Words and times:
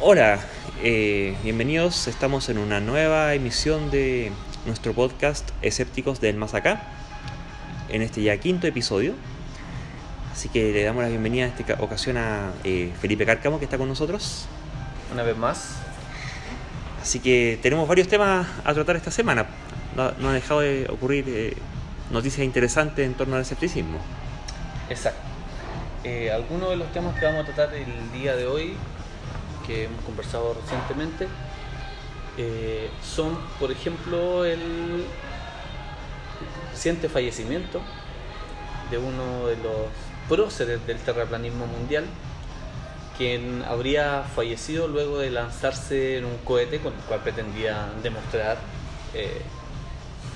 Hola, 0.00 0.38
eh, 0.84 1.34
bienvenidos. 1.42 2.06
Estamos 2.06 2.48
en 2.48 2.58
una 2.58 2.78
nueva 2.78 3.34
emisión 3.34 3.90
de 3.90 4.30
nuestro 4.64 4.92
podcast 4.92 5.50
Escépticos 5.60 6.20
del 6.20 6.36
Más 6.36 6.54
Acá, 6.54 6.82
en 7.88 8.02
este 8.02 8.22
ya 8.22 8.36
quinto 8.36 8.68
episodio. 8.68 9.14
Así 10.32 10.48
que 10.50 10.72
le 10.72 10.84
damos 10.84 11.02
la 11.02 11.08
bienvenida 11.08 11.46
en 11.46 11.50
esta 11.50 11.82
ocasión 11.82 12.16
a 12.16 12.52
eh, 12.62 12.92
Felipe 13.00 13.26
Cárcamo, 13.26 13.58
que 13.58 13.64
está 13.64 13.76
con 13.76 13.88
nosotros. 13.88 14.46
Una 15.12 15.24
vez 15.24 15.36
más. 15.36 15.78
Así 17.02 17.18
que 17.18 17.58
tenemos 17.60 17.88
varios 17.88 18.06
temas 18.06 18.46
a 18.64 18.74
tratar 18.74 18.94
esta 18.94 19.10
semana. 19.10 19.46
No, 19.96 20.12
no 20.20 20.28
ha 20.28 20.32
dejado 20.32 20.60
de 20.60 20.86
ocurrir 20.88 21.24
eh, 21.26 21.56
noticias 22.12 22.44
interesantes 22.44 23.04
en 23.04 23.14
torno 23.14 23.34
al 23.34 23.42
escepticismo. 23.42 23.98
Exacto. 24.90 25.28
Eh, 26.04 26.30
algunos 26.30 26.70
de 26.70 26.76
los 26.76 26.92
temas 26.92 27.18
que 27.18 27.26
vamos 27.26 27.42
a 27.42 27.52
tratar 27.52 27.74
el 27.74 28.12
día 28.12 28.36
de 28.36 28.46
hoy, 28.46 28.74
que 29.68 29.84
hemos 29.84 30.02
conversado 30.04 30.54
recientemente, 30.54 31.28
eh, 32.38 32.88
son, 33.04 33.38
por 33.60 33.70
ejemplo, 33.70 34.44
el 34.44 35.04
reciente 36.72 37.08
fallecimiento 37.08 37.80
de 38.90 38.98
uno 38.98 39.46
de 39.46 39.56
los 39.56 39.88
próceres 40.28 40.84
del 40.86 40.98
terraplanismo 40.98 41.66
mundial, 41.66 42.04
quien 43.16 43.62
habría 43.68 44.22
fallecido 44.34 44.88
luego 44.88 45.18
de 45.18 45.30
lanzarse 45.30 46.18
en 46.18 46.24
un 46.24 46.38
cohete 46.38 46.78
con 46.78 46.94
el 46.94 47.00
cual 47.00 47.20
pretendía 47.20 47.88
demostrar 48.02 48.58
eh, 49.12 49.42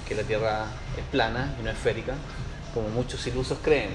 que 0.06 0.14
la 0.14 0.24
Tierra 0.24 0.66
es 0.98 1.04
plana 1.10 1.54
y 1.58 1.62
no 1.62 1.70
esférica, 1.70 2.14
como 2.74 2.88
muchos 2.88 3.26
ilusos 3.26 3.58
creen. 3.62 3.90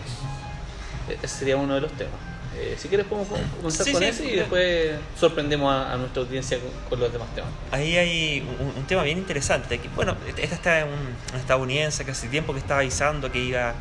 E-, 1.09 1.17
Ese 1.21 1.40
sería 1.40 1.57
uno 1.57 1.76
de 1.76 1.81
los 1.81 1.91
temas. 1.91 2.37
Eh, 2.59 2.75
si 2.75 2.88
quieres 2.88 3.05
podemos 3.05 3.27
comenzar 3.57 3.85
Sí, 3.85 3.91
con 3.91 4.02
sí, 4.02 4.07
ese 4.07 4.25
y 4.25 4.35
después 4.38 4.95
sorprendemos 5.20 5.71
a, 5.71 5.93
a 5.93 5.98
nuestra 5.98 6.23
audiencia 6.23 6.57
con, 6.57 6.71
con 6.89 6.99
los 6.99 7.13
demás 7.13 7.27
temas. 7.35 7.52
Ahí 7.71 7.95
hay 7.98 8.48
un, 8.59 8.73
un 8.76 8.87
tema 8.87 9.04
bien 9.04 9.20
interesante. 9.20 9.77
Que, 9.77 9.87
bueno, 9.90 10.18
esta 10.35 10.55
está 10.55 10.85
un, 10.85 10.91
un 11.34 11.40
estadounidense 11.40 12.04
que 12.04 12.12
hace 12.12 12.27
tiempo 12.29 12.54
que 12.54 12.59
estaba 12.59 12.79
avisando 12.79 13.32
que 13.32 13.40
iba 13.40 13.76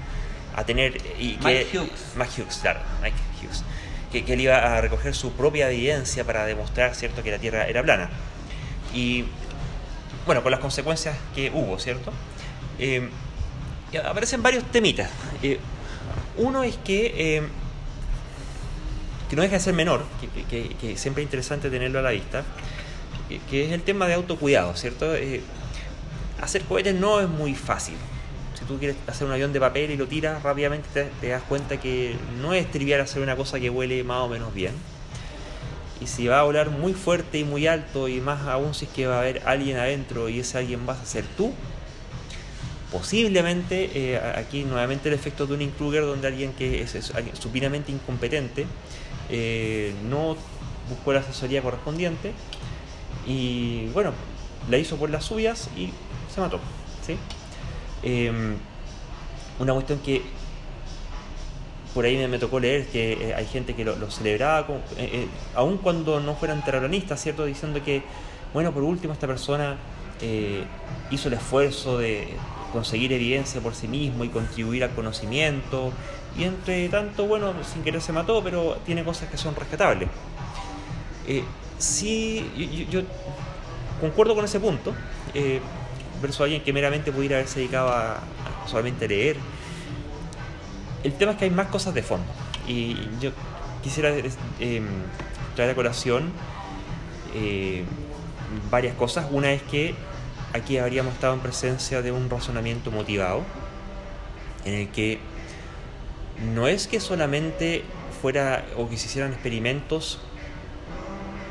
a 0.55 0.65
tener. 0.65 0.99
Y 1.19 1.37
que, 1.37 1.45
Mike 1.45 1.79
Hughes. 1.79 1.91
Mike 2.17 2.43
Hughes, 2.43 2.59
claro, 2.59 2.81
Mike 3.01 3.17
Hughes. 3.43 3.65
Que, 4.13 4.25
que 4.25 4.35
él 4.35 4.43
iba 4.43 4.57
a 4.59 4.81
recoger 4.83 5.15
su 5.15 5.33
propia 5.33 5.71
evidencia 5.71 6.25
para 6.25 6.45
demostrar, 6.45 6.95
¿cierto?, 6.95 7.23
que 7.23 7.31
la 7.31 7.39
Tierra 7.39 7.67
era 7.67 7.83
plana. 7.83 8.11
Y, 8.95 9.25
bueno, 10.27 10.43
con 10.43 10.51
las 10.51 10.61
consecuencias 10.61 11.17
que 11.35 11.51
hubo, 11.51 11.79
¿cierto? 11.79 12.13
Eh, 12.79 13.09
aparecen 14.05 14.43
varios 14.43 14.65
temitas. 14.71 15.09
Eh, 15.43 15.59
uno 16.37 16.63
es 16.63 16.77
que. 16.77 17.43
Que 19.29 19.37
no 19.37 19.43
deja 19.43 19.55
de 19.55 19.61
ser 19.61 19.75
menor, 19.75 20.05
que, 20.49 20.97
siempre 20.97 21.23
es 21.23 21.27
interesante 21.27 21.71
tenerlo 21.71 21.99
a 21.99 22.03
la 22.03 22.11
vista, 22.11 22.45
que, 23.51 23.65
es 23.65 23.73
el 23.73 23.83
tema 23.83 24.07
de 24.07 24.15
autocuidado, 24.15 24.75
¿cierto? 24.77 25.15
Eh, 25.15 25.41
hacer 26.41 26.63
cohetes 26.63 26.95
no 26.95 27.21
es 27.21 27.29
muy 27.29 27.55
fácil. 27.55 27.97
Si 28.59 28.65
tú 28.65 28.79
quieres 28.79 28.97
hacer 29.07 29.27
un 29.27 29.33
avión 29.33 29.53
de 29.53 29.61
papel 29.61 29.91
y 29.91 29.97
lo 29.97 30.07
tiras 30.07 30.43
rápidamente, 30.43 30.89
te, 30.93 31.05
te 31.21 31.29
das 31.29 31.43
cuenta 31.43 31.79
que 31.79 32.17
no 32.41 32.55
es 32.55 32.71
trivial 32.71 33.01
hacer 33.01 33.23
una 33.23 33.37
cosa 33.37 33.59
que 33.59 33.69
huele 33.69 34.03
más 34.05 34.19
o 34.19 34.29
menos 34.29 34.55
bien. 34.55 34.73
Y 36.01 36.07
si 36.07 36.29
va 36.29 36.41
a 36.41 36.43
volar 36.43 36.71
muy 36.71 36.93
fuerte 36.93 37.39
y 37.39 37.45
muy 37.45 37.67
alto, 37.67 38.09
y 38.09 38.21
más 38.21 38.47
aún 38.47 38.75
si 38.75 38.85
es 38.85 38.91
que 38.93 39.07
va 39.07 39.17
a 39.17 39.21
haber 39.21 39.43
alguien 39.47 39.79
adentro 39.79 40.29
y 40.29 40.41
ese 40.41 40.59
alguien 40.59 40.87
vas 40.87 41.01
a 41.01 41.07
ser 41.07 41.25
tú, 41.37 41.53
posiblemente 42.93 43.91
eh, 43.95 44.21
aquí 44.37 44.65
nuevamente 44.65 45.09
el 45.09 45.15
efecto 45.15 45.47
de 45.47 45.55
un 45.55 45.71
Kruger 45.71 46.03
donde 46.03 46.29
alguien 46.29 46.53
que 46.53 46.83
es, 46.83 46.95
es 46.95 47.15
alguien 47.15 47.35
supinamente 47.37 47.93
incompetente 47.93 48.67
eh, 49.31 49.95
no 50.09 50.37
buscó 50.89 51.13
la 51.13 51.21
asesoría 51.21 51.63
correspondiente 51.63 52.33
y 53.27 53.87
bueno, 53.89 54.13
la 54.71 54.79
hizo 54.79 54.97
por 54.97 55.11
las 55.11 55.25
suyas 55.25 55.69
y 55.77 55.91
se 56.33 56.41
mató. 56.41 56.61
¿sí? 57.05 57.17
Eh, 58.03 58.33
una 59.59 59.73
cuestión 59.73 59.99
que 60.01 60.23
por 61.95 62.05
ahí 62.05 62.17
me, 62.29 62.39
tocó 62.39 62.61
leer 62.61 62.87
que 62.89 63.13
eh, 63.31 63.35
hay 63.35 63.47
gente 63.47 63.75
que 63.75 63.85
lo, 63.85 64.11
celebraba, 64.11 64.67
como- 64.67 64.81
eh, 64.99 65.27
aun 65.55 65.79
cuando 65.79 66.21
no 66.21 66.35
fueran 66.35 66.63
terraplanistas, 66.63 67.23
¿cierto? 67.23 67.47
Diciendo 67.47 67.83
que, 67.83 68.03
bueno, 68.53 68.73
por 68.73 68.83
último 68.83 69.15
esta 69.15 69.27
persona 69.27 69.77
hizo 71.11 71.29
el 71.29 71.35
esfuerzo 71.35 71.99
de 71.99 72.29
conseguir 72.73 73.13
evidencia 73.13 73.61
por 73.61 73.75
sí 73.75 73.89
mismo 73.89 74.25
y 74.25 74.29
contribuir 74.29 74.85
al 74.85 74.91
conocimiento, 74.91 75.93
y 76.37 76.45
entre 76.45 76.89
tanto, 76.89 77.27
bueno, 77.27 77.55
sin 77.65 77.83
querer 77.83 78.01
se 78.01 78.13
mató, 78.13 78.43
pero 78.43 78.79
tiene 78.85 79.05
cosas 79.05 79.29
que 79.31 79.37
son 79.37 79.55
rescatables. 79.55 80.09
Eh, 81.27 81.43
sí, 81.79 82.87
yo, 82.91 83.03
concuerdo 84.01 84.35
con 84.35 84.45
ese 84.45 84.61
punto, 84.61 84.95
eh, 85.35 85.61
versus 86.21 86.43
alguien 86.43 86.63
que 86.63 86.73
meramente 86.73 87.13
pudiera 87.13 87.37
haberse 87.37 87.61
dedicado 87.61 87.89
a, 87.89 88.17
a 88.17 89.07
leer. 89.09 89.37
El 91.03 91.13
tema 91.15 91.33
es 91.33 91.39
que 91.39 91.45
hay 91.45 91.51
más 91.51 91.69
cosas 91.69 91.95
de 91.95 92.03
fondo. 92.03 92.27
Y 92.67 92.97
yo 93.21 93.31
quisiera 93.83 94.11
eh, 94.61 94.83
traer 95.55 95.71
a 95.71 95.75
colación 95.75 96.33
eh, 97.35 97.85
varias 98.71 98.95
cosas. 98.97 99.27
Una 99.31 99.53
es 99.53 99.63
que 99.63 99.95
aquí 100.57 100.79
habríamos 100.79 101.15
estado 101.15 101.35
en 101.35 101.41
presencia 101.41 102.03
de 102.03 102.13
un 102.13 102.29
razonamiento 102.29 102.91
motivado, 102.91 103.45
en 104.65 104.75
el 104.75 104.89
que 104.89 105.19
no 106.55 106.67
es 106.67 106.87
que 106.89 107.01
solamente 107.01 107.85
fuera 108.21 108.65
o 108.77 108.89
que 108.89 108.97
se 108.97 109.07
hicieran 109.07 109.33
experimentos 109.33 110.21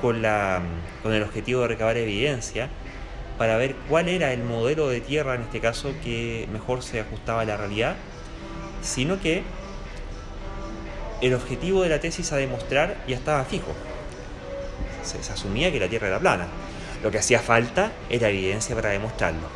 con, 0.01 0.23
el 0.25 1.23
objetivo 1.23 1.61
de 1.61 1.67
recabar 1.69 1.97
evidencia 1.97 2.69
para 3.38 3.57
ver 3.57 3.75
cuál 3.89 4.07
era 4.09 4.33
el 4.33 4.43
modelo 4.43 4.88
de 4.89 5.01
tierra 5.01 5.35
en 5.35 5.41
este 5.41 5.59
caso 5.59 5.93
que 6.03 6.47
mejor 6.51 6.83
se 6.83 6.99
ajustaba 6.99 7.41
a 7.41 7.45
la 7.45 7.57
realidad, 7.57 7.95
sino 8.81 9.19
que 9.19 9.43
el 11.22 11.33
objetivo 11.33 11.83
de 11.83 11.89
la 11.89 11.99
tesis 11.99 12.31
a 12.31 12.37
demostrar 12.37 12.97
ya 13.07 13.16
estaba 13.16 13.43
fijo. 13.45 13.73
Se 15.03 15.17
asumía 15.31 15.72
que 15.72 15.79
la 15.79 15.87
Tierra 15.87 16.07
era 16.07 16.19
plana. 16.19 16.47
Lo 17.05 17.11
que 17.11 17.19
hacía 17.19 17.39
falta 17.39 17.91
era 18.09 18.29
evidencia 18.29 18.73
para 18.73 18.89
demostrarlo. 18.89 19.47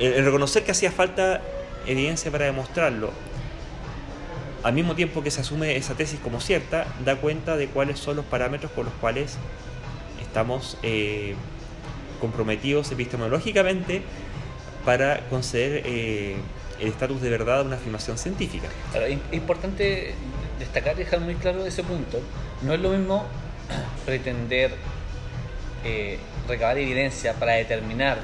El, 0.00 0.24
reconocer 0.24 0.64
que 0.64 0.72
hacía 0.72 0.90
falta 0.90 1.40
evidencia 1.86 2.28
para 2.32 2.46
demostrarlo, 2.46 3.12
al 4.64 4.72
mismo 4.72 4.96
tiempo 4.96 5.22
que 5.22 5.30
se 5.30 5.42
asume 5.42 5.76
esa 5.76 5.94
tesis 5.94 6.18
como 6.18 6.40
cierta, 6.40 6.88
da 7.04 7.14
cuenta 7.14 7.56
de 7.56 7.68
cuáles 7.68 8.00
son 8.00 8.16
los 8.16 8.24
parámetros 8.24 8.72
con 8.72 8.86
los 8.86 8.94
cuales 8.94 9.36
estamos 10.20 10.76
eh, 10.82 11.36
comprometidos 12.20 12.90
epistemológicamente 12.90 14.02
para 14.84 15.20
conceder 15.28 15.82
eh, 15.86 16.34
el 16.80 16.88
estatus 16.88 17.20
de 17.20 17.30
verdad 17.30 17.60
a 17.60 17.62
una 17.62 17.76
afirmación 17.76 18.18
científica. 18.18 18.66
Es 18.92 19.18
importante 19.30 20.14
destacar 20.58 20.96
y 20.96 21.04
dejar 21.04 21.20
muy 21.20 21.36
claro 21.36 21.64
ese 21.64 21.84
punto. 21.84 22.18
No 22.62 22.74
es 22.74 22.80
lo 22.80 22.90
mismo 22.90 23.24
pretender 24.04 24.72
eh, 25.84 26.18
recabar 26.48 26.78
evidencia 26.78 27.34
para 27.34 27.52
determinar 27.52 28.18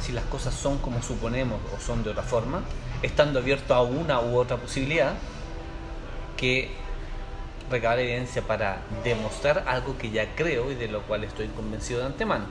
si 0.00 0.12
las 0.12 0.24
cosas 0.24 0.54
son 0.54 0.78
como 0.78 1.02
suponemos 1.02 1.60
o 1.76 1.80
son 1.80 2.02
de 2.02 2.10
otra 2.10 2.22
forma, 2.22 2.62
estando 3.02 3.38
abierto 3.38 3.74
a 3.74 3.82
una 3.82 4.20
u 4.20 4.36
otra 4.36 4.56
posibilidad, 4.56 5.14
que 6.36 6.70
recabar 7.70 8.00
evidencia 8.00 8.42
para 8.42 8.82
demostrar 9.04 9.64
algo 9.66 9.96
que 9.96 10.10
ya 10.10 10.34
creo 10.34 10.72
y 10.72 10.74
de 10.74 10.88
lo 10.88 11.02
cual 11.02 11.24
estoy 11.24 11.48
convencido 11.48 12.00
de 12.00 12.06
antemano. 12.06 12.46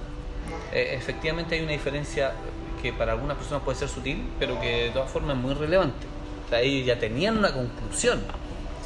Eh, 0.71 0.91
efectivamente 0.93 1.55
hay 1.55 1.61
una 1.61 1.71
diferencia 1.71 2.33
que 2.81 2.93
para 2.93 3.13
algunas 3.13 3.37
personas 3.37 3.63
puede 3.63 3.77
ser 3.77 3.89
sutil, 3.89 4.29
pero 4.39 4.59
que 4.61 4.85
de 4.85 4.89
todas 4.91 5.11
formas 5.11 5.35
es 5.35 5.41
muy 5.41 5.53
relevante. 5.53 6.07
O 6.51 6.55
ya 6.55 6.97
tenían 6.97 7.37
una 7.37 7.53
conclusión. 7.53 8.21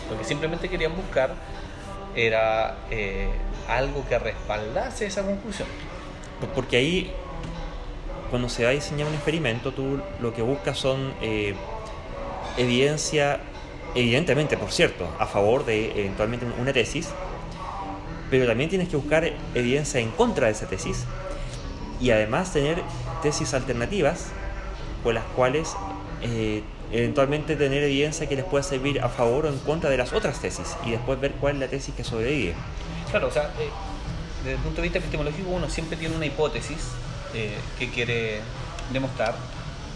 Lo 0.10 0.24
simplemente 0.24 0.68
querían 0.70 0.96
buscar 0.96 1.34
era 2.16 2.78
eh, 2.92 3.30
algo 3.68 4.06
que 4.08 4.18
respaldase 4.20 5.06
esa 5.06 5.24
conclusión. 5.24 5.68
Por- 6.40 6.50
Porque 6.50 6.78
ahí, 6.78 7.12
cuando 8.30 8.50
se 8.50 8.64
va 8.64 8.70
a 8.70 8.74
diseñar 8.74 9.08
un 9.08 9.14
experimento, 9.14 9.72
tú 9.72 10.00
lo 10.20 10.34
que 10.34 10.42
buscas 10.42 10.78
son 10.78 11.14
eh, 11.22 11.56
evidencia, 12.58 13.40
evidentemente, 13.96 14.58
por 14.58 14.72
cierto, 14.72 15.08
a 15.20 15.26
favor 15.26 15.66
de 15.66 15.92
eventualmente 16.00 16.46
una 16.60 16.74
tesis, 16.74 17.10
pero 18.30 18.46
también 18.48 18.70
tienes 18.70 18.90
que 18.90 18.96
buscar 18.98 19.32
evidencia 19.54 20.00
en 20.00 20.10
contra 20.12 20.48
de 20.48 20.54
esa 20.54 20.68
tesis 20.68 21.06
y 22.02 22.10
además 22.12 22.52
tener 22.52 22.82
tesis 23.22 23.54
alternativas 23.54 24.28
con 25.04 25.14
las 25.16 25.24
cuales 25.36 25.76
eh, 26.22 26.64
eventualmente 26.94 27.56
tener 27.56 27.84
evidencia 27.84 28.30
que 28.30 28.36
les 28.36 28.46
pueda 28.46 28.64
servir 28.64 29.02
a 29.02 29.10
favor 29.10 29.48
o 29.48 29.50
en 29.50 29.58
contra 29.60 29.90
de 29.90 29.98
las 29.98 30.14
otras 30.14 30.40
tesis 30.40 30.78
y 30.86 30.92
después 30.92 31.20
ver 31.20 31.32
cuál 31.34 31.56
es 31.56 31.62
la 31.62 31.68
tesis 31.68 31.94
que 31.96 32.04
sobrevive. 32.04 32.54
Claro, 33.10 33.28
o 33.28 33.32
sea, 33.32 33.46
eh, 33.60 33.70
desde 34.44 34.58
el 34.58 34.62
punto 34.62 34.78
de 34.78 34.84
vista 34.84 35.00
epistemológico 35.00 35.50
uno 35.50 35.70
siempre 35.70 35.98
tiene 35.98 36.16
una 36.16 36.28
hipótesis 36.28 36.78
eh, 37.34 37.56
que 37.80 37.90
quiere 37.90 38.42
demostrar 38.92 39.34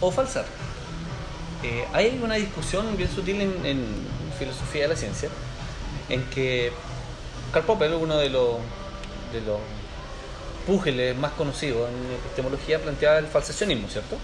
o 0.01 0.11
falsar. 0.11 0.45
Eh, 1.63 1.85
hay 1.93 2.19
una 2.23 2.35
discusión 2.35 2.97
bien 2.97 3.09
sutil 3.09 3.41
en, 3.41 4.17
filosofía 4.37 4.83
de 4.83 4.87
la 4.89 4.95
ciencia 4.95 5.29
en 6.09 6.23
que 6.25 6.71
Karl 7.51 7.65
Popper, 7.65 7.91
uno 7.93 8.17
de 8.17 8.29
los 8.29 8.57
de 10.85 11.15
más 11.15 11.31
conocidos 11.31 11.89
en 11.89 12.15
epistemología 12.17 12.79
planteaba 12.79 13.17
el 13.17 13.25
falsacionismo, 13.25 13.87
¿cierto? 13.87 14.17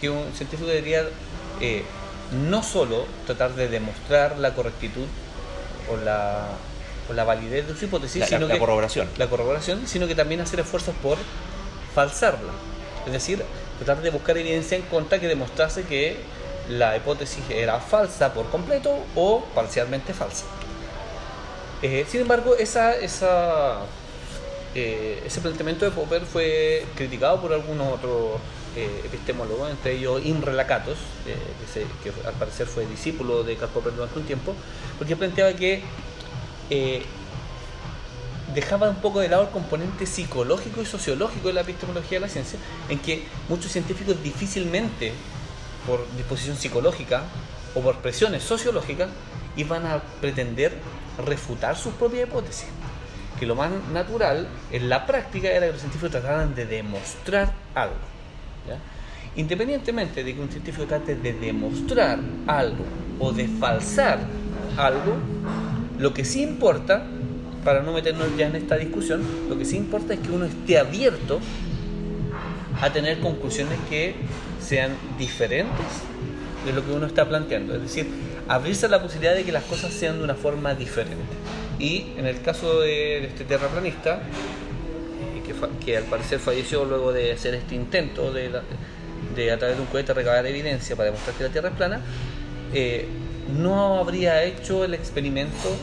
Que 0.00 0.08
un 0.08 0.32
científico 0.32 0.66
debería 0.66 1.04
no 2.32 2.62
solo 2.62 3.06
tratar 3.26 3.54
de 3.54 3.68
demostrar 3.68 4.38
la 4.38 4.54
correctitud 4.54 5.06
o 5.92 5.96
la, 5.96 6.46
o 7.08 7.12
la 7.12 7.24
validez 7.24 7.66
de 7.66 7.76
su 7.76 7.86
hipótesis, 7.86 8.20
La, 8.20 8.26
sino 8.26 8.46
la 8.46 8.54
que, 8.54 8.60
corroboración. 8.60 9.08
la 9.18 9.26
corroboración, 9.28 9.86
sino 9.86 10.06
que 10.06 10.14
también 10.14 10.40
hacer 10.40 10.60
esfuerzos 10.60 10.94
por 11.02 11.18
falsarla. 11.94 12.52
Es 13.06 13.12
decir, 13.12 13.42
tratar 13.78 14.02
de 14.02 14.10
buscar 14.10 14.36
evidencia 14.38 14.76
en 14.76 14.82
contra 14.82 15.18
que 15.18 15.26
demostrase 15.26 15.84
que 15.84 16.18
la 16.68 16.96
hipótesis 16.96 17.42
era 17.50 17.80
falsa 17.80 18.32
por 18.32 18.48
completo 18.50 18.96
o 19.16 19.44
parcialmente 19.54 20.14
falsa. 20.14 20.44
Eh, 21.82 22.04
sin 22.08 22.20
embargo, 22.20 22.54
esa, 22.56 22.94
esa, 22.94 23.78
eh, 24.74 25.22
ese 25.26 25.40
planteamiento 25.40 25.84
de 25.84 25.90
Popper 25.90 26.22
fue 26.22 26.84
criticado 26.94 27.40
por 27.40 27.52
algunos 27.52 27.94
otros 27.94 28.38
eh, 28.76 29.02
epistemólogos, 29.04 29.70
entre 29.70 29.96
ellos 29.96 30.24
Imre 30.24 30.52
Lakatos, 30.52 30.98
eh, 31.26 31.86
que, 32.02 32.12
al 32.26 32.34
parecer 32.34 32.66
fue 32.66 32.86
discípulo 32.86 33.42
de 33.42 33.56
Karl 33.56 33.70
durante 33.72 34.18
un 34.18 34.24
tiempo, 34.24 34.54
porque 34.98 35.16
planteaba 35.16 35.52
que 35.54 35.82
eh, 36.70 37.02
dejaba 38.54 38.88
un 38.88 38.96
poco 38.96 39.20
de 39.20 39.28
lado 39.28 39.42
el 39.42 39.48
componente 39.48 40.06
psicológico 40.06 40.82
y 40.82 40.86
sociológico 40.86 41.48
de 41.48 41.54
la 41.54 41.60
epistemología 41.62 42.18
de 42.18 42.26
la 42.26 42.28
ciencia, 42.28 42.58
en 42.88 43.00
que 43.00 43.24
muchos 43.48 43.72
científicos 43.72 44.22
difícilmente, 44.22 45.12
por 45.86 46.06
disposición 46.16 46.56
psicológica 46.56 47.24
o 47.74 47.80
por 47.80 47.96
presiones 47.96 48.44
sociológicas, 48.44 49.08
iban 49.56 49.84
a 49.86 50.00
pretender 50.20 50.74
refutar 51.26 51.76
sus 51.76 51.92
propias 51.94 52.28
hipótesis. 52.28 52.66
Que 53.38 53.46
lo 53.46 53.54
más 53.54 53.70
natural 53.92 54.48
en 54.70 54.88
la 54.88 55.06
práctica 55.06 55.48
era 55.48 55.66
que 55.66 55.72
los 55.72 55.80
científicos 55.80 56.12
trataran 56.12 56.54
de 56.54 56.66
demostrar 56.66 57.52
algo. 57.74 58.19
Independientemente 59.36 60.24
de 60.24 60.34
que 60.34 60.40
un 60.40 60.50
científico 60.50 60.86
trate 60.86 61.14
de 61.14 61.32
demostrar 61.34 62.18
algo 62.46 62.84
o 63.18 63.32
de 63.32 63.46
falsar 63.46 64.18
algo, 64.76 65.16
lo 65.98 66.12
que 66.12 66.24
sí 66.24 66.42
importa, 66.42 67.04
para 67.64 67.82
no 67.82 67.92
meternos 67.92 68.28
ya 68.36 68.48
en 68.48 68.56
esta 68.56 68.76
discusión, 68.76 69.22
lo 69.48 69.56
que 69.58 69.64
sí 69.64 69.76
importa 69.76 70.14
es 70.14 70.20
que 70.20 70.30
uno 70.30 70.46
esté 70.46 70.78
abierto 70.78 71.40
a 72.80 72.90
tener 72.90 73.20
conclusiones 73.20 73.78
que 73.88 74.14
sean 74.60 74.92
diferentes 75.18 75.86
de 76.64 76.72
lo 76.72 76.84
que 76.84 76.92
uno 76.92 77.06
está 77.06 77.28
planteando. 77.28 77.74
Es 77.74 77.82
decir, 77.82 78.08
abrirse 78.48 78.86
a 78.86 78.88
la 78.88 79.02
posibilidad 79.02 79.34
de 79.34 79.44
que 79.44 79.52
las 79.52 79.64
cosas 79.64 79.92
sean 79.92 80.18
de 80.18 80.24
una 80.24 80.34
forma 80.34 80.74
diferente. 80.74 81.34
Y 81.78 82.12
en 82.16 82.26
el 82.26 82.40
caso 82.42 82.80
de, 82.80 83.24
este 83.26 83.44
terraplanista, 83.44 84.22
que, 85.84 85.96
al 85.96 86.04
parecer 86.04 86.38
falleció 86.38 86.84
luego 86.84 87.12
de 87.12 87.32
hacer 87.32 87.54
este 87.54 87.74
intento 87.74 88.32
de, 88.32 88.50
la- 88.50 88.62
de 89.36 89.52
a 89.52 89.58
través 89.58 89.76
de 89.76 89.82
un 89.82 89.88
cohete 89.88 90.12
recabar 90.14 90.44
evidencia 90.46 90.96
para 90.96 91.06
demostrar 91.06 91.36
que 91.36 91.44
la 91.44 91.50
Tierra 91.50 91.68
es 91.70 91.74
plana, 91.76 92.00
eh, 92.72 93.06
no 93.58 93.98
habría 93.98 94.42
hecho 94.44 94.84
el 94.84 94.94
experimento 94.94 95.74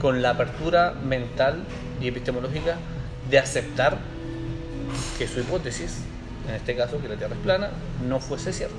con 0.00 0.20
la 0.22 0.30
apertura 0.30 0.92
mental 0.92 1.64
y 2.02 2.08
epistemológica 2.08 2.76
de 3.30 3.38
aceptar 3.38 3.98
que 5.18 5.26
su 5.26 5.40
hipótesis, 5.40 5.98
en 6.48 6.54
este 6.54 6.76
caso 6.76 7.00
que 7.00 7.08
la 7.08 7.16
Tierra 7.16 7.34
es 7.34 7.40
plana, 7.40 7.70
no 8.06 8.20
fuese 8.20 8.52
cierta. 8.52 8.76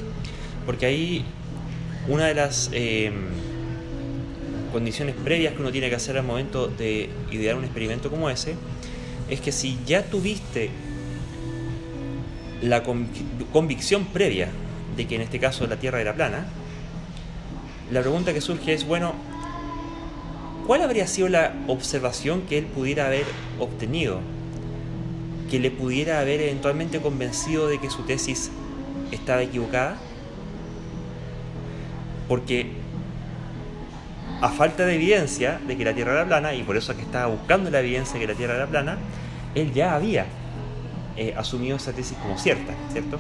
Porque 0.66 0.86
ahí 0.86 1.26
una 2.08 2.26
de 2.28 2.36
las 2.36 2.70
eh, 2.72 3.12
condiciones 4.72 5.16
previas 5.16 5.54
que 5.54 5.60
uno 5.62 5.72
tiene 5.72 5.90
que 5.90 5.96
hacer 5.96 6.18
al 6.18 6.24
momento 6.24 6.68
de 6.68 7.10
idear 7.32 7.56
un 7.56 7.64
experimento 7.64 8.10
como 8.10 8.30
ese 8.30 8.56
es 9.30 9.42
que 9.42 9.52
si 9.52 9.78
ya 9.86 10.04
tuviste 10.04 10.70
la 12.62 12.84
convic- 12.84 13.50
convicción 13.52 14.06
previa 14.06 14.50
de 14.96 15.06
que 15.08 15.16
en 15.16 15.22
este 15.22 15.40
caso 15.40 15.68
la 15.68 15.78
Tierra 15.78 16.02
era 16.02 16.14
plana, 16.16 16.46
la 17.92 18.02
pregunta 18.02 18.34
que 18.34 18.42
surge 18.42 18.74
es, 18.74 18.86
bueno, 18.86 19.14
¿cuál 20.66 20.82
habría 20.82 21.08
sido 21.08 21.30
la 21.30 21.54
observación 21.68 22.42
que 22.42 22.58
él 22.58 22.66
pudiera 22.66 23.08
haber 23.08 23.26
obtenido 23.60 24.20
que 25.52 25.60
le 25.60 25.72
pudiera 25.72 26.20
haber 26.20 26.42
eventualmente 26.42 27.00
convencido 27.00 27.68
de 27.68 27.80
que 27.80 27.90
su 27.90 28.04
tesis 28.04 28.52
estaba 29.12 29.44
equivocada? 29.44 29.98
Porque 32.28 32.72
a 34.42 34.50
falta 34.50 34.86
de 34.86 34.96
evidencia 34.96 35.60
de 35.68 35.78
que 35.78 35.84
la 35.84 35.94
Tierra 35.94 36.14
era 36.14 36.26
plana, 36.26 36.54
y 36.54 36.64
por 36.64 36.78
eso 36.78 36.92
es 36.92 36.98
que 36.98 37.04
estaba 37.04 37.28
buscando 37.28 37.70
la 37.70 37.80
evidencia 37.80 38.14
de 38.16 38.20
que 38.20 38.32
la 38.34 38.38
Tierra 38.38 38.56
era 38.56 38.68
plana, 38.68 38.98
él 39.56 39.74
ya 39.74 39.96
había 39.96 40.26
eh, 41.16 41.34
asumido 41.36 41.78
esa 41.78 41.94
tesis 41.94 42.18
como 42.22 42.38
cierta, 42.38 42.74
¿cierto? 42.92 43.20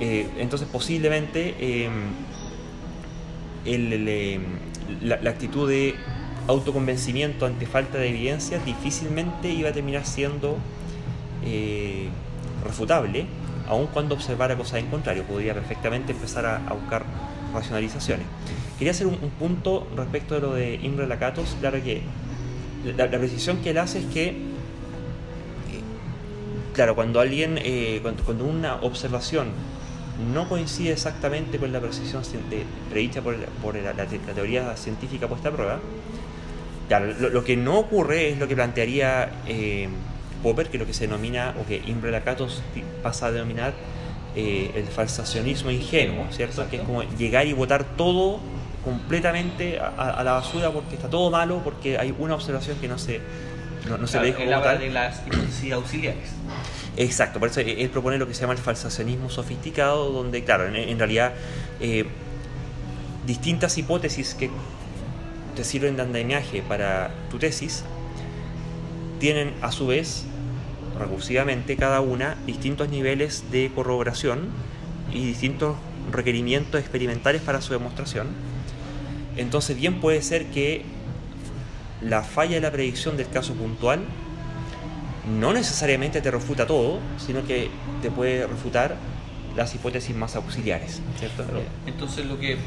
Eh, 0.00 0.28
entonces 0.38 0.68
posiblemente 0.70 1.54
eh, 1.58 1.88
la, 5.02 5.16
la 5.22 5.30
actitud 5.30 5.68
de 5.68 5.94
autoconvencimiento 6.48 7.46
ante 7.46 7.66
falta 7.66 7.98
de 7.98 8.08
evidencia 8.08 8.58
difícilmente 8.58 9.48
iba 9.50 9.70
a 9.70 9.72
terminar 9.72 10.04
siendo 10.04 10.58
eh, 11.44 12.08
refutable, 12.64 13.26
aun 13.68 13.86
cuando 13.86 14.14
observara 14.14 14.56
cosas 14.56 14.80
en 14.80 14.86
contrario, 14.86 15.24
podría 15.24 15.54
perfectamente 15.54 16.12
empezar 16.12 16.46
a, 16.46 16.56
a 16.56 16.74
buscar 16.74 17.04
racionalizaciones. 17.56 18.26
Quería 18.78 18.92
hacer 18.92 19.06
un, 19.06 19.14
un 19.14 19.30
punto 19.30 19.86
respecto 19.96 20.34
de 20.34 20.40
lo 20.40 20.54
de 20.54 20.74
Imre 20.76 21.06
Lakatos, 21.06 21.56
claro 21.60 21.82
que 21.82 22.02
la, 22.96 23.08
precisión 23.10 23.56
que 23.58 23.70
él 23.70 23.78
hace 23.78 23.98
es 24.00 24.04
que, 24.06 24.28
eh, 24.28 24.34
claro, 26.74 26.94
cuando 26.94 27.20
alguien, 27.20 27.58
eh, 27.62 28.00
cuando, 28.02 28.44
una 28.44 28.76
observación 28.76 29.48
no 30.32 30.48
coincide 30.48 30.92
exactamente 30.92 31.58
con 31.58 31.72
la 31.72 31.80
precisión 31.80 32.22
predicha 32.90 33.20
por, 33.22 33.34
la, 33.36 33.92
la 33.92 34.06
te- 34.06 34.20
la 34.26 34.32
teoría 34.32 34.76
científica 34.76 35.26
puesta 35.28 35.48
a 35.48 35.52
prueba, 35.52 35.80
Claro, 36.88 37.12
lo, 37.18 37.42
que 37.42 37.56
no 37.56 37.80
ocurre 37.80 38.28
es 38.30 38.38
lo 38.38 38.46
que 38.46 38.54
plantearía 38.54 39.28
eh, 39.48 39.88
Popper, 40.44 40.68
que 40.68 40.76
es 40.76 40.80
lo 40.80 40.86
que 40.86 40.94
se 40.94 41.08
denomina, 41.08 41.52
o 41.60 41.66
que 41.66 41.82
Imre 41.84 42.12
Lakatos 42.12 42.62
pasa 43.02 43.26
a 43.26 43.32
denominar 43.32 43.74
eh, 44.36 44.70
el 44.74 44.84
falsacionismo 44.84 45.70
ingenuo, 45.70 46.26
¿cierto? 46.30 46.62
Exacto. 46.62 46.70
Que 46.70 46.76
es 46.76 46.82
como 46.82 47.02
llegar 47.02 47.46
y 47.46 47.54
votar 47.54 47.84
todo 47.96 48.38
completamente 48.84 49.80
a, 49.80 50.22
la 50.22 50.32
basura 50.32 50.70
porque 50.70 50.94
está 50.94 51.08
todo 51.08 51.30
malo, 51.30 51.60
porque 51.64 51.98
hay 51.98 52.14
una 52.18 52.34
observación 52.34 52.78
que 52.78 52.86
no 52.86 52.98
se, 52.98 53.20
no, 53.88 53.98
no 53.98 54.06
se 54.06 54.20
le 54.20 54.26
dijo 54.26 54.38
Él 54.38 54.52
habla 54.52 54.76
de 54.76 54.90
las 54.90 55.26
hipótesis 55.26 55.72
auxiliares. 55.72 56.30
Exacto, 56.96 57.40
por 57.40 57.48
eso 57.48 57.60
él 57.60 57.76
él 57.78 57.90
propone 57.90 58.16
lo 58.16 58.28
que 58.28 58.34
se 58.34 58.42
llama 58.42 58.52
el 58.52 58.58
falsacionismo 58.58 59.28
sofisticado, 59.28 60.12
donde, 60.12 60.44
claro, 60.44 60.66
en, 60.66 60.76
en 60.76 60.98
realidad 60.98 61.32
eh, 61.80 62.06
distintas 63.26 63.76
hipótesis 63.76 64.34
que 64.34 64.50
te 65.56 65.64
sirven 65.64 65.96
de 65.96 66.02
andamiaje 66.02 66.62
para 66.62 67.10
tu 67.30 67.38
tesis 67.38 67.84
tienen 69.18 69.54
a 69.62 69.72
su 69.72 69.86
vez, 69.86 70.26
recursivamente, 70.98 71.76
cada 71.76 72.00
una 72.00 72.36
distintos 72.46 72.88
niveles 72.88 73.50
de 73.50 73.70
corroboración 73.74 74.48
y 75.12 75.24
distintos 75.24 75.76
requerimientos 76.10 76.80
experimentales 76.80 77.42
para 77.42 77.60
su 77.60 77.72
demostración. 77.72 78.28
Entonces, 79.36 79.76
bien 79.76 80.00
puede 80.00 80.22
ser 80.22 80.46
que 80.46 80.84
la 82.00 82.22
falla 82.22 82.56
de 82.56 82.60
la 82.60 82.70
predicción 82.70 83.16
del 83.16 83.28
caso 83.28 83.54
puntual 83.54 84.00
no 85.38 85.52
necesariamente 85.52 86.20
te 86.20 86.30
refuta 86.30 86.66
todo, 86.66 87.00
sino 87.18 87.44
que 87.44 87.68
te 88.00 88.10
puede 88.10 88.46
refutar 88.46 88.96
las 89.56 89.74
hipótesis 89.74 90.14
más 90.14 90.36
auxiliares, 90.36 91.00
¿cierto? 91.18 91.42
Eh, 91.42 91.66
Entonces 91.86 92.26
lo 92.26 92.38
que, 92.38 92.58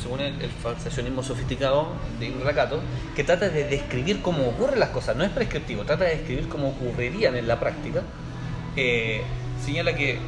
según 0.00 0.20
el, 0.20 0.40
el 0.40 0.50
falsacionismo 0.50 1.22
sofisticado 1.22 1.88
de 2.18 2.26
Imre 2.26 2.44
Lakatos, 2.44 2.80
que 3.16 3.24
trata 3.24 3.48
de 3.48 3.64
describir 3.64 4.22
cómo 4.22 4.48
ocurren 4.48 4.80
las 4.80 4.90
cosas, 4.90 5.16
no 5.16 5.24
es 5.24 5.30
prescriptivo, 5.30 5.84
trata 5.84 6.04
de 6.04 6.16
describir 6.16 6.48
cómo 6.48 6.68
ocurrirían 6.68 7.36
en 7.36 7.48
la 7.48 7.58
práctica, 7.58 8.02
eh, 8.76 9.22
señala 9.64 9.94
que 9.94 10.18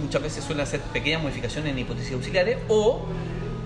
muchas 0.00 0.22
veces 0.22 0.44
suelen 0.44 0.64
hacer 0.64 0.80
pequeñas 0.80 1.22
modificaciones 1.22 1.72
en 1.72 1.78
hipótesis 1.78 2.12
auxiliares 2.12 2.58
o 2.68 3.06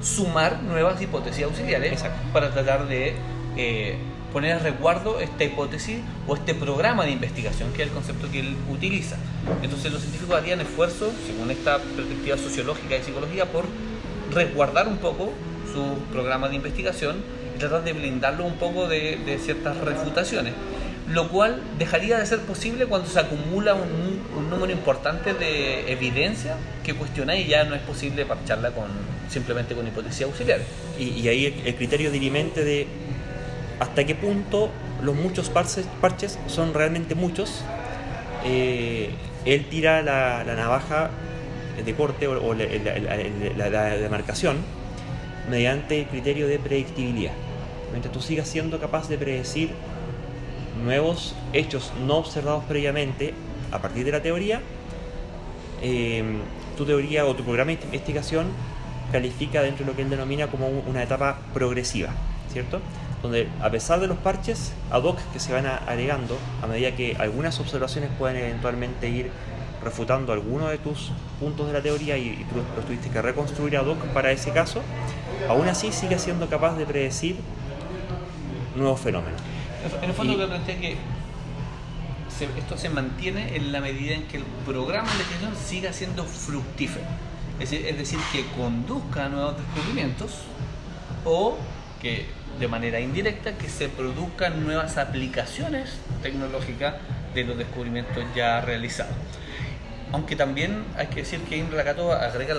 sumar 0.02 0.62
nuevas 0.62 1.00
hipótesis 1.00 1.44
auxiliares 1.44 1.92
Exacto. 1.92 2.18
para 2.32 2.50
tratar 2.50 2.86
de 2.86 3.14
eh, 3.56 3.98
poner 4.32 4.56
a 4.56 4.58
resguardo 4.58 5.20
esta 5.20 5.44
hipótesis 5.44 5.98
o 6.26 6.34
este 6.34 6.54
programa 6.54 7.04
de 7.04 7.12
investigación, 7.12 7.72
que 7.72 7.82
es 7.82 7.88
el 7.88 7.94
concepto 7.94 8.30
que 8.30 8.40
él 8.40 8.56
utiliza. 8.70 9.16
Entonces 9.62 9.90
los 9.92 10.02
científicos 10.02 10.36
harían 10.36 10.60
esfuerzos, 10.60 11.12
según 11.26 11.50
esta 11.50 11.78
perspectiva 11.78 12.36
sociológica 12.36 12.96
y 12.96 13.02
psicológica, 13.02 13.46
por 13.46 13.64
resguardar 14.32 14.88
un 14.88 14.99
poco 14.99 15.32
su 15.73 15.99
programa 16.12 16.49
de 16.49 16.56
investigación 16.56 17.16
y 17.54 17.58
tratar 17.58 17.85
de 17.85 17.92
blindarlo 17.92 18.44
un 18.44 18.54
poco 18.54 18.88
de, 18.88 19.18
de 19.25 19.38
ciertas 19.38 19.76
refutaciones. 19.78 20.54
Lo 21.08 21.28
cual 21.28 21.62
dejaría 21.78 22.18
de 22.18 22.26
ser 22.26 22.40
posible 22.40 22.85
cuando 22.85 23.08
se 23.08 23.18
acumula 23.18 23.75
un, 23.75 24.20
un 24.37 24.50
número 24.50 24.73
importante 24.73 25.32
de 25.32 25.90
evidencia 25.90 26.56
que 26.85 26.94
cuestiona 26.94 27.35
y 27.37 27.47
ya 27.47 27.64
no 27.64 27.75
es 27.75 27.80
posible 27.80 28.26
parcharla 28.26 28.73
con, 28.73 28.88
simplemente 29.30 29.75
con 29.75 29.87
hipótesis 29.87 30.23
auxiliares. 30.23 30.66
Y, 30.99 31.08
y 31.20 31.28
ahí 31.28 31.47
el, 31.47 31.66
el 31.66 31.75
criterio 31.76 32.11
dirimente 32.11 32.62
de 32.62 32.87
hasta 33.80 34.04
qué 34.04 34.14
punto 34.14 34.70
los 35.02 35.14
muchos 35.14 35.49
parches, 35.50 35.87
parches 36.00 36.38
son 36.47 36.75
realmente 36.75 37.14
muchos. 37.14 37.62
Eh, 38.44 39.11
él 39.44 39.66
tira 39.68 40.02
la, 40.02 40.44
navaja 40.44 41.11
de 41.85 41.94
corte 41.94 42.26
o, 42.26 42.54
la, 42.54 43.70
la, 43.70 43.85
demarcación 43.97 44.56
mediante 45.50 46.00
el 46.00 46.06
criterio 46.06 46.47
de 46.47 46.58
predictibilidad. 46.58 47.32
Mientras 47.90 48.12
tú 48.12 48.20
sigas 48.20 48.49
siendo 48.49 48.78
capaz 48.78 49.08
de 49.08 49.16
predecir 49.18 49.70
nuevos 50.85 51.35
hechos 51.52 51.92
no 52.06 52.16
observados 52.16 52.64
previamente 52.64 53.35
a 53.73 53.78
partir 53.80 54.04
de 54.04 54.12
la 54.12 54.23
teoría, 54.23 54.61
eh, 55.82 56.23
tu 56.76 56.85
teoría 56.85 57.26
o 57.26 57.35
tu 57.35 57.44
programa 57.44 57.73
de 57.73 57.78
investigación 57.82 58.47
califica 59.11 59.62
dentro 59.62 59.85
de 59.85 59.90
lo 59.90 59.97
que 59.97 60.02
él 60.02 60.11
denomina 60.11 60.49
como 60.49 60.68
una 60.68 61.02
etapa 61.02 61.38
progresiva, 61.54 62.11
¿cierto? 62.52 62.80
Donde 63.23 63.49
a 63.61 63.70
pesar 63.70 64.00
de 64.00 64.06
los 64.06 64.18
parches 64.18 64.73
ad 64.90 65.02
hoc 65.02 65.18
que 65.32 65.40
se 65.40 65.52
van 65.52 65.66
agregando, 65.66 66.37
a 66.62 66.66
medida 66.66 66.94
que 66.94 67.16
algunas 67.18 67.58
observaciones 67.58 68.11
pueden 68.18 68.37
eventualmente 68.37 69.08
ir 69.08 69.30
refutando 69.82 70.32
algunos 70.32 70.70
de 70.70 70.78
tus 70.78 71.11
puntos 71.40 71.66
de 71.66 71.73
la 71.73 71.82
teoría 71.82 72.16
y, 72.16 72.44
tú 72.50 72.56
los 72.76 72.87
tuviste 72.87 73.11
que 73.11 73.23
reconstruir 73.23 73.76
ad 73.76 73.87
hoc 73.87 73.99
para 74.08 74.32
ese 74.32 74.50
caso, 74.50 74.82
aún 75.49 75.68
así 75.68 75.92
sigue 75.92 76.18
siendo 76.18 76.49
capaz 76.49 76.76
de 76.76 76.87
predecir 76.87 77.37
nuevos 78.75 79.00
fenómenos. 79.00 79.40
En 80.02 80.11
el 80.11 80.14
fondo, 80.14 80.32
y, 80.32 80.47
plantea 80.47 80.80
que 80.80 80.97
esto 82.56 82.78
se 82.78 82.88
mantiene 82.88 83.56
en 83.56 83.73
la 83.73 83.80
medida 83.80 84.14
en 84.14 84.25
que 84.28 84.37
el 84.37 84.44
programa 84.64 85.08
de 85.08 85.14
investigación 85.14 85.56
siga 85.56 85.92
siendo 85.92 86.25
fructífero. 86.25 87.04
Es 87.58 87.70
decir, 87.70 88.20
que 88.30 88.47
conduzca 88.56 89.26
a 89.26 89.28
nuevos 89.28 89.56
descubrimientos 89.56 90.42
o 91.25 91.56
que 92.00 92.26
de 92.61 92.68
manera 92.68 93.00
indirecta 93.00 93.58
que 93.58 93.68
se 93.68 93.88
produzcan 93.88 94.64
nuevas 94.64 94.97
aplicaciones 94.97 95.90
tecnológicas 96.23 96.94
de 97.35 97.44
los 97.44 97.58
descubrimientos 97.58 98.25
ya 98.35 98.61
realizados. 98.61 99.14
Aunque 100.12 100.36
también 100.36 100.84
hay 100.96 101.08
que 101.08 101.16
decir 101.16 101.40
que 101.40 101.56
Imre 101.56 101.76
Lakatos 101.76 102.14
agrega, 102.14 102.56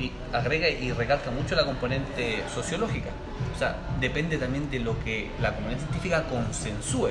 y, 0.00 0.10
agrega 0.32 0.68
y 0.68 0.92
recalca 0.92 1.30
mucho 1.30 1.54
la 1.54 1.64
componente 1.64 2.42
sociológica. 2.54 3.10
O 3.54 3.58
sea, 3.58 3.76
depende 4.00 4.38
también 4.38 4.70
de 4.70 4.80
lo 4.80 4.98
que 5.04 5.30
la 5.40 5.54
comunidad 5.54 5.80
científica 5.80 6.24
consensúe. 6.24 7.10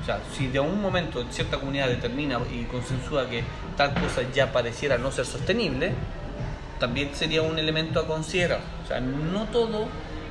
O 0.00 0.04
sea, 0.06 0.20
si 0.34 0.46
de 0.48 0.60
un 0.60 0.80
momento 0.80 1.22
cierta 1.30 1.58
comunidad 1.58 1.88
determina 1.88 2.38
y 2.50 2.64
consensúa 2.64 3.28
que 3.28 3.44
tal 3.76 3.92
cosa 3.92 4.22
ya 4.32 4.52
pareciera 4.52 4.96
no 4.96 5.12
ser 5.12 5.26
sostenible, 5.26 5.92
también 6.78 7.10
sería 7.14 7.42
un 7.42 7.58
elemento 7.58 8.00
a 8.00 8.06
considerar. 8.06 8.60
O 8.84 8.86
sea, 8.86 9.00
no 9.00 9.44
todo, 9.46 9.86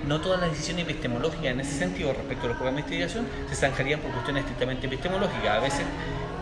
no 0.07 0.19
todas 0.21 0.39
las 0.39 0.49
decisiones 0.49 0.85
epistemológicas 0.85 1.45
en 1.45 1.59
ese 1.59 1.77
sentido 1.77 2.13
respecto 2.13 2.45
a 2.45 2.49
los 2.49 2.57
programas 2.57 2.87
de 2.87 2.95
investigación 2.95 3.27
se 3.49 3.55
zanjarían 3.55 3.99
por 3.99 4.11
cuestiones 4.11 4.41
estrictamente 4.41 4.87
epistemológicas. 4.87 5.57
A 5.57 5.59
veces, 5.59 5.85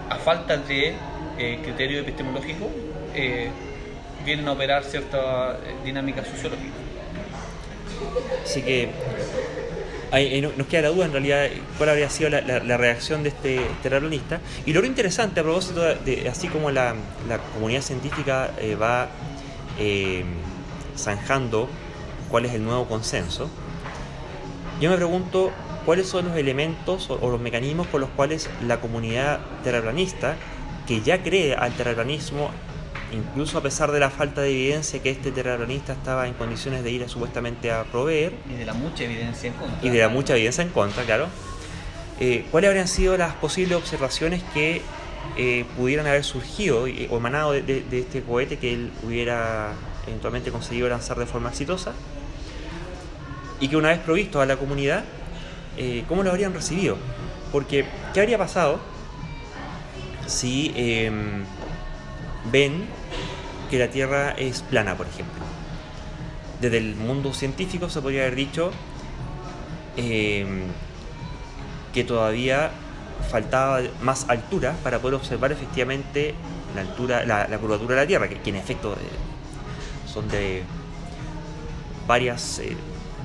a 0.09 0.15
falta 0.15 0.57
de 0.57 0.95
eh, 1.37 1.59
criterio 1.63 2.01
epistemológico, 2.01 2.69
eh, 3.13 3.49
vienen 4.25 4.47
a 4.47 4.53
operar 4.53 4.83
cierta 4.83 5.59
eh, 5.65 5.75
dinámica 5.83 6.23
sociológica. 6.23 6.73
Así 8.43 8.61
que 8.61 8.89
nos 10.57 10.67
queda 10.67 10.83
la 10.83 10.89
duda 10.89 11.05
en 11.05 11.11
realidad 11.11 11.47
cuál 11.77 11.89
habría 11.89 12.09
sido 12.09 12.29
la, 12.29 12.77
reacción 12.77 13.23
de 13.23 13.29
este 13.29 13.61
terraplanista. 13.83 14.39
Y 14.65 14.73
lo 14.73 14.83
interesante 14.85 15.41
a 15.41 15.43
propósito 15.43 15.81
de, 15.81 16.29
así 16.29 16.47
como 16.47 16.71
la, 16.71 16.95
comunidad 17.53 17.81
científica 17.81 18.51
va 18.81 19.09
eh, 19.77 20.23
zanjando 20.97 21.67
cuál 22.29 22.45
es 22.45 22.53
el 22.53 22.63
nuevo 22.63 22.87
consenso, 22.87 23.49
yo 24.79 24.89
me 24.89 24.95
pregunto 24.95 25.51
cuáles 25.85 26.07
son 26.07 26.29
los 26.29 26.37
elementos 26.37 27.09
o, 27.09 27.29
los 27.29 27.41
mecanismos 27.41 27.87
por 27.87 27.99
los 27.99 28.09
cuales 28.11 28.49
la 28.65 28.79
comunidad 28.79 29.39
terraplanista, 29.63 30.35
que 30.87 31.01
ya 31.01 31.23
cree 31.23 31.55
al 31.55 31.73
terraplanismo, 31.73 32.51
incluso 33.11 33.57
a 33.57 33.61
pesar 33.61 33.91
de 33.91 33.99
la 33.99 34.09
falta 34.09 34.41
de 34.41 34.51
evidencia 34.51 35.01
que 35.01 35.09
este 35.09 35.31
terraplanista 35.31 35.93
estaba 35.93 36.27
en 36.27 36.33
condiciones 36.33 36.83
de 36.83 36.91
ir 36.91 37.09
supuestamente 37.09 37.71
a 37.71 37.83
proveer. 37.83 38.33
Y 38.49 38.55
de 38.55 38.65
la 38.65 38.73
mucha 38.73 39.03
evidencia 39.03 39.47
en 39.47 39.53
contra. 39.53 39.79
Y 39.81 39.89
de 39.89 39.99
la 39.99 40.09
mucha 40.09 40.33
evidencia 40.35 40.63
en 40.63 40.69
contra, 40.69 41.03
claro. 41.03 41.27
Eh, 42.19 42.45
¿Cuáles 42.51 42.69
habrían 42.69 42.87
sido 42.87 43.17
las 43.17 43.33
posibles 43.35 43.77
observaciones 43.77 44.41
que 44.53 44.81
eh, 45.37 45.65
pudieran 45.75 46.07
haber 46.07 46.23
surgido 46.23 46.83
o 46.83 47.17
emanado 47.17 47.51
de, 47.51 47.83
este 47.91 48.21
cohete 48.21 48.57
que 48.57 48.73
él 48.73 48.91
hubiera 49.03 49.73
eventualmente 50.07 50.51
conseguido 50.51 50.87
lanzar 50.87 51.17
de 51.17 51.25
forma 51.25 51.49
exitosa 51.49 51.93
y 53.59 53.67
que 53.67 53.75
una 53.75 53.89
vez 53.89 53.99
provisto 53.99 54.39
a 54.39 54.45
la 54.45 54.55
comunidad, 54.55 55.03
eh, 55.77 56.05
¿cómo 56.07 56.23
lo 56.23 56.29
habrían 56.29 56.53
recibido? 56.53 56.97
Porque, 57.51 57.85
¿qué 58.13 58.21
habría 58.21 58.37
pasado 58.37 58.79
si 60.27 60.73
em, 60.75 61.43
ven 62.51 62.85
que 63.69 63.79
la 63.79 63.89
Tierra 63.89 64.31
es 64.31 64.61
plana, 64.61 64.95
por 64.95 65.07
ejemplo? 65.07 65.43
Desde 66.61 66.77
el 66.77 66.95
mundo 66.95 67.33
científico 67.33 67.89
se 67.89 68.01
podría 68.01 68.21
haber 68.21 68.35
dicho 68.35 68.71
em, 69.97 70.63
que 71.93 72.03
todavía 72.03 72.71
faltaba 73.29 73.81
más 74.01 74.29
altura 74.29 74.75
para 74.83 74.99
poder 74.99 75.15
observar 75.15 75.51
efectivamente 75.51 76.35
la 76.75 76.81
altura, 76.81 77.25
la, 77.25 77.57
curvatura 77.57 77.95
de 77.95 78.01
la 78.01 78.07
Tierra, 78.07 78.27
que, 78.29 78.49
en 78.49 78.55
efecto 78.55 78.93
eh, 78.93 80.11
son 80.11 80.27
de 80.29 80.63
varias, 82.07 82.59
eh, 82.59 82.75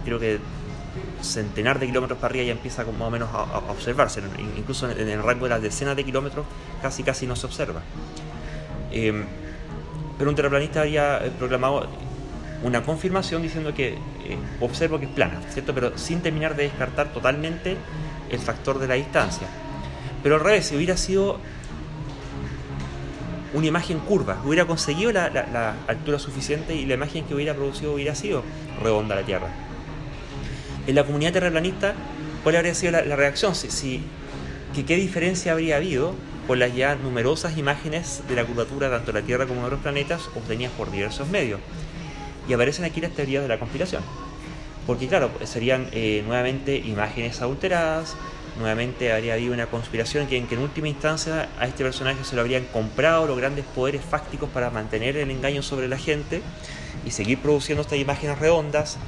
creo 0.04 0.18
que 0.18 0.38
centenar 1.22 1.78
de 1.78 1.86
kilómetros 1.86 2.18
para 2.18 2.32
arriba 2.32 2.46
ya 2.46 2.52
empieza 2.52 2.84
más 2.84 3.00
o 3.00 3.10
menos 3.10 3.28
a, 3.32 3.58
observarse, 3.70 4.22
incluso 4.56 4.90
en, 4.90 5.08
el 5.08 5.22
rango 5.22 5.44
de 5.44 5.50
las 5.50 5.62
decenas 5.62 5.96
de 5.96 6.04
kilómetros 6.04 6.46
casi 6.82 7.02
casi 7.02 7.26
no 7.26 7.36
se 7.36 7.46
observa. 7.46 7.82
Em, 8.92 9.24
pero 10.18 10.30
un 10.30 10.36
terraplanista 10.36 10.82
había 10.82 11.24
eh, 11.24 11.30
proclamado 11.38 11.86
una 12.62 12.82
confirmación 12.82 13.42
diciendo 13.42 13.72
que 13.72 13.96
observo 14.60 14.98
que 14.98 15.06
es 15.06 15.12
plana, 15.12 15.40
¿cierto? 15.48 15.74
Pero 15.74 15.96
sin 15.96 16.20
terminar 16.20 16.56
de 16.56 16.64
descartar 16.64 17.12
totalmente 17.12 17.76
el 18.30 18.38
factor 18.38 18.78
de 18.78 18.86
la 18.86 18.94
distancia. 18.94 19.46
Pero 20.22 20.36
al 20.36 20.42
revés, 20.42 20.66
si 20.66 20.76
hubiera 20.76 20.96
sido 20.96 21.38
una 23.52 23.66
imagen 23.66 23.98
curva, 24.00 24.40
hubiera 24.44 24.66
conseguido 24.66 25.12
la, 25.12 25.74
altura 25.88 26.18
suficiente 26.18 26.74
y 26.74 26.86
la 26.86 26.94
imagen 26.94 27.24
que 27.24 27.34
hubiera 27.34 27.54
producido 27.54 27.94
hubiera 27.94 28.14
sido 28.14 28.42
redonda 28.82 29.14
la 29.14 29.22
Tierra. 29.22 29.48
En 30.90 30.96
la 30.96 31.04
comunidad 31.04 31.32
terraplanista, 31.32 31.94
¿cuál 32.42 32.56
habría 32.56 32.74
sido 32.74 32.90
la, 32.90 33.14
reacción? 33.14 33.54
Si, 33.54 34.02
¿Qué 34.74 34.96
diferencia 34.96 35.52
habría 35.52 35.76
habido 35.76 36.16
con 36.48 36.58
las 36.58 36.74
ya 36.74 36.96
numerosas 36.96 37.56
imágenes 37.56 38.24
de 38.28 38.34
la 38.34 38.44
curvatura 38.44 38.90
tanto 38.90 39.12
de 39.12 39.20
la 39.20 39.24
Tierra 39.24 39.46
como 39.46 39.60
de 39.60 39.66
otros 39.66 39.82
planetas 39.82 40.26
obtenidas 40.34 40.72
por 40.72 40.90
diversos 40.90 41.28
medios? 41.28 41.60
Y 42.48 42.54
aparecen 42.54 42.86
aquí 42.86 43.00
las 43.00 43.12
teorías 43.12 43.44
de 43.44 43.48
la 43.48 43.60
conspiración. 43.60 44.02
Porque 44.84 45.06
claro, 45.06 45.30
serían 45.44 45.86
eh, 45.92 46.24
nuevamente 46.26 46.76
imágenes 46.78 47.40
adulteradas, 47.40 48.16
nuevamente 48.58 49.12
habría 49.12 49.34
habido 49.34 49.54
una 49.54 49.66
conspiración 49.66 50.26
que 50.26 50.38
en, 50.38 50.48
que 50.48 50.56
en 50.56 50.60
última 50.60 50.88
instancia 50.88 51.50
a 51.60 51.68
este 51.68 51.84
personaje 51.84 52.24
se 52.24 52.34
lo 52.34 52.40
habrían 52.40 52.64
comprado 52.64 53.28
los 53.28 53.36
grandes 53.36 53.64
poderes 53.64 54.02
fácticos 54.02 54.50
para 54.50 54.70
mantener 54.70 55.16
el 55.16 55.30
engaño 55.30 55.62
sobre 55.62 55.86
la 55.86 55.98
gente 55.98 56.42
y 57.06 57.12
seguir 57.12 57.38
produciendo 57.38 57.82
estas 57.82 58.00
imágenes 58.00 58.40
redondas. 58.40 58.98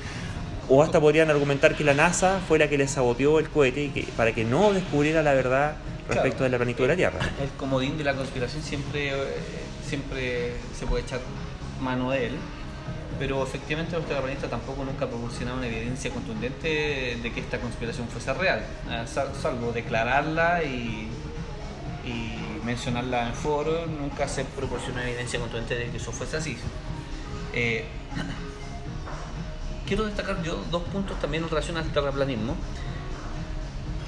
O 0.74 0.82
hasta 0.82 0.98
podrían 0.98 1.28
argumentar 1.28 1.76
que 1.76 1.84
la 1.84 1.92
NASA 1.92 2.40
fue 2.48 2.58
la 2.58 2.66
que 2.66 2.78
le 2.78 2.88
saboteó 2.88 3.38
el 3.38 3.50
cohete 3.50 3.84
y 3.84 3.88
que, 3.90 4.04
para 4.16 4.32
que 4.32 4.42
no 4.42 4.72
descubriera 4.72 5.22
la 5.22 5.34
verdad 5.34 5.76
respecto 6.08 6.44
de 6.44 6.48
la 6.48 6.56
planitud 6.56 6.84
de 6.84 6.88
la 6.88 6.96
Tierra. 6.96 7.18
El 7.42 7.50
comodín 7.58 7.98
de 7.98 8.04
la 8.04 8.14
conspiración 8.14 8.62
siempre, 8.62 9.10
eh, 9.10 9.14
siempre 9.86 10.54
se 10.74 10.86
puede 10.86 11.02
echar 11.02 11.20
mano 11.78 12.12
de 12.12 12.28
él 12.28 12.32
pero 13.18 13.42
efectivamente 13.42 13.94
los 13.94 14.06
terraplanistas 14.06 14.50
tampoco 14.50 14.84
nunca 14.84 15.06
proporcionaron 15.06 15.58
una 15.58 15.68
evidencia 15.68 16.10
contundente 16.10 17.18
de 17.22 17.32
que 17.32 17.40
esta 17.40 17.60
conspiración 17.60 18.08
fuese 18.08 18.32
real, 18.32 18.64
eh, 18.90 19.04
salvo 19.06 19.70
declararla 19.72 20.64
y, 20.64 21.08
mencionarla 22.64 23.28
en 23.28 23.34
foro, 23.34 23.86
nunca 23.86 24.26
se 24.26 24.44
proporcionó 24.44 25.02
evidencia 25.02 25.38
contundente 25.38 25.74
de 25.74 25.90
que 25.90 25.98
eso 25.98 26.12
fuese 26.12 26.36
así. 26.36 26.56
Eh, 27.52 27.84
quiero 29.86 30.04
destacar 30.04 30.42
yo 30.42 30.62
dos 30.70 30.82
puntos 30.84 31.18
también 31.20 31.42
en 31.44 31.50
relación 31.50 31.76
al 31.76 31.90
terraplanismo. 31.92 32.56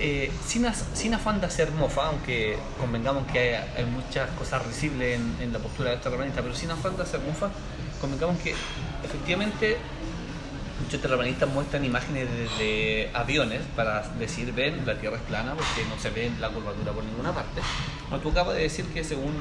Eh, 0.01 0.33
sin, 0.45 0.67
afán 1.15 1.41
de 1.41 1.47
hacer 1.47 1.71
mofa, 1.71 2.07
aunque 2.07 2.59
convengamos 2.81 3.31
que 3.31 3.57
hay, 3.57 3.85
muchas 3.85 4.29
cosas 4.31 4.67
risibles 4.67 5.21
en, 5.41 5.53
la 5.53 5.61
postura 5.61 5.91
de 5.91 5.99
terraplanista, 5.99 6.43
pero 6.43 6.55
sin 6.55 6.71
afán 6.73 6.97
de 6.97 7.05
hacer 7.05 7.21
mofa, 7.21 7.51
convengamos 8.01 8.39
que 8.39 8.55
efectivamente 9.05 9.77
muchos 10.83 11.01
terraplanistas 11.01 11.49
muestran 11.49 11.85
imágenes 11.85 12.29
de, 12.59 13.09
aviones 13.15 13.61
para 13.77 14.03
decir, 14.19 14.53
ven, 14.53 14.85
la 14.85 14.99
Tierra 14.99 15.17
es 15.17 15.23
plana 15.23 15.55
porque 15.55 15.89
no 15.89 16.01
se 16.01 16.11
ve 16.11 16.31
la 16.41 16.49
curvatura 16.49 16.93
por 16.93 17.05
ninguna 17.05 17.33
parte. 17.33 17.61
No, 18.11 18.19
tú 18.19 18.33
de 18.33 18.61
decir 18.61 18.87
que 18.87 19.05
según 19.05 19.33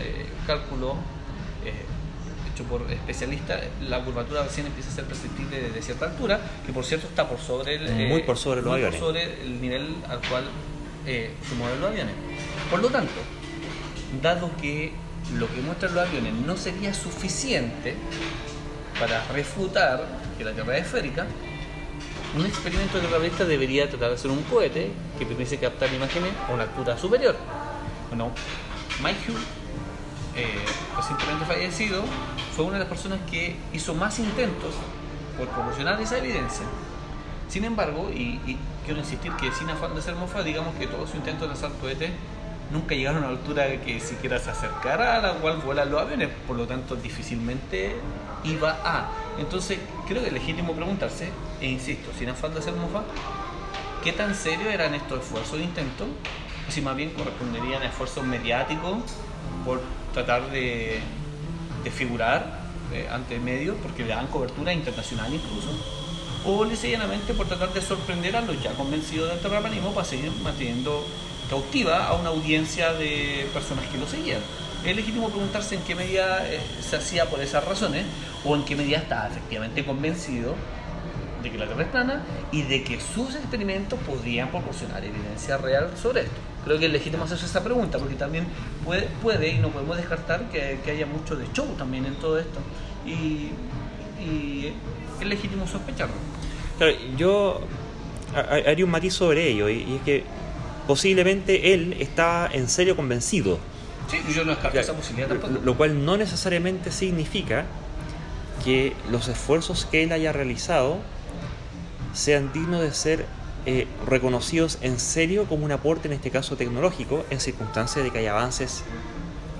eh, 0.00 0.26
cálculo, 0.46 0.96
eh, 1.64 1.72
hecho 2.54 2.64
por 2.64 2.90
especialistas, 2.90 3.60
la 3.82 4.02
curvatura 4.04 4.44
recién 4.44 4.66
empieza 4.66 4.90
a 4.90 4.92
ser 4.92 5.04
perceptible 5.04 5.60
desde 5.60 5.82
cierta 5.82 6.06
altura, 6.06 6.40
que 6.64 6.72
por 6.72 6.84
cierto 6.84 7.08
está 7.08 7.28
por 7.28 7.38
sobre 7.38 7.74
el, 7.74 8.08
muy 8.08 8.22
por 8.22 8.38
sobre 8.38 8.62
los 8.62 8.70
muy 8.70 8.76
aviones. 8.76 9.00
por 9.00 9.08
sobre 9.08 9.42
el 9.42 9.60
nivel 9.60 9.96
al 10.08 10.20
cual 10.20 10.44
eh, 11.06 11.32
se 11.46 11.54
mueven 11.56 11.80
los 11.80 11.90
aviones. 11.90 12.14
Por 12.70 12.80
lo 12.80 12.88
tanto, 12.88 13.12
dado 14.22 14.50
que 14.60 14.92
lo 15.36 15.52
que 15.52 15.60
muestran 15.60 15.94
los 15.94 16.08
aviones 16.08 16.32
no 16.32 16.56
sería 16.56 16.94
suficiente 16.94 17.96
para 18.98 19.24
refutar 19.32 20.06
que 20.38 20.44
la 20.44 20.52
Tierra 20.52 20.76
es 20.78 20.86
esférica, 20.86 21.26
un 22.36 22.46
experimento 22.46 22.98
terrorista 22.98 23.44
debería 23.44 23.88
tratar 23.88 24.10
de 24.10 24.14
hacer 24.14 24.30
un 24.30 24.42
cohete 24.44 24.90
que 25.18 25.26
permite 25.26 25.58
captar 25.58 25.92
imágenes 25.92 26.32
a 26.48 26.52
una 26.52 26.64
altura 26.64 26.96
superior. 26.98 27.36
Bueno, 28.08 28.32
Mike 29.02 29.30
Hugh, 29.30 29.38
eh, 30.36 30.58
recientemente 30.96 31.44
fallecido, 31.44 32.04
fue 32.54 32.64
una 32.64 32.74
de 32.74 32.80
las 32.80 32.88
personas 32.88 33.18
que 33.28 33.56
hizo 33.72 33.94
más 33.94 34.18
intentos 34.18 34.74
por 35.36 35.48
proporcionar 35.48 36.00
esa 36.00 36.18
evidencia. 36.18 36.64
Sin 37.48 37.64
embargo, 37.64 38.10
y, 38.10 38.58
quiero 38.84 39.00
insistir 39.00 39.32
que 39.32 39.50
sin 39.52 39.68
afán 39.70 39.94
de 39.94 40.02
ser 40.02 40.14
mofa, 40.14 40.42
digamos 40.42 40.74
que 40.76 40.86
todos 40.86 41.10
sus 41.10 41.16
intentos 41.16 41.42
de 41.42 41.48
lanzar 41.48 41.70
nunca 42.70 42.94
llegaron 42.94 43.24
a 43.24 43.28
una 43.28 43.36
altura 43.36 43.80
que 43.82 44.00
siquiera 44.00 44.38
se 44.38 44.50
acercara 44.50 45.16
a 45.16 45.20
la 45.20 45.34
cual 45.34 45.58
vuelan 45.58 45.90
los 45.90 46.00
aviones, 46.00 46.28
por 46.46 46.56
lo 46.56 46.66
tanto 46.66 46.96
difícilmente 46.96 47.96
iba 48.44 48.78
a. 48.84 49.08
Entonces 49.38 49.78
creo 50.06 50.22
que 50.22 50.28
es 50.28 50.32
legítimo 50.32 50.74
preguntarse, 50.74 51.30
e 51.60 51.66
insisto, 51.66 52.10
sin 52.18 52.28
afán 52.28 52.54
de 52.54 52.62
ser 52.62 52.74
mofa, 52.74 53.02
¿qué 54.02 54.12
tan 54.12 54.34
serios 54.34 54.72
eran 54.72 54.94
estos 54.94 55.20
esfuerzos 55.20 55.58
de 55.58 55.64
intento? 55.64 56.06
Si 56.68 56.80
más 56.80 56.96
bien 56.96 57.10
corresponderían 57.10 57.82
a 57.82 57.86
esfuerzos 57.86 58.24
mediáticos 58.24 58.98
por 59.64 59.80
tratar 60.12 60.50
de, 60.50 61.00
de 61.84 61.90
figurar 61.90 62.64
eh, 62.92 63.06
ante 63.10 63.38
medios, 63.38 63.76
porque 63.82 64.02
le 64.02 64.10
dan 64.10 64.26
cobertura 64.26 64.72
internacional 64.72 65.32
incluso, 65.32 65.68
o 66.44 66.64
llanamente 66.64 67.32
por 67.34 67.46
tratar 67.46 67.72
de 67.72 67.80
sorprender 67.80 68.36
a 68.36 68.40
los 68.40 68.62
ya 68.62 68.72
convencidos 68.72 69.30
del 69.30 69.40
terraplanismo 69.40 69.92
para 69.92 70.06
seguir 70.06 70.30
manteniendo 70.42 71.06
cautiva 71.48 72.06
a 72.06 72.14
una 72.14 72.30
audiencia 72.30 72.92
de 72.92 73.48
personas 73.52 73.86
que 73.86 73.98
lo 73.98 74.06
seguían. 74.06 74.40
Es 74.84 74.94
legítimo 74.94 75.30
preguntarse 75.30 75.76
en 75.76 75.82
qué 75.82 75.94
medida 75.94 76.46
eh, 76.46 76.60
se 76.82 76.96
hacía 76.96 77.30
por 77.30 77.40
esas 77.40 77.64
razones 77.64 78.04
o 78.44 78.54
en 78.54 78.64
qué 78.64 78.76
medida 78.76 78.98
estaba 78.98 79.28
efectivamente 79.28 79.84
convencido 79.84 80.54
de 81.42 81.50
que 81.50 81.58
la 81.58 81.66
Tierra 81.66 81.82
es 81.82 81.88
plana 81.88 82.22
y 82.52 82.62
de 82.62 82.84
que 82.84 83.00
sus 83.00 83.34
experimentos 83.34 83.98
podían 84.00 84.50
proporcionar 84.50 85.04
evidencia 85.04 85.56
real 85.56 85.90
sobre 86.00 86.22
esto. 86.22 86.53
Creo 86.64 86.78
que 86.78 86.86
es 86.86 86.92
legítimo 86.92 87.24
hacerse 87.24 87.46
esa 87.46 87.62
pregunta 87.62 87.98
porque 87.98 88.14
también 88.14 88.46
puede, 88.84 89.08
puede 89.22 89.50
y 89.50 89.58
no 89.58 89.68
podemos 89.68 89.96
descartar 89.96 90.48
que, 90.50 90.78
que 90.84 90.90
haya 90.92 91.06
mucho 91.06 91.36
de 91.36 91.46
show 91.52 91.66
también 91.76 92.06
en 92.06 92.14
todo 92.16 92.38
esto 92.38 92.58
y, 93.06 93.50
y 94.22 94.72
es 95.20 95.26
legítimo 95.26 95.66
sospecharlo. 95.66 96.14
Claro, 96.78 96.92
yo 97.16 97.60
ha- 98.34 98.40
ha- 98.40 98.70
haría 98.70 98.84
un 98.84 98.90
matiz 98.90 99.14
sobre 99.14 99.48
ello, 99.48 99.68
y, 99.68 99.82
y 99.82 99.96
es 99.96 100.02
que 100.02 100.24
posiblemente 100.86 101.74
él 101.74 101.96
está 102.00 102.48
en 102.52 102.68
serio 102.68 102.96
convencido, 102.96 103.58
Sí, 104.10 104.18
yo 104.34 104.44
no 104.44 104.50
descarto 104.52 104.78
esa 104.80 104.92
posibilidad 104.94 105.28
tampoco. 105.28 105.60
lo 105.64 105.76
cual 105.76 106.04
no 106.04 106.16
necesariamente 106.16 106.90
significa 106.92 107.64
que 108.64 108.92
los 109.10 109.28
esfuerzos 109.28 109.86
que 109.90 110.02
él 110.02 110.12
haya 110.12 110.32
realizado 110.32 110.98
sean 112.12 112.52
dignos 112.52 112.80
de 112.82 112.92
ser 112.92 113.26
eh, 113.66 113.86
reconocidos 114.06 114.78
en 114.82 114.98
serio 114.98 115.46
como 115.46 115.64
un 115.64 115.72
aporte, 115.72 116.08
en 116.08 116.14
este 116.14 116.30
caso 116.30 116.56
tecnológico, 116.56 117.24
en 117.30 117.40
circunstancias 117.40 118.04
de 118.04 118.10
que 118.10 118.18
hay 118.18 118.26
avances, 118.26 118.84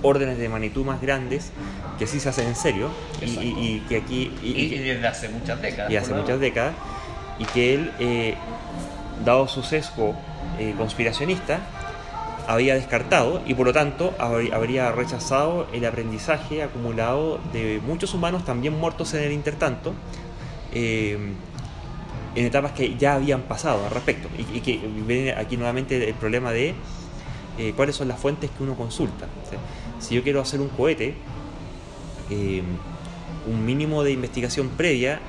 órdenes 0.01 0.37
de 0.37 0.47
magnitud 0.49 0.85
más 0.85 1.01
grandes, 1.01 1.51
que 1.97 2.05
sí 2.07 2.19
se 2.19 2.29
hacen 2.29 2.47
en 2.47 2.55
serio, 2.55 2.89
y, 3.21 3.25
y- 3.25 3.75
y 3.75 3.85
que 3.89 3.97
aquí... 3.97 4.31
y- 4.43 4.77
desde 4.77 5.07
hace 5.07 5.29
muchas 5.29 5.61
décadas. 5.61 5.91
y 5.91 5.95
hace 5.97 6.13
muchas 6.13 6.39
décadas, 6.39 6.73
y 7.39 7.45
que 7.45 7.73
él, 7.73 7.91
eh, 7.99 8.35
dado 9.23 9.47
su 9.47 9.63
sesgo 9.63 10.15
eh, 10.59 10.73
conspiracionista, 10.77 11.59
había 12.47 12.75
descartado 12.75 13.41
y 13.47 13.55
por 13.55 13.65
lo 13.65 13.73
tanto 13.73 14.13
habr- 14.19 14.53
habría 14.53 14.91
rechazado 14.91 15.67
el 15.73 15.83
aprendizaje 15.85 16.61
acumulado 16.61 17.39
de 17.51 17.81
muchos 17.87 18.13
humanos 18.13 18.45
también 18.45 18.77
muertos 18.79 19.15
en 19.15 19.23
el 19.23 19.31
intertanto, 19.31 19.93
eh, 20.71 21.17
en 22.35 22.45
etapas 22.45 22.73
que 22.73 22.95
ya 22.97 23.15
habían 23.15 23.43
pasado 23.43 23.85
al 23.85 23.91
respecto. 23.91 24.27
Y, 24.37 24.59
que 24.59 24.79
viene 25.07 25.33
aquí 25.33 25.57
nuevamente 25.57 26.07
el 26.07 26.15
problema 26.15 26.51
de 26.51 26.73
eh, 27.57 27.73
cuáles 27.75 27.95
son 27.95 28.07
las 28.07 28.19
fuentes 28.19 28.49
que 28.51 28.63
uno 28.63 28.75
consulta. 28.75 29.27
Si 29.99 30.15
yo 30.15 30.23
quiero 30.23 30.41
hacer 30.41 30.59
un 30.59 30.69
cohete, 30.69 31.15
eh, 32.29 32.61
un 33.47 33.65
mínimo 33.65 34.03
de 34.03 34.11
investigación 34.11 34.69
previa 34.69 35.19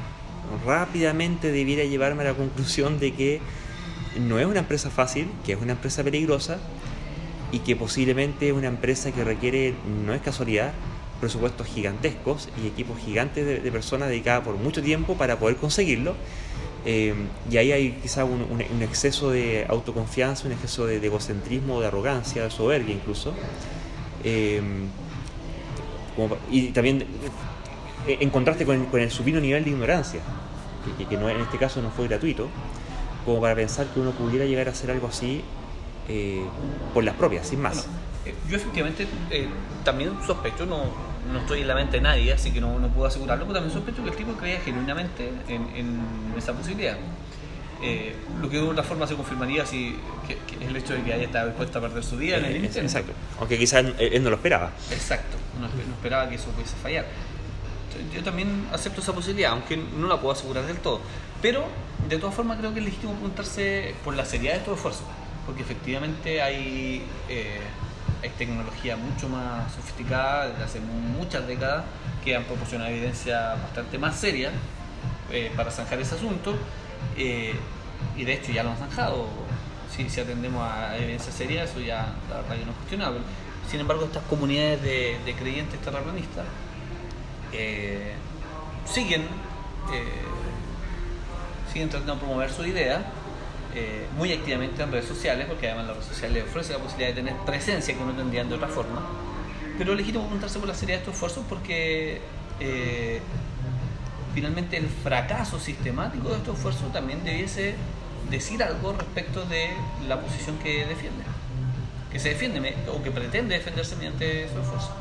rápidamente 0.64 1.52
debiera 1.52 1.84
llevarme 1.84 2.22
a 2.22 2.26
la 2.26 2.34
conclusión 2.34 2.98
de 2.98 3.12
que 3.12 3.40
no 4.20 4.38
es 4.38 4.46
una 4.46 4.60
empresa 4.60 4.90
fácil, 4.90 5.28
que 5.44 5.52
es 5.52 5.60
una 5.60 5.72
empresa 5.72 6.02
peligrosa 6.02 6.58
y 7.52 7.60
que 7.60 7.76
posiblemente 7.76 8.48
es 8.48 8.54
una 8.54 8.68
empresa 8.68 9.12
que 9.12 9.22
requiere, 9.24 9.74
no 10.04 10.14
es 10.14 10.22
casualidad, 10.22 10.72
presupuestos 11.20 11.66
gigantescos 11.66 12.48
y 12.62 12.66
equipos 12.66 12.98
gigantes 12.98 13.62
de 13.62 13.72
personas 13.72 14.08
dedicadas 14.08 14.44
por 14.44 14.56
mucho 14.56 14.82
tiempo 14.82 15.16
para 15.16 15.38
poder 15.38 15.56
conseguirlo. 15.56 16.14
Eh, 16.84 17.14
y 17.50 17.56
ahí 17.56 17.72
hay 17.72 17.92
quizá 18.02 18.24
un, 18.24 18.42
un- 18.42 18.62
un 18.76 18.82
exceso 18.82 19.30
de 19.30 19.66
autoconfianza, 19.68 20.46
un 20.46 20.52
exceso 20.52 20.86
de, 20.86 21.00
de 21.00 21.06
egocentrismo, 21.08 21.80
de 21.80 21.88
arrogancia, 21.88 22.44
de 22.44 22.50
soberbia 22.50 22.94
incluso. 22.94 23.34
Eh, 24.24 24.60
como 26.14 26.36
y 26.50 26.68
también 26.68 27.04
eh, 28.06 28.18
en 28.20 28.30
contraste 28.30 28.64
con 28.64 28.80
el, 28.80 28.86
con 28.86 29.00
el 29.00 29.10
supino 29.10 29.40
nivel 29.40 29.64
de 29.64 29.70
ignorancia, 29.70 30.20
que, 30.84 31.04
que- 31.04 31.08
que 31.10 31.16
no, 31.16 31.28
en 31.28 31.40
este 31.40 31.58
caso 31.58 31.82
no 31.82 31.90
fue 31.90 32.06
gratuito, 32.08 32.48
como 33.24 33.40
para 33.40 33.54
pensar 33.54 33.86
que 33.88 34.00
uno 34.00 34.12
pudiera 34.12 34.44
llegar 34.44 34.68
a 34.68 34.70
hacer 34.70 34.90
algo 34.90 35.08
así 35.08 35.42
eh, 36.08 36.42
por 36.94 37.02
las 37.04 37.14
propias, 37.16 37.48
sin 37.48 37.60
más. 37.60 37.74
Bueno, 37.86 37.90
eh, 38.26 38.34
yo 38.48 38.56
efectivamente 38.56 39.06
eh, 39.30 39.48
también 39.84 40.12
sospecho, 40.26 40.64
no, 40.66 40.84
no 41.32 41.40
estoy 41.40 41.60
en 41.62 41.68
la 41.68 41.74
mente 41.74 41.96
de 41.96 42.02
nadie, 42.02 42.32
así 42.32 42.50
que 42.52 42.60
no, 42.60 42.78
no 42.78 42.88
puedo 42.88 43.06
asegurarlo, 43.08 43.44
pero 43.44 43.54
también 43.54 43.72
sospecho 43.72 44.02
que 44.02 44.10
el 44.10 44.16
tipo 44.16 44.32
creía 44.34 44.60
genuinamente 44.60 45.30
en, 45.48 45.62
en 45.74 46.00
esa 46.36 46.52
posibilidad. 46.52 46.96
Eh, 47.82 48.16
lo 48.40 48.48
que 48.48 48.56
de 48.56 48.62
una 48.62 48.82
forma 48.82 49.06
se 49.06 49.14
confirmaría 49.14 49.66
si 49.66 49.94
que, 50.26 50.38
que 50.46 50.64
es 50.64 50.70
el 50.70 50.76
hecho 50.76 50.94
de 50.94 51.02
que 51.02 51.12
haya 51.12 51.24
estado 51.24 51.48
dispuesto 51.48 51.78
a 51.78 51.82
perder 51.82 52.02
su 52.02 52.16
vida 52.16 52.38
en 52.38 52.46
el 52.46 52.52
Eh, 52.52 52.56
intento. 52.58 52.80
Exacto. 52.80 53.12
Aunque 53.38 53.58
quizás 53.58 53.84
él, 53.84 53.94
él 53.98 54.22
no 54.22 54.30
lo 54.30 54.36
esperaba. 54.36 54.70
Exacto, 54.90 55.36
no, 55.60 55.68
no 55.68 55.94
esperaba 55.94 56.28
que 56.28 56.36
eso 56.36 56.46
pudiese 56.52 56.76
fallar. 56.76 57.04
Yo 58.14 58.22
también 58.22 58.66
acepto 58.72 59.00
esa 59.00 59.12
posibilidad, 59.14 59.52
aunque 59.52 59.76
no 59.76 60.06
la 60.06 60.20
puedo 60.20 60.32
asegurar 60.32 60.66
del 60.66 60.78
todo. 60.78 61.00
Pero, 61.40 61.64
de 62.08 62.18
todas 62.18 62.34
formas, 62.34 62.58
creo 62.58 62.72
que 62.72 62.80
es 62.80 62.84
legítimo 62.84 63.12
preguntarse 63.12 63.94
por 64.04 64.14
la 64.14 64.24
seriedad 64.24 64.54
de 64.54 64.60
estos 64.60 64.76
esfuerzos. 64.76 65.04
Porque 65.46 65.62
efectivamente 65.62 66.42
hay, 66.42 67.02
eh, 67.28 67.60
hay 68.22 68.30
tecnología 68.30 68.96
mucho 68.96 69.28
más 69.28 69.72
sofisticada 69.72 70.48
desde 70.48 70.64
hace 70.64 70.80
muchas 70.80 71.46
décadas 71.46 71.84
que 72.24 72.34
han 72.34 72.44
proporcionado 72.44 72.90
evidencia 72.90 73.54
bastante 73.54 73.98
más 73.98 74.16
seria 74.16 74.50
eh, 75.30 75.52
para 75.56 75.70
zanjar 75.70 76.00
ese 76.00 76.14
asunto. 76.14 76.56
eh, 77.16 77.54
y 78.16 78.24
de 78.24 78.34
hecho 78.34 78.52
ya 78.52 78.62
lo 78.62 78.70
han 78.70 78.78
zanjado. 78.78 79.26
Si, 79.94 80.08
si 80.10 80.20
atendemos 80.20 80.62
a 80.62 80.96
evidencia 80.96 81.32
seria, 81.32 81.64
eso 81.64 81.80
ya 81.80 82.14
la 82.28 82.36
verdad 82.36 82.56
no 82.64 82.72
es 82.72 82.76
cuestionable. 82.78 83.20
Sin 83.70 83.80
embargo, 83.80 84.04
estas 84.04 84.22
comunidades 84.24 84.82
de, 84.82 85.34
creyentes 85.38 85.80
terraplanistas 85.80 86.44
eh, 87.52 88.14
siguen, 88.84 89.26
siguen 91.72 91.88
tratando 91.88 92.14
de 92.14 92.20
promover 92.20 92.50
su 92.50 92.64
idea 92.64 93.04
eh, 93.78 94.06
muy 94.16 94.32
activamente 94.32 94.82
en 94.82 94.90
redes 94.90 95.04
sociales, 95.04 95.46
porque 95.46 95.66
además 95.66 95.88
las 95.88 95.96
redes 95.96 96.08
sociales 96.08 96.44
ofrecen 96.48 96.76
la 96.76 96.82
posibilidad 96.82 97.14
de 97.14 97.22
tener 97.22 97.36
presencia 97.44 97.94
que 97.94 98.02
no 98.02 98.12
tendrían 98.12 98.48
de 98.48 98.54
otra 98.54 98.68
forma. 98.68 99.06
Pero 99.76 99.92
es 99.92 99.98
legítimo 99.98 100.24
preguntarse 100.24 100.58
por 100.58 100.66
la 100.66 100.74
seriedad 100.74 101.00
de 101.00 101.02
estos 101.02 101.14
esfuerzos 101.14 101.44
porque 101.46 102.22
eh, 102.58 103.20
finalmente 104.34 104.78
el 104.78 104.88
fracaso 104.88 105.60
sistemático 105.60 106.30
de 106.30 106.36
estos 106.36 106.56
esfuerzos 106.56 106.90
también 106.90 107.22
debiese 107.22 107.74
decir 108.30 108.62
algo 108.62 108.94
respecto 108.94 109.44
de 109.44 109.68
la 110.08 110.22
posición 110.22 110.56
que 110.58 110.86
defiende, 110.86 111.24
que 112.10 112.18
se 112.18 112.30
defiende 112.30 112.74
o 112.90 113.02
que 113.02 113.10
pretende 113.10 113.56
defenderse 113.56 113.94
mediante 113.96 114.48
su 114.48 114.58
esfuerzo. 114.58 114.94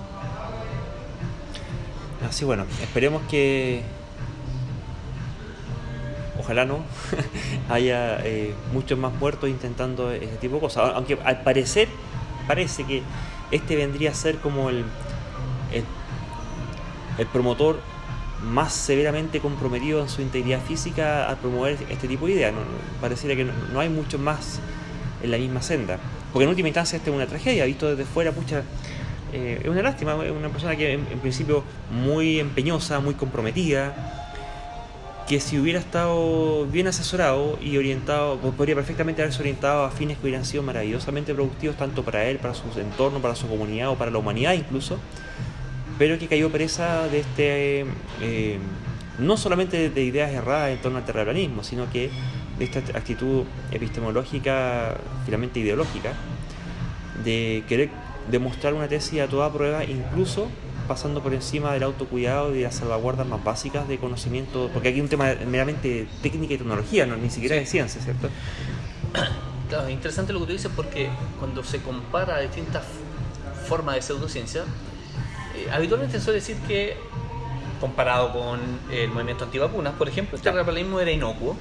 Así 2.28 2.44
bueno, 2.44 2.66
esperemos 2.82 3.22
que 3.30 3.84
ojalá 6.46 6.66
no 6.66 6.80
haya 7.70 8.20
eh, 8.24 8.54
muchos 8.72 8.98
más 8.98 9.14
muertos 9.14 9.50
intentando 9.50 10.12
ese 10.12 10.38
tipo 10.38 10.56
de 10.56 10.62
cosas. 10.62 10.92
Aunque 10.96 11.18
al 11.26 11.42
parecer 11.42 11.88
parece 12.48 12.84
que 12.84 13.02
este 13.52 13.76
vendría 13.76 14.12
a 14.12 14.14
ser 14.14 14.38
como 14.38 14.70
el, 14.70 14.86
el, 17.18 17.26
promotor 17.28 17.80
más 18.44 18.74
severamente 18.74 19.40
comprometido 19.40 20.02
en 20.02 20.10
su 20.10 20.22
integridad 20.22 20.62
física 20.62 21.28
al 21.28 21.38
promover 21.38 21.78
este 21.90 22.08
tipo 22.08 22.28
de 22.28 22.34
ideas. 22.34 22.54
No, 22.54 22.60
pareciera 23.02 23.36
que 23.36 23.46
no, 23.46 23.80
hay 23.80 23.90
muchos 23.90 24.22
más 24.22 24.60
en 25.24 25.32
la 25.32 25.38
misma 25.38 25.62
senda. 25.62 25.98
Porque 26.32 26.44
en 26.44 26.50
última 26.50 26.68
instancia 26.68 26.98
esta 26.98 27.10
es 27.10 27.16
una 27.16 27.26
tragedia, 27.26 27.66
visto 27.66 27.90
desde 27.90 28.06
fuera, 28.06 28.32
pucha, 28.32 28.64
Eh, 29.34 29.60
es 29.64 29.68
una 29.68 29.82
lástima, 29.82 30.16
es 30.24 30.32
una 30.32 30.48
persona 30.48 30.78
que 30.78 30.94
en 30.94 31.20
principio 31.20 31.64
muy 31.92 32.40
empeñosa, 32.40 33.02
muy 33.02 33.16
comprometida, 33.16 34.25
que 35.28 35.40
si 35.40 35.58
hubiera 35.58 35.80
estado 35.80 36.68
bien 36.68 36.88
asesorado 36.88 37.58
y 37.62 37.78
orientado, 37.78 38.38
podría 38.38 38.76
perfectamente 38.76 39.24
haberse 39.24 39.42
orientado 39.42 39.84
a 39.84 39.92
fines 39.92 40.18
que 40.18 40.24
hubieran 40.24 40.46
sido 40.46 40.62
maravillosamente 40.62 41.34
productivos 41.34 41.78
tanto 41.78 42.04
para 42.04 42.26
él, 42.26 42.38
para 42.38 42.54
su 42.54 42.64
entorno, 42.80 43.20
para 43.20 43.36
su 43.36 43.48
comunidad 43.48 43.90
o 43.90 43.96
para 43.96 44.12
la 44.12 44.20
humanidad 44.20 44.54
incluso, 44.54 45.00
pero 45.98 46.20
que 46.20 46.28
cayó 46.28 46.52
presa 46.52 47.08
de 47.08 47.20
este, 47.22 47.86
eh, 48.22 48.60
no 49.18 49.36
solamente 49.38 49.90
de 49.90 50.04
ideas 50.04 50.32
erradas 50.32 50.72
en 50.72 50.78
torno 50.78 51.00
al 51.00 51.06
terraplanismo, 51.06 51.64
sino 51.64 51.90
que 51.92 52.12
de 52.60 52.66
esta 52.66 52.80
actitud 52.98 53.44
epistemológica, 53.72 54.98
finalmente 55.26 55.60
ideológica, 55.60 56.14
de 57.24 57.64
querer 57.68 57.90
demostrar 58.30 58.74
una 58.76 58.88
tesis 58.88 59.22
a 59.22 59.28
toda 59.28 59.52
prueba, 59.52 59.84
incluso 59.84 60.50
pasando 60.88 61.22
por 61.22 61.34
encima 61.34 61.74
del 61.74 61.84
autocuidado 61.84 62.54
y 62.54 62.60
de 62.60 62.64
las 62.64 62.76
salvaguardas 62.76 63.28
más 63.28 63.44
básicas 63.44 63.88
de 63.88 63.98
conocimiento, 63.98 64.70
porque 64.74 64.90
aquí 64.90 64.98
hay 64.98 65.02
un 65.02 65.10
tema 65.10 65.34
meramente 65.48 66.08
técnica 66.22 66.54
y 66.54 66.58
tecnología, 66.58 67.06
no, 67.06 67.16
ni 67.18 67.30
siquiera 67.30 67.56
de 67.56 67.66
ciencia, 67.66 68.02
¿cierto? 68.02 68.30
Claro, 69.68 69.88
es 69.88 69.94
interesante 69.94 70.32
lo 70.32 70.42
que 70.42 70.46
tú 70.46 70.52
dices 70.52 70.72
porque 70.76 71.10
cuando 71.40 71.64
se 71.64 71.82
compara 71.82 72.40
distintas 72.40 72.84
formas 73.68 73.96
de 73.96 74.04
pseudociencia, 74.04 74.62
eh, 75.56 75.68
habitualmente 75.74 76.20
suele 76.20 76.40
decir 76.40 76.58
que 76.68 76.96
comparado 77.80 78.32
con 78.32 78.60
el 78.92 79.10
movimiento 79.10 79.46
antivacunas, 79.46 79.94
por 79.94 80.08
ejemplo, 80.08 80.36
este 80.36 80.52
terraplanismo 80.52 81.00
era 81.00 81.12
inocuo, 81.12 81.58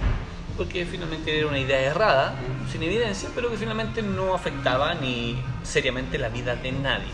porque 0.56 0.86
finalmente 0.86 1.36
era 1.36 1.48
una 1.48 1.58
idea 1.58 1.80
errada, 1.80 2.34
sin 2.70 2.82
evidencia, 2.82 3.28
pero 3.34 3.50
que 3.50 3.56
finalmente 3.56 4.02
no 4.02 4.34
afectaba 4.34 4.94
ni 4.94 5.42
seriamente 5.62 6.18
la 6.18 6.28
vida 6.28 6.54
de 6.56 6.72
nadie. 6.72 7.08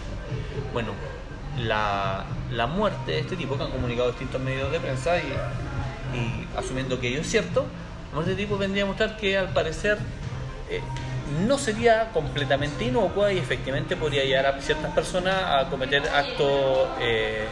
Bueno, 0.73 0.91
la, 1.59 2.25
la, 2.51 2.67
muerte 2.67 3.13
de 3.13 3.21
este 3.21 3.37
tipo, 3.37 3.57
que 3.57 3.65
han 3.65 3.71
comunicado 3.71 4.09
distintos 4.11 4.41
medios 4.41 4.71
de 4.71 4.81
prensa 4.81 5.19
y, 5.19 5.33
y 6.17 6.47
asumiendo 6.57 7.01
que 7.01 7.09
ello 7.09 7.21
es 7.21 7.31
cierto, 7.31 7.67
la 8.11 8.15
muerte 8.15 8.31
de 8.31 8.33
este 8.35 8.45
tipo 8.45 8.59
vendría 8.59 8.85
a 8.85 8.87
mostrar 8.87 9.17
que 9.17 9.37
al 9.37 9.49
parecer 9.53 9.99
eh, 10.69 10.81
no 11.47 11.59
sería 11.59 12.11
completamente 12.13 12.85
inocua 12.85 13.33
y 13.33 13.39
efectivamente 13.39 13.97
podría 13.97 14.25
llevar 14.25 14.47
a 14.47 14.61
ciertas 14.61 14.93
personas 14.93 15.35
a 15.35 15.69
cometer 15.71 16.03
actos 16.09 16.89
eh, 17.01 17.47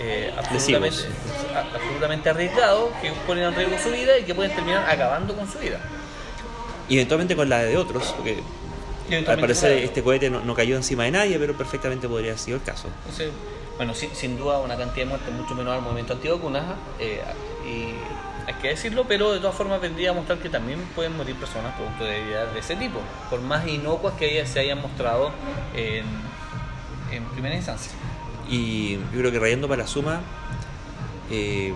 eh, 0.00 0.32
absolutamente, 0.36 1.04
absolutamente 1.54 2.30
arriesgados 2.30 2.90
que 3.00 3.12
ponen 3.26 3.44
en 3.44 3.54
riesgo 3.54 3.76
su 3.78 3.90
vida 3.90 4.18
y 4.18 4.24
que 4.24 4.34
pueden 4.34 4.54
terminar 4.54 4.88
acabando 4.88 5.34
con 5.34 5.50
su 5.50 5.58
vida. 5.58 5.78
Y 6.88 6.96
eventualmente 6.96 7.34
con 7.34 7.48
la 7.48 7.58
de 7.58 7.76
otros, 7.76 8.12
porque 8.16 8.40
al 9.26 9.40
parecer 9.40 9.72
este 9.78 10.02
cohete 10.02 10.30
no, 10.30 10.54
cayó 10.54 10.76
encima 10.76 11.04
de 11.04 11.10
nadie, 11.10 11.38
pero 11.38 11.56
perfectamente 11.56 12.08
podría 12.08 12.30
haber 12.30 12.40
sido 12.40 12.56
el 12.56 12.62
caso. 12.62 12.88
bueno, 13.76 13.94
sin, 13.94 14.38
duda 14.38 14.58
una 14.58 14.76
cantidad 14.76 15.06
de 15.06 15.10
muertes 15.10 15.34
mucho 15.34 15.54
menor 15.54 15.74
al 15.74 15.82
movimiento 15.82 16.14
antivacunas, 16.14 16.64
eh, 16.98 17.22
y 17.66 18.48
hay 18.48 18.54
que 18.62 18.68
decirlo, 18.68 19.04
pero 19.08 19.32
de 19.32 19.40
todas 19.40 19.56
formas 19.56 19.80
vendría 19.80 20.10
a 20.10 20.12
mostrar 20.12 20.38
que 20.38 20.48
también 20.48 20.80
pueden 20.94 21.16
morir 21.16 21.34
personas 21.36 21.74
producto 21.74 22.04
de 22.04 22.20
ideas 22.20 22.52
de 22.54 22.60
ese 22.60 22.76
tipo, 22.76 23.00
por 23.28 23.40
más 23.40 23.66
inocuas 23.66 24.14
que 24.14 24.32
ellas 24.32 24.48
se 24.48 24.60
hayan 24.60 24.80
mostrado 24.80 25.32
en, 25.74 26.04
en 27.12 27.24
primera 27.24 27.54
instancia. 27.56 27.92
Y 28.48 28.94
yo 28.96 29.18
creo 29.18 29.32
que 29.32 29.40
rayando 29.40 29.68
para 29.68 29.82
la 29.82 29.88
suma, 29.88 30.20
eh, 31.30 31.74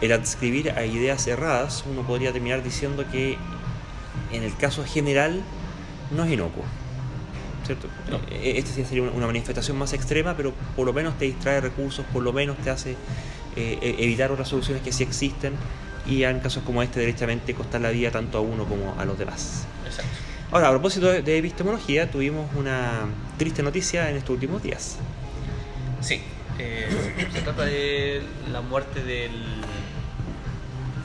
el 0.00 0.12
adscribir 0.12 0.72
a 0.72 0.84
ideas 0.84 1.26
erradas, 1.26 1.84
uno 1.90 2.02
podría 2.02 2.32
terminar 2.32 2.62
diciendo 2.62 3.04
que 3.10 3.38
en 4.32 4.42
el 4.42 4.54
caso 4.56 4.84
general 4.84 5.42
no 6.10 6.24
es 6.24 6.32
inocuo. 6.32 6.64
¿cierto? 7.66 7.88
E-, 8.30 8.58
esta 8.58 8.72
sería 8.72 9.02
una 9.02 9.26
manifestación 9.26 9.76
más 9.76 9.92
extrema, 9.92 10.36
pero 10.36 10.52
por 10.74 10.86
lo 10.86 10.92
menos 10.92 11.18
te 11.18 11.26
distrae 11.26 11.60
recursos, 11.60 12.06
por 12.12 12.22
lo 12.22 12.32
menos 12.32 12.56
te 12.58 12.70
hace 12.70 12.92
eh, 13.56 13.78
e-, 13.82 14.04
evitar 14.04 14.30
otras 14.30 14.48
soluciones 14.48 14.82
que 14.82 14.92
sí 14.92 15.02
existen 15.02 15.54
y 16.06 16.22
en 16.22 16.38
casos 16.40 16.62
como 16.62 16.82
este 16.82 17.00
directamente 17.00 17.52
costar 17.54 17.80
la 17.80 17.90
vida 17.90 18.10
tanto 18.10 18.38
a 18.38 18.40
uno 18.40 18.64
como 18.64 18.94
a 18.98 19.04
los 19.04 19.18
demás. 19.18 19.66
Exacto. 19.84 20.10
Ahora, 20.52 20.68
a 20.68 20.70
propósito 20.70 21.08
de 21.08 21.38
epistemología, 21.38 22.08
tuvimos 22.08 22.48
una 22.54 23.06
triste 23.36 23.64
noticia 23.64 24.08
en 24.08 24.16
estos 24.16 24.30
últimos 24.30 24.62
días. 24.62 24.96
Sí, 26.00 26.20
eh, 26.60 26.86
se 27.32 27.40
trata 27.40 27.64
de 27.64 28.22
la 28.52 28.60
muerte 28.60 29.02
del 29.02 29.32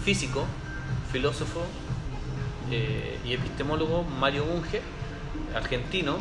físico, 0.05 0.45
filósofo 1.11 1.65
eh, 2.71 3.19
y 3.25 3.33
epistemólogo 3.33 4.03
Mario 4.03 4.45
Bunge, 4.45 4.81
argentino, 5.53 6.17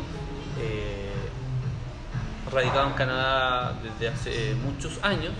eh, 0.59 1.09
radicado 2.51 2.87
en 2.87 2.93
Canadá 2.93 3.79
desde 3.81 4.09
hace 4.09 4.55
muchos 4.55 4.99
años, 5.01 5.31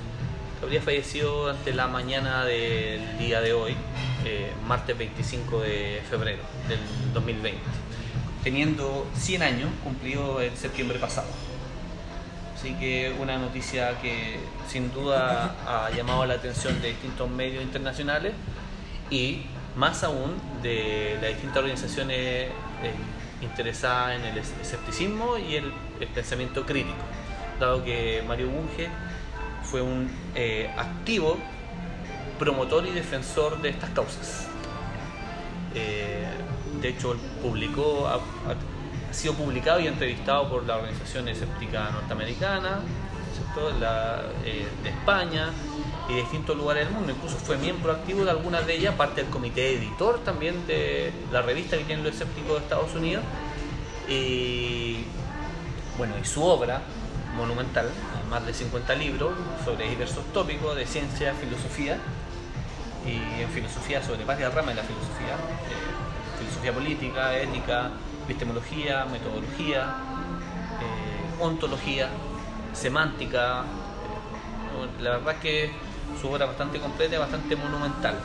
que 0.57 0.65
habría 0.65 0.81
fallecido 0.81 1.49
ante 1.49 1.73
la 1.73 1.87
mañana 1.87 2.45
del 2.45 3.17
día 3.17 3.41
de 3.41 3.51
hoy, 3.51 3.75
eh, 4.23 4.53
martes 4.65 4.97
25 4.97 5.59
de 5.59 6.01
febrero 6.09 6.43
del 6.69 6.79
2020, 7.13 7.59
teniendo 8.43 9.05
100 9.15 9.43
años 9.43 9.69
cumplido 9.83 10.41
en 10.41 10.55
septiembre 10.55 10.97
pasado. 10.97 11.27
Así 12.55 12.73
que 12.75 13.13
una 13.19 13.37
noticia 13.37 13.99
que 14.01 14.39
sin 14.69 14.93
duda 14.93 15.55
ha 15.67 15.89
llamado 15.89 16.25
la 16.25 16.35
atención 16.35 16.81
de 16.81 16.89
distintos 16.89 17.29
medios 17.29 17.63
internacionales 17.63 18.33
y 19.09 19.41
más 19.75 20.03
aún 20.03 20.33
de 20.61 21.17
las 21.21 21.29
distintas 21.31 21.57
organizaciones 21.57 22.17
eh, 22.17 22.51
interesadas 23.41 24.19
en 24.19 24.25
el 24.25 24.37
escepticismo 24.37 25.37
y 25.37 25.55
el, 25.55 25.73
pensamiento 26.13 26.65
crítico, 26.65 26.97
dado 27.59 27.83
que 27.83 28.23
Mario 28.27 28.49
Bunge 28.49 28.89
fue 29.63 29.81
un 29.81 30.09
eh, 30.33 30.73
activo 30.75 31.37
promotor 32.39 32.87
y 32.87 32.91
defensor 32.91 33.61
de 33.61 33.69
estas 33.69 33.91
causas. 33.91 34.47
Eh, 35.75 36.25
de 36.81 36.89
hecho, 36.89 37.15
publicó, 37.41 38.07
ha, 38.07 38.19
sido 39.13 39.35
publicado 39.35 39.79
y 39.79 39.87
entrevistado 39.87 40.49
por 40.49 40.65
la 40.65 40.77
Organización 40.77 41.27
Escéptica 41.27 41.91
Norteamericana, 41.91 42.79
la, 43.79 44.23
de 44.43 44.89
España, 44.89 45.49
y 46.09 46.13
distintos 46.13 46.57
lugares 46.57 46.85
del 46.85 46.93
mundo. 46.93 47.13
Incluso 47.13 47.37
fue 47.37 47.57
miembro 47.57 47.91
activo 47.91 48.23
de 48.23 48.31
algunas 48.31 48.65
de 48.65 48.75
ellas, 48.75 48.95
parte 48.95 49.21
del 49.21 49.29
comité 49.29 49.75
editor 49.75 50.19
también 50.19 50.65
de 50.67 51.11
la 51.31 51.41
revista 51.41 51.77
que 51.77 51.83
tiene 51.83 52.03
los 52.03 52.13
escépticos 52.13 52.53
de 52.53 52.57
Estados 52.59 52.93
Unidos. 52.95 53.23
Y 54.07 55.05
bueno, 55.97 56.15
y 56.21 56.25
su 56.25 56.43
obra 56.43 56.81
monumental, 57.35 57.89
más 58.29 58.45
de 58.45 58.53
50 58.53 58.95
libros 58.95 59.33
sobre 59.63 59.89
diversos 59.89 60.23
tópicos 60.33 60.75
de 60.75 60.85
ciencia, 60.85 61.33
filosofía 61.33 61.97
y 63.05 63.41
en 63.41 63.49
filosofía 63.49 64.03
sobre 64.03 64.25
varias 64.25 64.53
ramas 64.53 64.75
de 64.75 64.81
la 64.81 64.87
filosofía, 64.87 65.35
eh, 65.35 66.39
filosofía 66.39 66.73
política, 66.73 67.37
ética, 67.37 67.91
epistemología, 68.25 69.05
metodología, 69.05 69.95
eh, 70.81 71.43
ontología, 71.43 72.09
semántica. 72.73 73.61
Eh, 73.61 75.01
la 75.01 75.11
verdad 75.11 75.35
que 75.37 75.71
su 76.19 76.29
obra 76.29 76.45
bastante 76.45 76.79
completa 76.79 77.15
y 77.15 77.17
bastante 77.17 77.55
monumental. 77.55 78.15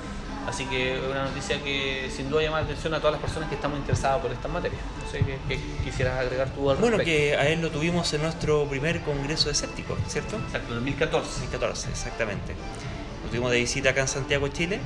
Así 0.46 0.64
que 0.66 0.94
es 0.94 1.03
una 1.03 1.25
noticia 1.25 1.61
que 1.62 2.09
sin 2.14 2.31
duda 2.31 2.42
llama 2.42 2.61
la 2.61 2.64
atención 2.66 2.94
a 2.94 2.99
todas 2.99 3.14
las 3.14 3.20
personas 3.20 3.49
que 3.49 3.57
estamos 3.57 3.79
interesadas 3.79 4.22
por 4.22 4.31
estas 4.31 4.51
materias. 4.51 4.81
No 5.05 5.11
sé 5.11 5.25
qué, 5.49 5.61
quisieras 5.83 6.20
agregar 6.20 6.51
tú 6.51 6.70
al 6.70 6.77
Bueno, 6.77 6.99
que 6.99 7.37
a 7.37 7.49
él 7.49 7.61
lo 7.61 7.70
tuvimos 7.70 8.12
en 8.14 8.22
nuestro 8.22 8.64
primer 8.66 9.01
congreso 9.01 9.46
de 9.46 9.53
escépticos, 9.53 9.99
¿cierto? 10.07 10.37
Exacto, 10.37 10.68
en 10.68 10.75
2014. 10.75 11.29
2014, 11.29 11.90
exactamente. 11.90 12.55
Lo 13.25 13.31
tuvimos 13.31 13.51
de 13.51 13.59
visita 13.59 13.90
acá 13.90 14.03
en 14.03 14.09
Santiago, 14.09 14.46
Chile. 14.49 14.79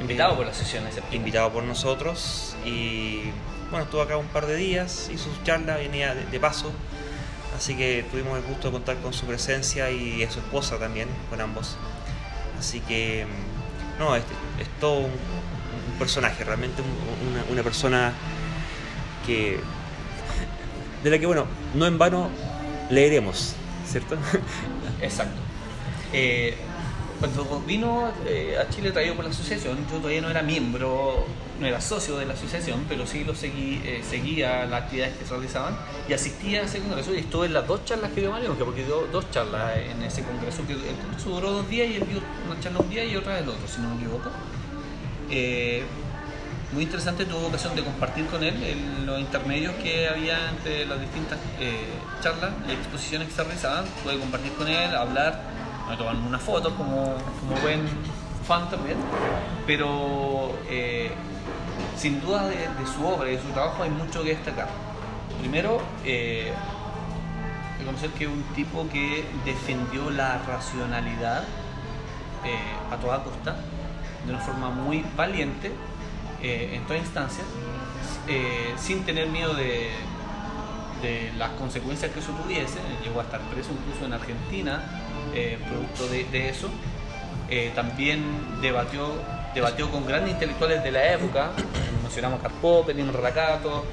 Invitado 0.00 0.34
por 0.34 0.46
la 0.46 0.54
sesión 0.54 0.84
de 0.84 1.16
Invitado 1.16 1.52
por 1.52 1.62
nosotros 1.62 2.56
y 2.64 3.22
bueno, 3.70 3.84
estuvo 3.84 4.00
acá 4.00 4.16
un 4.16 4.28
par 4.28 4.46
de 4.46 4.56
días, 4.56 5.10
hizo 5.12 5.24
su 5.24 5.42
charla, 5.42 5.76
venía 5.76 6.14
de 6.14 6.40
paso. 6.40 6.72
Así 7.54 7.74
que 7.74 8.04
tuvimos 8.10 8.38
el 8.38 8.44
gusto 8.44 8.68
de 8.68 8.72
contar 8.72 8.96
con 8.98 9.12
su 9.12 9.26
presencia 9.26 9.90
y 9.90 10.22
a 10.22 10.30
su 10.30 10.40
esposa 10.40 10.78
también, 10.78 11.08
con 11.30 11.40
ambos. 11.40 11.76
Así 12.58 12.80
que, 12.80 13.26
mm, 13.26 13.98
no, 13.98 14.16
es, 14.16 14.22
es 14.60 14.68
todo 14.80 15.00
un, 15.00 15.12
personaje, 15.98 16.44
realmente 16.44 16.82
una, 17.50 17.62
persona 17.62 18.12
que. 19.24 19.58
de 21.02 21.10
la 21.10 21.18
que, 21.18 21.24
bueno, 21.24 21.46
no 21.74 21.86
en 21.86 21.96
vano 21.96 22.28
leeremos, 22.90 23.54
¿cierto? 23.86 24.16
Exacto. 25.00 25.40
Eh, 26.12 26.54
cuando 27.18 27.62
vino 27.66 28.12
eh, 28.26 28.58
a 28.60 28.68
Chile 28.68 28.92
traído 28.92 29.14
por 29.14 29.24
la 29.24 29.30
asociación, 29.30 29.78
yo 29.90 29.96
todavía 29.98 30.20
no 30.20 30.28
era 30.28 30.42
miembro, 30.42 31.26
no 31.60 31.66
era 31.66 31.80
socio 31.80 32.16
de 32.16 32.26
la 32.26 32.34
asociación, 32.34 32.84
pero 32.88 33.06
sí 33.06 33.24
lo 33.24 33.34
seguí, 33.34 33.80
eh, 33.84 34.02
seguía 34.08 34.66
las 34.66 34.84
actividades 34.84 35.16
que 35.16 35.24
se 35.24 35.30
realizaban 35.30 35.76
y 36.08 36.12
asistía 36.12 36.60
a 36.60 36.64
ese 36.64 36.80
congreso 36.80 37.14
y 37.14 37.18
estuve 37.18 37.46
en 37.46 37.54
las 37.54 37.66
dos 37.66 37.84
charlas 37.84 38.12
que 38.12 38.20
dio 38.20 38.30
Mario, 38.30 38.54
porque 38.58 38.84
dio 38.84 39.06
dos 39.12 39.30
charlas 39.30 39.76
en 39.78 40.02
ese 40.02 40.22
congreso, 40.22 40.66
que 40.66 40.74
el 40.74 40.96
congreso 41.02 41.30
duró 41.30 41.52
dos 41.52 41.68
días 41.68 41.88
y 41.88 41.96
él 41.96 42.06
dio 42.08 42.20
una 42.50 42.60
charla 42.60 42.80
un 42.80 42.90
día 42.90 43.04
y 43.04 43.16
otra 43.16 43.38
el 43.38 43.48
otro, 43.48 43.66
si 43.66 43.80
no 43.80 43.90
me 43.90 43.96
equivoco. 43.96 44.30
Eh, 45.30 45.82
muy 46.72 46.82
interesante, 46.82 47.24
tuve 47.24 47.46
ocasión 47.46 47.74
de 47.76 47.82
compartir 47.84 48.26
con 48.26 48.42
él 48.42 48.62
en 48.62 49.06
los 49.06 49.20
intermedios 49.20 49.74
que 49.76 50.08
había 50.08 50.50
entre 50.50 50.84
las 50.84 51.00
distintas 51.00 51.38
eh, 51.60 51.86
charlas 52.20 52.50
y 52.68 52.72
exposiciones 52.72 53.28
que 53.28 53.34
se 53.34 53.44
realizaban. 53.44 53.84
Pude 54.02 54.18
compartir 54.18 54.52
con 54.52 54.68
él, 54.68 54.94
hablar, 54.94 55.42
me 55.88 55.96
toman 55.96 56.16
unas 56.18 56.42
fotos 56.42 56.72
como, 56.74 57.16
como 57.40 57.60
buen 57.62 57.80
fan 58.46 58.68
también, 58.68 58.96
pero 59.66 60.56
eh, 60.68 61.10
sin 61.96 62.20
duda 62.20 62.46
de, 62.46 62.68
su 62.94 63.06
obra 63.06 63.28
y 63.30 63.36
de 63.36 63.42
su 63.42 63.48
trabajo 63.48 63.82
hay 63.82 63.90
mucho 63.90 64.22
que 64.22 64.30
destacar. 64.30 64.68
Primero, 65.40 65.80
eh, 66.04 66.52
reconocer 67.78 68.10
que 68.10 68.24
es 68.24 68.30
un 68.30 68.42
tipo 68.54 68.88
que 68.88 69.24
defendió 69.44 70.10
la 70.10 70.38
racionalidad 70.38 71.44
a 72.92 72.96
toda 72.98 73.24
costa, 73.24 73.56
de 74.24 74.32
una 74.32 74.40
forma 74.40 74.70
muy 74.70 75.04
valiente 75.16 75.72
eh, 76.42 76.72
en 76.74 76.84
toda 76.84 76.98
instancia, 76.98 77.44
eh, 78.28 78.74
sin 78.76 79.04
tener 79.04 79.28
miedo 79.28 79.54
de, 79.54 79.90
las 81.38 81.50
consecuencias 81.50 82.10
que 82.10 82.18
eso 82.18 82.32
tuviese. 82.32 82.78
Llegó 83.04 83.20
a 83.20 83.22
estar 83.22 83.40
preso 83.42 83.70
incluso 83.70 84.06
en 84.06 84.12
Argentina, 84.12 84.82
eh, 85.32 85.56
producto 85.68 86.08
de, 86.08 86.48
eso. 86.48 86.68
también 87.76 88.24
debatió, 88.60 89.12
debatió 89.56 89.90
con 89.90 90.06
grandes 90.06 90.32
intelectuales 90.32 90.84
de 90.84 90.92
la 90.92 91.12
época, 91.12 91.50
mencionamos 92.02 92.40
Karl 92.42 92.54
Popper, 92.60 92.96
Rakato, 93.12 93.84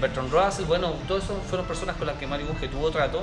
Bertrand 0.00 0.32
Russell, 0.32 0.64
bueno, 0.64 0.94
todos 1.06 1.24
esos 1.24 1.36
fueron 1.46 1.66
personas 1.66 1.96
con 1.96 2.06
las 2.06 2.16
que 2.16 2.26
Mario 2.26 2.46
Bunge 2.46 2.68
tuvo 2.68 2.90
trato, 2.90 3.22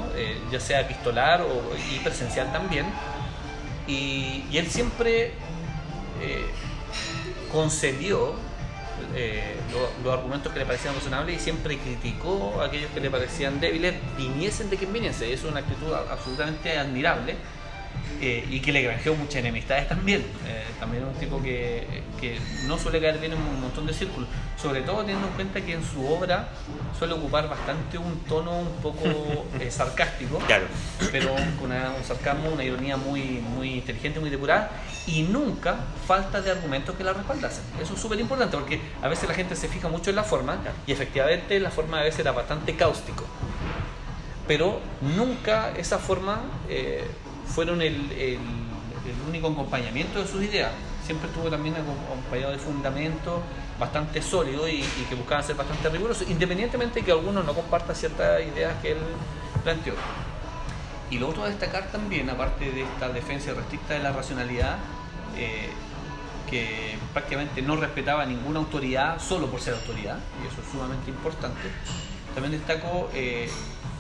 ya 0.51 0.60
sea 0.60 0.82
epistolar 0.82 1.41
o, 1.41 1.75
y 1.91 1.99
presencial 1.99 2.51
también. 2.51 2.86
Y, 3.88 4.45
él 4.54 4.67
siempre 4.67 5.34
concedió 7.51 8.36
eh, 9.15 9.56
los 10.04 10.13
argumentos 10.13 10.51
que 10.51 10.60
le 10.60 10.65
parecían 10.65 10.93
razonables 10.93 11.38
y 11.38 11.39
siempre 11.39 11.78
criticó 11.78 12.62
a 12.62 12.65
aquellos 12.65 12.91
que 12.91 12.99
le 12.99 13.10
parecían 13.10 13.60
débiles, 13.60 13.95
viniesen 14.17 14.69
de 14.69 14.78
quien 14.78 14.93
viniese. 14.93 15.34
Es 15.34 15.43
una 15.43 15.62
actitud 15.62 15.93
absolutamente 15.93 16.78
admirable 16.78 17.36
eh, 18.21 18.45
y 18.49 18.60
que 18.60 18.71
le 18.71 18.81
granjeó 18.81 19.15
muchas 19.15 19.36
enemistades 19.36 19.88
también. 19.88 20.21
Eh, 20.47 20.63
también 20.79 21.03
es 21.03 21.10
un 21.10 21.19
tipo 21.19 21.41
que, 21.41 21.86
que, 22.19 22.39
no 22.67 22.77
suele 22.77 22.99
caer 22.99 23.19
bien 23.19 23.34
en 23.34 23.39
un 23.39 23.62
montón 23.62 23.86
de 23.86 23.93
círculos, 23.93 24.27
sobre 24.62 24.81
todo 24.81 25.01
teniendo 25.01 25.27
en 25.27 25.34
cuenta 25.34 25.62
que 25.62 25.73
en 25.73 25.84
su 25.84 26.05
obra 26.08 26.49
suele 26.97 27.13
ocupar 27.13 27.47
bastante 27.49 27.97
un 27.97 28.19
tono 28.21 28.60
un 28.60 28.75
poco 28.81 29.05
eh, 29.60 29.69
sarcástico, 29.69 30.38
claro. 30.39 30.65
pero 31.12 31.36
con 31.60 31.71
un 31.71 32.03
sarcasmo, 32.03 32.49
una 32.49 32.63
ironía 32.63 32.97
muy, 32.97 33.21
muy 33.55 33.75
inteligente, 33.75 34.19
muy 34.19 34.29
depurada, 34.29 34.71
y 35.08 35.23
nunca 35.23 35.75
falta 36.08 36.41
de 36.41 36.51
argumentos 36.51 36.95
que 36.95 37.03
la 37.03 37.13
respaldasen. 37.13 37.63
Eso 37.81 37.93
es 37.93 37.99
súper 37.99 38.19
importante 38.19 38.58
porque 38.58 38.79
a 39.01 39.08
veces 39.08 39.29
la 39.29 39.36
gente 39.36 39.55
se 39.55 39.67
fija 39.67 39.88
mucho 39.88 40.10
en 40.10 40.15
la 40.15 40.23
forma 40.23 40.58
y 40.88 40.91
efectivamente 40.91 41.60
la 41.60 41.69
forma 41.69 41.99
a 41.99 42.03
veces 42.03 42.21
era 42.21 42.31
bastante 42.31 42.75
cáustico. 42.75 43.25
Pero 44.47 44.79
nunca 45.01 45.71
esa 45.75 45.97
forma 45.97 46.41
fueron 47.47 47.81
el, 47.81 48.39
único 49.27 49.47
acompañamiento 49.47 50.19
de 50.19 50.27
sus 50.27 50.43
ideas. 50.43 50.71
Siempre 51.05 51.29
estuvo 51.29 51.49
también 51.49 51.75
acompañado 51.75 52.51
de 52.51 52.58
fundamentos 52.58 53.41
bastante 53.79 54.21
sólidos 54.21 54.69
y, 54.69 54.84
que 55.10 55.15
buscaban 55.15 55.43
ser 55.43 55.55
bastante 55.55 55.89
rigurosos, 55.89 56.29
independientemente 56.29 56.99
de 56.99 57.05
que 57.05 57.12
algunos 57.12 57.45
no 57.45 57.53
compartan 57.53 57.95
ciertas 57.95 58.41
ideas 58.41 58.73
que 58.81 58.93
él 58.93 58.97
planteó. 59.63 59.93
Y 61.12 61.19
lo 61.19 61.29
otro 61.29 61.43
a 61.43 61.49
destacar 61.49 61.91
también, 61.91 62.29
aparte 62.29 62.71
de 62.71 62.81
esta 62.81 63.10
defensa 63.10 63.53
restricta 63.53 63.93
de 63.93 63.99
la 63.99 64.12
racionalidad, 64.12 64.77
eh, 65.38 65.69
que 66.49 66.97
prácticamente 67.13 67.62
no 67.62 67.75
respetaba 67.75 68.25
ninguna 68.25 68.60
autoridad 68.60 69.19
solo 69.19 69.47
por 69.47 69.62
ser 69.62 69.75
autoridad, 69.75 70.17
y 70.43 70.47
eso 70.47 70.62
es 70.62 70.71
sumamente 70.71 71.12
importante, 71.12 71.62
también 72.34 72.51
destaco 72.53 73.10
eh, 73.13 73.49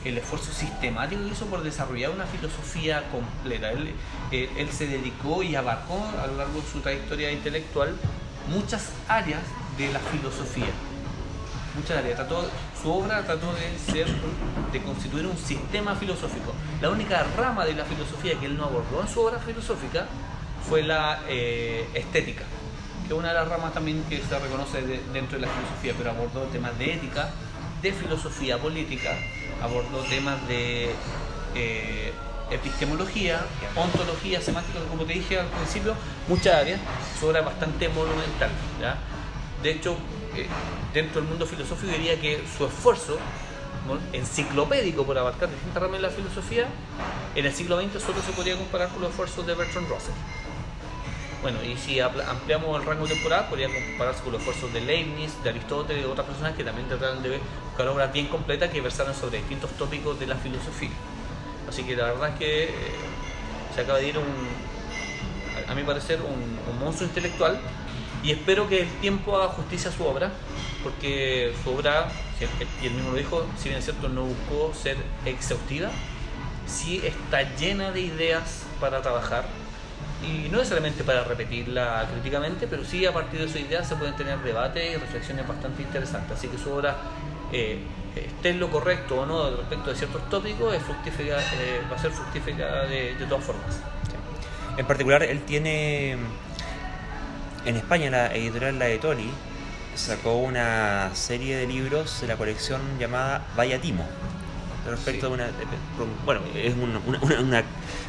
el 0.05 0.19
esfuerzo 0.19 0.53
sistemático 0.53 1.23
que 1.23 1.29
hizo 1.29 1.47
por 1.47 1.63
desarrollar 1.63 2.11
una 2.11 2.25
filosofía 2.25 3.03
completa. 3.09 3.71
Él, 3.71 4.69
se 4.71 4.87
dedicó 4.87 5.43
y 5.43 5.55
abarcó 5.55 5.99
a 6.21 6.27
lo 6.27 6.37
largo 6.37 6.61
de 6.61 6.67
su 6.71 6.79
trayectoria 6.79 7.31
intelectual 7.31 7.95
muchas 8.47 8.89
áreas 9.07 9.41
de 9.77 9.91
la 9.91 9.99
filosofía. 9.99 10.69
Muchas 11.75 11.97
áreas. 11.97 12.15
Trató, 12.15 12.47
su 12.81 12.93
obra 12.93 13.23
trató 13.23 13.51
de 13.53 13.77
ser, 13.91 14.07
de 14.71 14.81
constituir 14.81 15.25
un 15.25 15.37
sistema 15.37 15.95
filosófico. 15.95 16.53
La 16.81 16.89
única 16.89 17.25
rama 17.35 17.65
de 17.65 17.73
la 17.73 17.83
filosofía 17.83 18.39
que 18.39 18.45
él 18.45 18.57
no 18.57 18.65
abordó 18.65 19.01
en 19.01 19.07
su 19.07 19.21
obra 19.21 19.39
filosófica 19.39 20.05
fue 20.69 20.83
la 20.83 21.21
eh, 21.27 21.87
estética, 21.93 22.43
que 23.07 23.13
es 23.13 23.19
una 23.19 23.29
de 23.29 23.33
las 23.35 23.47
ramas 23.47 23.73
también 23.73 24.03
que 24.09 24.21
se 24.21 24.39
reconoce 24.39 24.81
dentro 25.13 25.39
de 25.39 25.45
la 25.45 25.51
filosofía, 25.51 25.93
pero 25.97 26.11
abordó 26.11 26.43
temas 26.43 26.77
de 26.77 26.93
ética, 26.93 27.29
de 27.81 27.93
filosofía 27.93 28.57
política, 28.57 29.11
abordó 29.61 29.99
temas 30.09 30.45
de 30.47 30.91
eh, 31.55 32.13
epistemología, 32.51 33.45
ontología, 33.75 34.41
semántica, 34.41 34.79
como 34.89 35.03
te 35.05 35.13
dije 35.13 35.39
al 35.39 35.47
principio, 35.47 35.95
muchas 36.27 36.55
áreas, 36.55 36.79
su 37.19 37.27
obra 37.27 37.41
bastante 37.41 37.89
monumental. 37.89 38.49
De 39.63 39.71
hecho, 39.71 39.97
eh, 40.35 40.47
dentro 40.93 41.21
del 41.21 41.29
mundo 41.29 41.45
filosófico 41.45 41.91
diría 41.91 42.19
que 42.19 42.43
su 42.57 42.65
esfuerzo 42.65 43.17
enciclopédico 44.13 45.05
por 45.05 45.17
abarcar 45.17 45.49
distintas 45.49 45.81
ramas 45.81 46.01
de 46.01 46.07
la 46.07 46.09
filosofía, 46.09 46.67
en 47.35 47.45
el 47.45 47.53
siglo 47.53 47.79
XX 47.79 48.01
solo 48.01 48.21
se 48.21 48.31
podría 48.31 48.57
comparar 48.57 48.89
con 48.89 49.01
los 49.01 49.11
esfuerzos 49.11 49.45
de 49.45 49.53
Bertrand 49.53 49.87
Russell. 49.87 50.13
Bueno, 51.45 51.59
y 51.63 51.77
si 51.77 51.99
ampliamos 51.99 52.79
el 52.79 52.87
rango 52.87 53.05
temporal, 53.05 53.45
podría 53.47 53.67
compararse 53.67 54.23
con 54.23 54.33
los 54.33 54.41
esfuerzos 54.41 54.73
de 54.73 54.81
Leibniz, 54.81 55.31
de 55.43 55.51
Aristóteles 55.51 56.03
y 56.03 56.05
otras 56.07 56.25
personas 56.25 56.55
que 56.55 56.63
también 56.63 56.87
trataron 56.87 57.21
de 57.21 57.39
buscar 57.67 57.87
obras 57.87 58.11
bien 58.11 58.25
completas 58.29 58.71
que 58.71 58.81
versaran 58.81 59.13
sobre 59.13 59.37
distintos 59.37 59.69
tópicos 59.73 60.19
de 60.19 60.25
la 60.25 60.37
filosofía. 60.37 60.89
Así 61.69 61.83
que 61.83 61.95
la 61.95 62.05
verdad 62.05 62.29
es 62.29 62.35
que 62.39 62.63
eh, 62.63 62.69
se 63.75 63.81
acaba 63.81 63.99
de 63.99 64.07
ir 64.07 64.17
un, 64.17 64.25
a 65.69 65.75
mi 65.75 65.83
parecer, 65.83 66.19
un, 66.19 66.79
monstruo 66.79 67.07
intelectual 67.07 67.59
y 68.23 68.31
espero 68.31 68.67
que 68.67 68.81
el 68.81 68.89
tiempo 68.99 69.37
haga 69.37 69.49
justicia 69.49 69.91
a 69.91 69.93
su 69.93 70.03
obra, 70.03 70.31
porque 70.81 71.53
su 71.63 71.69
obra, 71.75 72.07
y 72.81 72.87
él 72.87 72.93
mismo 72.93 73.11
lo 73.11 73.17
dijo, 73.17 73.45
si 73.59 73.69
bien 73.69 73.77
es 73.77 73.85
cierto, 73.85 74.09
no 74.09 74.23
buscó 74.23 74.73
ser 74.73 74.97
exhaustiva, 75.27 75.91
sí 76.65 77.03
está 77.05 77.43
llena 77.55 77.91
de 77.91 78.01
ideas 78.01 78.63
para 78.79 79.03
trabajar 79.03 79.45
y 80.27 80.49
no 80.49 80.57
necesariamente 80.57 81.03
para 81.03 81.23
repetirla 81.23 82.07
críticamente, 82.11 82.67
pero 82.67 82.83
sí 82.83 83.05
a 83.05 83.13
partir 83.13 83.41
de 83.41 83.47
su 83.47 83.57
idea 83.57 83.83
se 83.83 83.95
pueden 83.95 84.15
tener 84.15 84.39
debates 84.39 84.93
y 84.93 84.97
reflexiones 84.97 85.47
bastante 85.47 85.83
interesantes. 85.83 86.37
Así 86.37 86.47
que 86.47 86.57
su 86.57 86.71
obra, 86.71 86.95
eh, 87.51 87.79
esté 88.15 88.49
en 88.49 88.59
lo 88.59 88.69
correcto 88.69 89.21
o 89.21 89.25
no 89.25 89.55
respecto 89.55 89.89
de 89.89 89.95
ciertos 89.95 90.29
tópicos, 90.29 90.73
es 90.73 90.81
fructífica, 90.83 91.39
eh, 91.39 91.81
va 91.91 91.95
a 91.95 91.99
ser 91.99 92.11
fructífica 92.11 92.83
de, 92.83 93.15
todas 93.29 93.43
formas. 93.43 93.79
En 94.77 94.85
particular, 94.85 95.23
él 95.23 95.41
tiene 95.41 96.17
en 97.65 97.75
España 97.75 98.09
la 98.09 98.35
editorial 98.35 98.77
La 98.79 98.85
de 98.85 98.97
Toli 98.97 99.29
sacó 99.95 100.35
una 100.35 101.11
serie 101.13 101.55
de 101.55 101.67
libros 101.67 102.21
de 102.21 102.27
la 102.27 102.35
colección 102.35 102.81
llamada 102.99 103.45
Vaya 103.55 103.79
Timo 103.79 104.05
respecto 104.89 105.27
a 105.27 105.29
una 105.29 105.47
bueno 106.25 106.41
es 106.53 106.73
una, 106.75 106.99
una 107.39 107.63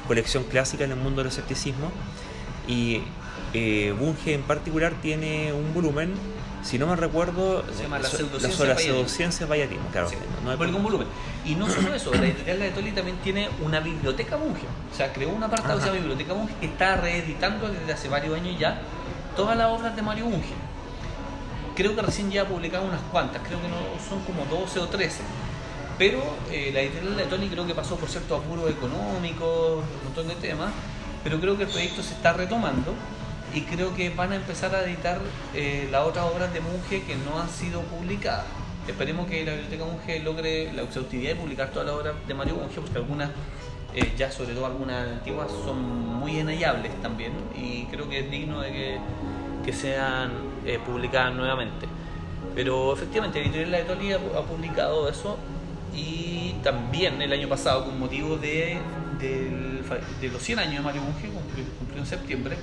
colección 0.06 0.44
clásica 0.44 0.84
en 0.84 0.92
el 0.92 0.96
mundo 0.96 1.22
del 1.22 1.28
escepticismo. 1.28 1.90
Y 2.68 3.02
eh, 3.54 3.94
Bunge 3.98 4.34
en 4.34 4.42
particular 4.42 4.92
tiene 5.02 5.52
un 5.52 5.72
volumen, 5.72 6.14
si 6.62 6.78
no 6.78 6.86
me 6.86 6.96
recuerdo, 6.96 7.64
se 7.74 7.84
llama 7.84 7.98
La 7.98 8.08
pseudociencia. 8.08 9.46
Claro, 9.92 10.10
no, 10.44 10.50
hay 10.50 10.58
ningún 10.58 10.82
volumen. 10.82 11.06
Y 11.44 11.54
no 11.54 11.68
solo 11.68 11.94
eso, 11.94 12.12
la 12.12 12.26
editorial 12.26 12.58
de 12.58 12.70
Toli 12.70 12.92
también 12.92 13.16
tiene 13.18 13.48
una 13.62 13.80
biblioteca 13.80 14.36
Bunge. 14.36 14.66
O 14.92 14.96
sea, 14.96 15.12
creó 15.12 15.28
una 15.30 15.46
apartado 15.46 15.78
de 15.78 15.84
esa 15.84 15.92
Biblioteca 15.92 16.32
Bunge 16.32 16.54
que 16.60 16.66
está 16.66 16.96
reeditando 16.96 17.68
desde 17.68 17.92
hace 17.92 18.08
varios 18.08 18.34
años 18.34 18.58
ya 18.58 18.80
todas 19.36 19.56
las 19.56 19.68
obras 19.68 19.94
de 19.94 20.02
Mario 20.02 20.24
Bunge. 20.24 20.54
Creo 21.76 21.94
que 21.94 22.02
recién 22.02 22.30
ya 22.30 22.42
ha 22.42 22.46
publicado 22.46 22.86
unas 22.86 23.02
cuantas, 23.12 23.42
creo 23.46 23.60
que 23.60 23.68
no 23.68 23.76
son 24.08 24.20
como 24.24 24.46
12 24.46 24.80
o 24.80 24.88
13 24.88 25.20
pero 25.98 26.22
eh, 26.50 26.70
la 26.72 26.80
editorial 26.80 27.16
de 27.16 27.24
Tony 27.24 27.48
creo 27.48 27.66
que 27.66 27.74
pasó 27.74 27.96
por 27.96 28.08
ciertos 28.08 28.42
apuros 28.42 28.70
económicos, 28.70 29.82
un 29.82 30.04
montón 30.04 30.28
de 30.28 30.34
temas, 30.34 30.70
pero 31.24 31.40
creo 31.40 31.56
que 31.56 31.64
el 31.64 31.68
proyecto 31.68 32.02
se 32.02 32.14
está 32.14 32.34
retomando 32.34 32.94
y 33.54 33.62
creo 33.62 33.94
que 33.94 34.10
van 34.10 34.32
a 34.32 34.36
empezar 34.36 34.74
a 34.74 34.84
editar 34.84 35.20
eh, 35.54 35.88
las 35.90 36.04
otras 36.04 36.26
obras 36.26 36.52
de 36.52 36.60
Munge 36.60 37.02
que 37.02 37.16
no 37.16 37.40
han 37.40 37.48
sido 37.48 37.80
publicadas. 37.82 38.44
Esperemos 38.86 39.26
que 39.26 39.44
la 39.44 39.52
Biblioteca 39.52 39.84
Munge 39.84 40.20
logre 40.20 40.72
la 40.72 40.82
exhaustividad 40.82 41.30
de 41.30 41.36
publicar 41.36 41.70
todas 41.70 41.86
las 41.86 41.96
obras 41.96 42.14
de 42.26 42.34
Mario 42.34 42.56
Munge, 42.56 42.80
porque 42.80 42.98
algunas, 42.98 43.30
eh, 43.94 44.12
ya 44.16 44.30
sobre 44.30 44.54
todo 44.54 44.66
algunas 44.66 45.08
antiguas, 45.08 45.50
son 45.64 45.80
muy 45.80 46.38
enhallables 46.38 46.92
también 47.00 47.32
y 47.56 47.86
creo 47.86 48.08
que 48.08 48.20
es 48.20 48.30
digno 48.30 48.60
de 48.60 48.72
que, 48.72 48.98
que 49.64 49.72
sean 49.72 50.32
publicadas 50.84 51.34
nuevamente. 51.34 51.86
Pero 52.54 52.92
efectivamente, 52.92 53.40
la 53.40 53.46
editorial 53.46 53.70
de 53.70 53.94
Tony 53.94 54.12
ha 54.12 54.42
publicado 54.42 55.08
eso 55.08 55.38
y 55.96 56.54
también 56.62 57.20
el 57.22 57.32
año 57.32 57.48
pasado, 57.48 57.86
con 57.86 57.98
motivo 57.98 58.36
de, 58.36 58.78
los 60.30 60.42
100 60.42 60.58
años 60.58 60.74
de 60.74 60.80
Mario 60.80 61.02
Monge, 61.02 61.28
cumplido 61.28 62.02
en 62.02 62.06
septiembre, 62.06 62.56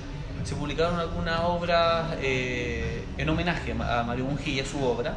se 0.44 0.54
publicaron 0.54 1.00
algunas 1.00 1.40
obras 1.40 2.14
eh, 2.20 3.04
en 3.18 3.28
homenaje 3.28 3.72
a 3.72 4.04
Mario 4.04 4.26
Bunge 4.26 4.50
y 4.50 4.60
a 4.60 4.66
su 4.66 4.82
obra, 4.84 5.16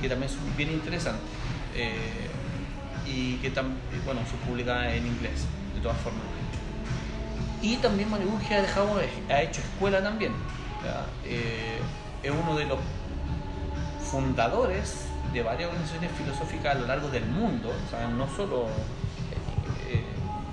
que 0.00 0.08
también 0.08 0.30
es 0.30 0.56
bien 0.56 0.70
interesante. 0.70 1.22
Eh, 1.74 2.28
y 3.06 3.36
que 3.36 3.50
también, 3.50 3.78
bueno, 4.04 4.20
se 4.28 4.36
publica 4.46 4.92
en 4.94 5.06
inglés, 5.06 5.46
de 5.74 5.80
todas 5.80 5.96
formas. 5.98 6.22
Y 7.62 7.76
también 7.76 8.10
Mario 8.10 8.26
Bunge 8.26 8.54
ha, 8.54 8.62
dejado, 8.62 9.00
ha 9.30 9.42
hecho 9.42 9.60
escuela 9.60 10.02
también. 10.02 10.32
Eh, 11.24 11.78
es 12.22 12.30
uno 12.30 12.56
de 12.56 12.66
los 12.66 12.78
fundadores 14.10 15.05
de 15.32 15.42
varias 15.42 15.68
organizaciones 15.68 16.10
filosóficas 16.12 16.76
a 16.76 16.78
lo 16.78 16.86
largo 16.86 17.08
del 17.08 17.26
mundo, 17.26 17.70
o 17.70 17.90
sea, 17.90 18.08
no 18.08 18.28
solo 18.34 18.68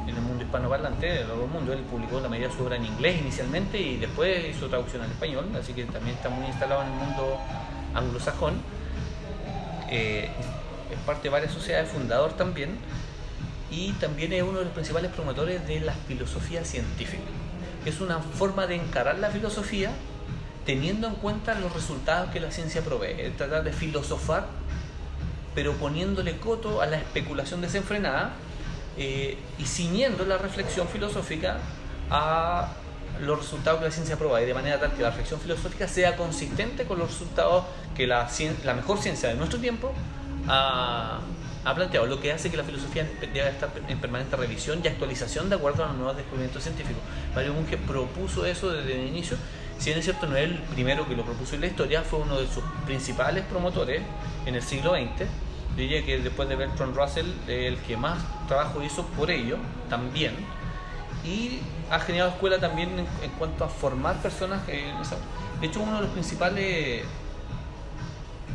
en 0.08 0.16
el 0.16 0.22
mundo 0.22 0.44
hispanoparlante, 0.44 1.06
de 1.06 1.24
todo 1.24 1.44
el 1.44 1.50
mundo. 1.50 1.74
Él 1.74 1.80
publicó 1.80 2.20
la 2.20 2.30
mayoría 2.30 2.50
de 2.50 2.56
su 2.56 2.64
obra 2.64 2.76
en 2.76 2.86
inglés 2.86 3.20
inicialmente 3.20 3.80
y 3.80 3.98
después 3.98 4.46
hizo 4.56 4.68
traducción 4.68 5.02
al 5.02 5.12
español, 5.12 5.46
así 5.60 5.74
que 5.74 5.86
también 5.86 6.16
está 6.16 6.30
muy 6.30 6.48
instalado 6.48 6.84
en 6.84 6.90
el 6.90 6.94
mundo 6.94 7.38
anglosajón. 7.94 8.62
Eh, 9.90 10.30
es 10.92 11.00
parte 11.06 11.24
de 11.24 11.30
varias 11.30 11.52
sociedades, 11.52 11.90
fundador 11.90 12.34
también, 12.34 12.78
y 13.72 13.92
también 13.94 14.34
es 14.34 14.44
uno 14.44 14.60
de 14.60 14.66
los 14.66 14.74
principales 14.74 15.12
promotores 15.12 15.66
de 15.68 15.80
la 15.80 15.94
filosofía 15.94 16.64
científica. 16.64 17.24
Es 17.86 18.00
una 18.02 18.20
forma 18.20 18.68
de 18.68 18.76
encarar 18.76 19.18
la 19.20 19.30
filosofía 19.30 19.92
teniendo 20.66 21.08
en 21.08 21.16
cuenta 21.16 21.56
los 21.56 21.74
resultados 21.74 22.30
que 22.32 22.40
la 22.40 22.52
ciencia 22.52 22.82
provee, 22.82 23.34
tratar 23.36 23.64
de 23.64 23.74
filosofar, 23.74 24.48
pero 25.56 25.74
poniéndole 25.74 26.38
coto 26.38 26.82
a 26.82 26.86
la 26.86 26.98
especulación 26.98 27.62
desenfrenada 27.62 28.34
eh, 28.98 29.38
y 29.58 29.66
ciñendo 29.66 30.26
la 30.26 30.38
reflexión 30.38 30.88
filosófica 30.88 31.58
a 32.10 32.74
los 33.22 33.40
resultados 33.40 33.80
que 33.80 33.86
la 33.86 33.92
ciencia 33.92 34.18
y 34.42 34.46
de 34.46 34.54
manera 34.54 34.80
tal 34.80 34.94
que 34.94 35.02
la 35.02 35.10
reflexión 35.10 35.40
filosófica 35.40 35.88
sea 35.88 36.16
consistente 36.16 36.86
con 36.86 37.00
los 37.00 37.10
resultados 37.10 37.66
que 37.96 38.08
la, 38.08 38.30
la 38.64 38.74
mejor 38.74 39.00
ciencia 39.00 39.30
de 39.30 39.36
nuestro 39.36 39.60
tiempo 39.60 39.94
ha, 40.48 41.20
ha, 41.64 41.76
planteado, 41.76 42.06
lo 42.08 42.20
que 42.20 42.32
hace 42.32 42.50
que 42.50 42.58
la 42.58 42.64
filosofía 42.64 43.08
deba 43.34 43.50
estar 43.50 43.72
en 43.88 44.00
permanente 44.00 44.36
revisión 44.36 44.82
y 44.84 44.88
actualización 44.88 45.50
de 45.50 45.56
acuerdo 45.56 45.84
a 45.84 45.88
los 45.88 45.96
nuevos 45.98 46.18
descubrimientos 46.18 46.64
científicos. 46.64 47.02
Mario 47.36 47.54
Bunge 47.54 47.78
propuso 47.78 48.46
eso 48.46 48.72
desde 48.72 48.94
el 48.94 49.08
inicio, 49.08 49.38
si 49.78 49.86
bien 49.86 50.00
es 50.00 50.06
cierto 50.06 50.28
no 50.28 50.36
es 50.36 50.44
el 50.44 50.58
primero 50.74 51.08
que 51.08 51.16
lo 51.16 51.24
propuso 51.24 51.56
en 51.56 51.62
la 51.62 51.68
historia, 51.68 52.02
fue 52.02 52.20
uno 52.20 52.40
de 52.40 52.48
sus 52.48 52.64
principales 52.86 53.44
promotores 53.46 54.02
en 54.46 54.56
el 54.56 54.62
siglo 54.62 54.96
XX 54.96 55.28
diría 55.76 56.06
que 56.06 56.20
después 56.20 56.48
de 56.50 56.56
Bertrand 56.56 56.96
Russell, 56.96 57.28
el 57.48 57.78
que 57.80 57.98
más 57.98 58.20
trabajo 58.48 58.84
hizo 58.84 59.06
por 59.08 59.32
ello 59.32 59.58
también. 59.90 60.34
Y 61.26 61.60
ha 61.90 62.00
generado 62.00 62.32
escuela 62.32 62.60
también 62.60 62.90
en, 63.00 63.32
cuanto 63.38 63.64
a 63.64 63.70
formar 63.70 64.22
personas. 64.22 64.66
de 64.68 65.68
hecho, 65.68 65.82
uno 65.82 65.96
de 65.96 66.02
los 66.02 66.10
principales 66.12 67.04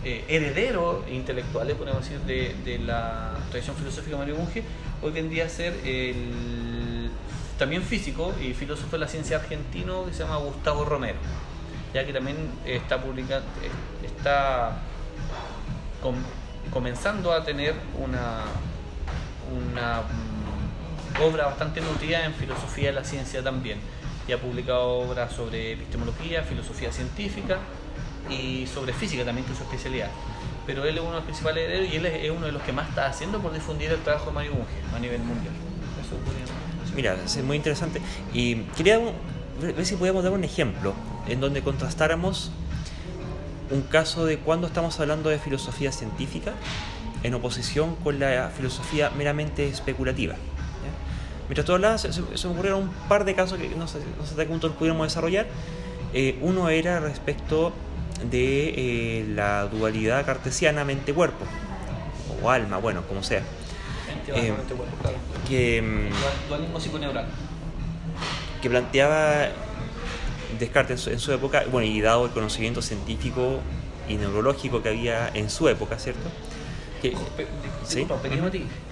eh, 0.04 0.24
herederos 0.28 1.09
intelectuales, 1.11 1.76
podemos 1.76 2.02
decir, 2.02 2.20
de, 2.20 2.78
la 2.78 3.35
tradición 3.50 3.76
filosófica 3.76 4.12
de 4.12 4.18
Mario 4.18 4.37
Bunge, 4.37 4.62
hoy 5.02 5.18
en 5.18 5.31
día 5.31 5.48
ser 5.48 5.74
el 5.85 7.11
también 7.59 7.83
físico 7.83 8.33
y 8.40 8.54
filósofo 8.54 8.92
de 8.92 8.98
la 8.98 9.09
ciencia 9.09 9.38
argentino 9.38 10.04
que 10.07 10.12
se 10.12 10.22
llama 10.22 10.37
Gustavo 10.37 10.85
Romero, 10.85 11.18
ya 11.92 12.07
que 12.07 12.12
también 12.12 12.37
está 12.64 13.02
publicando, 13.02 13.44
está 14.04 14.78
con, 16.00 16.14
comenzando 16.72 17.33
a 17.33 17.44
tener 17.44 17.74
una, 18.02 18.42
una 19.50 20.02
mm, 20.02 21.22
obra 21.22 21.46
bastante 21.46 21.81
nutrida 21.81 22.24
en 22.24 22.35
filosofía 22.35 22.88
de 22.88 22.94
la 22.94 23.04
ciencia 23.04 23.42
también. 23.42 23.78
Y 24.26 24.33
ha 24.33 24.38
publicado 24.38 24.98
obras 24.98 25.33
sobre 25.33 25.72
epistemología, 25.72 26.42
filosofía 26.42 26.92
científica 26.92 27.59
y 28.28 28.66
sobre 28.66 28.92
física 28.92 29.24
también, 29.24 29.46
que 29.46 29.52
es 29.52 29.59
su 29.59 29.64
especialidad. 29.64 30.11
Pero 30.66 30.85
él 30.85 30.96
es 30.96 31.00
uno 31.00 31.11
de 31.12 31.16
los 31.16 31.24
principales 31.24 31.64
herederos 31.64 31.92
y 31.92 31.96
él 31.96 32.07
es 32.07 32.31
uno 32.31 32.46
de 32.46 32.52
los 32.52 32.62
que 32.62 32.72
más 32.72 32.88
está 32.90 33.07
haciendo 33.07 33.40
por 33.40 33.52
difundir 33.52 33.90
el 33.90 34.00
trabajo 34.02 34.26
de 34.26 34.33
Mario 34.33 34.52
Bunge 34.52 34.94
a 34.94 34.98
nivel 34.98 35.20
mundial. 35.20 35.54
Mira, 36.94 37.16
es 37.24 37.42
muy 37.42 37.57
interesante. 37.57 38.02
Y 38.35 38.57
quería 38.76 39.00
ver 39.61 39.87
si 39.87 39.96
podíamos 39.96 40.24
dar 40.24 40.33
un 40.33 40.44
ejemplo 40.44 40.94
en 41.26 41.40
donde 41.40 41.62
contrastáramos 41.62 42.50
un 43.70 43.83
caso 43.83 44.24
de 44.24 44.38
cuando 44.38 44.66
estamos 44.66 44.98
hablando 45.00 45.31
de 45.31 45.38
filosofía 45.38 45.92
científica 45.92 46.52
en 47.22 47.35
oposición 47.35 47.96
con 47.96 48.18
la 48.18 48.50
filosofía 48.57 49.11
meramente 49.11 49.68
especulativa. 49.68 50.37
Mientras 51.48 51.64
tú 51.64 51.72
hablabas, 51.72 52.02
se, 52.02 52.46
me 52.48 52.52
ocurrieron 52.52 52.83
un 52.83 52.90
par 53.09 53.24
de 53.24 53.35
casos 53.35 53.59
que 53.59 53.70
no 53.70 53.88
sé, 53.88 53.98
no 54.18 54.24
sé 54.24 54.31
hasta 54.31 54.42
qué 54.42 54.50
punto 54.50 54.68
los 54.68 54.76
pudiéramos 54.76 55.07
desarrollar. 55.07 55.46
Eh, 56.12 56.38
uno 56.42 56.68
era 56.68 57.00
respecto 57.00 57.72
de 58.31 58.74
eh, 58.76 59.26
la 59.28 59.66
dualidad 59.66 60.24
cartesiana 60.26 60.85
mente-cuerpo, 60.85 61.44
o 62.42 62.50
alma, 62.50 62.76
bueno, 62.78 63.02
como 63.09 63.22
sea. 63.22 63.42
Eh, 64.35 64.52
que, 65.48 65.81
mm, 65.81 66.48
Dualismo 66.48 66.81
psiconeural. 66.81 67.26
Que 68.61 68.68
planteaba 68.68 69.48
Descartes 70.59 71.07
en 71.07 71.18
su, 71.18 71.33
época, 71.33 71.64
bueno, 71.71 71.87
y 71.87 72.01
dado 72.01 72.27
el 72.27 72.33
conocimiento 72.33 72.83
científico 72.83 73.61
y 74.09 74.14
neurológico 74.14 74.83
que 74.83 74.88
había 74.88 75.29
en 75.35 75.51
su 75.51 75.68
época, 75.68 75.99
¿cierto? 75.99 76.29
Que, 77.03 77.14
¿sí? 77.85 78.07
lo 78.09 78.16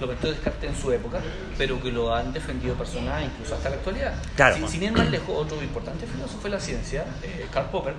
planteó 0.06 0.30
Descartes 0.30 0.70
en 0.70 0.76
su 0.76 0.92
época, 0.92 1.20
pero 1.58 1.82
que 1.82 1.90
lo 1.90 2.14
han 2.14 2.32
defendido 2.32 2.76
personas 2.76 3.24
incluso 3.24 3.56
hasta 3.56 3.70
la 3.70 3.76
actualidad. 3.76 4.14
Claro. 4.36 4.68
Sin, 4.68 4.82
ir 4.82 4.92
más 4.92 5.10
lejos, 5.10 5.30
otro 5.30 5.60
importante 5.62 6.06
filósofo 6.06 6.44
de 6.44 6.50
la 6.50 6.60
ciencia, 6.60 7.04
eh, 7.22 7.46
Karl 7.52 7.68
Popper, 7.70 7.94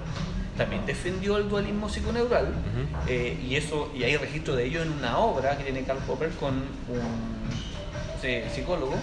también 0.58 0.86
defendió 0.86 1.38
el 1.38 1.50
dualismo 1.50 1.88
psiconeural 1.88 2.52
eh, 3.08 3.38
y 3.48 3.56
eso 3.56 3.92
y 3.96 4.04
hay 4.04 4.18
registro 4.18 4.56
de 4.56 4.66
ello 4.66 4.82
en 4.82 4.92
una 4.92 5.20
obra 5.20 5.56
que 5.56 5.66
tiene 5.66 5.84
Karl 5.84 6.00
Popper 6.00 6.32
con 6.32 6.56
un 6.56 7.38
psicólogo 8.54 8.96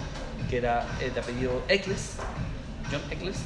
que 0.49 0.57
era 0.57 0.85
de 0.99 1.17
apellido 1.19 1.63
Eccles, 1.69 2.17
John 2.91 3.01
Eccles, 3.09 3.37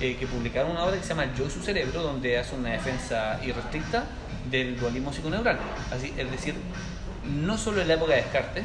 eh, 0.00 0.16
que 0.16 0.26
publicaron 0.26 0.70
una 0.72 0.84
obra 0.84 0.96
que 0.96 1.02
se 1.02 1.08
llama 1.10 1.32
Yo 1.36 1.46
y 1.46 1.50
su 1.50 1.60
cerebro, 1.60 2.02
donde 2.02 2.38
hace 2.38 2.54
una 2.54 2.70
defensa 2.70 3.40
irrestricta 3.44 4.04
del 4.50 4.78
dualismo 4.78 5.12
psiconeural. 5.12 5.58
Así, 5.90 6.12
es 6.16 6.30
decir, 6.30 6.54
no 7.44 7.58
solo 7.58 7.82
en 7.82 7.88
la 7.88 7.94
época 7.94 8.14
de 8.14 8.22
Descartes, 8.22 8.64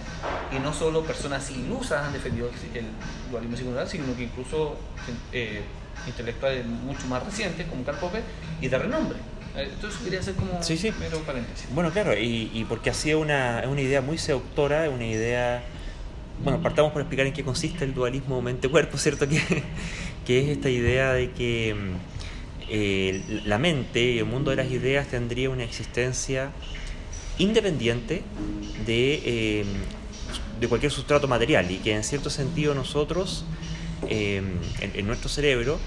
y 0.56 0.60
no 0.60 0.74
solo 0.74 1.04
personas 1.04 1.50
ilusas 1.52 2.06
han 2.06 2.13
defendido 2.13 2.50
el 2.74 2.86
dualismo 3.32 3.58
psiconeural, 3.58 3.88
sino 3.89 4.15
que 4.15 4.24
incluso 4.24 4.78
eh, 5.32 5.62
intelectuales 6.08 6.65
mucho 6.65 7.08
más 7.08 7.24
recientes, 7.24 7.67
como 7.67 7.84
Karl 7.84 7.98
Popper, 7.98 8.24
y 8.62 8.67
de 8.67 8.78
renombre. 8.78 9.17
Eh, 9.56 9.69
entonces 9.74 10.00
quería 10.02 10.19
hacer 10.19 10.36
como 10.36 10.63
sí, 10.63 10.78
sí. 10.78 10.93
mero 11.00 11.19
paréntesis. 11.19 11.67
Bueno, 11.74 11.91
claro, 11.91 12.17
y, 12.17 12.50
y 12.54 12.65
porque 12.69 12.89
hacía 12.89 13.17
una, 13.17 13.63
una 13.67 13.82
idea 13.82 14.02
muy 14.02 14.17
seductora, 14.17 14.89
una 14.89 15.06
idea... 15.06 15.63
Bueno, 16.43 16.62
partamos 16.62 16.91
por 16.91 17.02
explicar 17.02 17.28
en 17.28 17.34
qué 17.34 17.43
consiste 17.43 17.86
el 17.86 17.93
dualismo 17.93 18.41
mente-cuerpo, 18.41 18.98
¿cierto? 18.98 19.30
Que, 19.30 19.63
que 20.25 20.41
es 20.41 20.49
esta 20.49 20.69
idea 20.69 21.13
de 21.13 21.31
que 21.31 21.75
mm, 21.75 22.13
eh, 22.69 23.41
la 23.45 23.57
mente 23.57 24.01
y 24.03 24.19
el 24.19 24.25
mundo 24.25 24.51
de 24.51 24.57
las 24.57 24.71
ideas 24.71 25.07
tendría 25.07 25.49
una 25.49 25.63
existencia 25.63 26.51
independiente 27.38 28.21
de, 28.86 29.21
eh, 29.25 29.65
de 30.59 30.67
cualquier 30.67 30.91
sustrato 30.91 31.27
material 31.27 31.69
y 31.71 31.77
que 31.77 31.93
en 31.93 32.03
cierto 32.03 32.29
sentido 32.29 32.73
nosotros, 32.73 33.45
eh, 34.07 34.41
en, 34.81 35.07
nuestro 35.07 35.29
cerebro, 35.29 35.79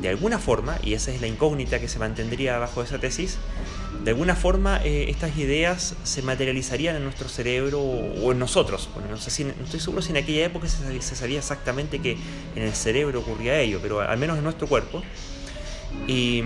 de 0.00 0.08
alguna 0.08 0.38
forma, 0.38 0.78
y 0.82 0.94
esa 0.94 1.10
es 1.10 1.20
la 1.20 1.26
incógnita 1.26 1.80
que 1.80 1.88
se 1.88 1.98
mantendría 1.98 2.58
bajo 2.58 2.82
esa 2.82 2.98
tesis, 2.98 3.38
de 4.04 4.10
alguna 4.10 4.34
forma 4.34 4.78
estas 4.84 5.36
ideas 5.36 5.96
se 6.04 6.22
materializarían 6.22 6.96
en 6.96 7.04
nuestro 7.04 7.28
cerebro 7.28 7.80
o, 7.80 8.32
en 8.32 8.38
nosotros. 8.38 8.88
Bueno, 8.94 9.10
no, 9.10 9.16
sé 9.16 9.30
si, 9.30 9.44
no 9.44 9.52
estoy 9.64 9.80
seguro 9.80 10.02
si 10.02 10.10
en 10.10 10.18
aquella 10.18 10.46
época 10.46 10.68
se, 10.68 11.02
se, 11.02 11.16
sabía 11.16 11.38
exactamente 11.38 12.00
que 12.00 12.16
en 12.54 12.62
el 12.62 12.72
cerebro 12.72 13.20
ocurría 13.20 13.58
ello, 13.60 13.80
pero 13.82 14.00
al 14.00 14.18
menos 14.18 14.38
en 14.38 14.44
nuestro 14.44 14.68
cuerpo. 14.68 15.02
Y, 16.06 16.42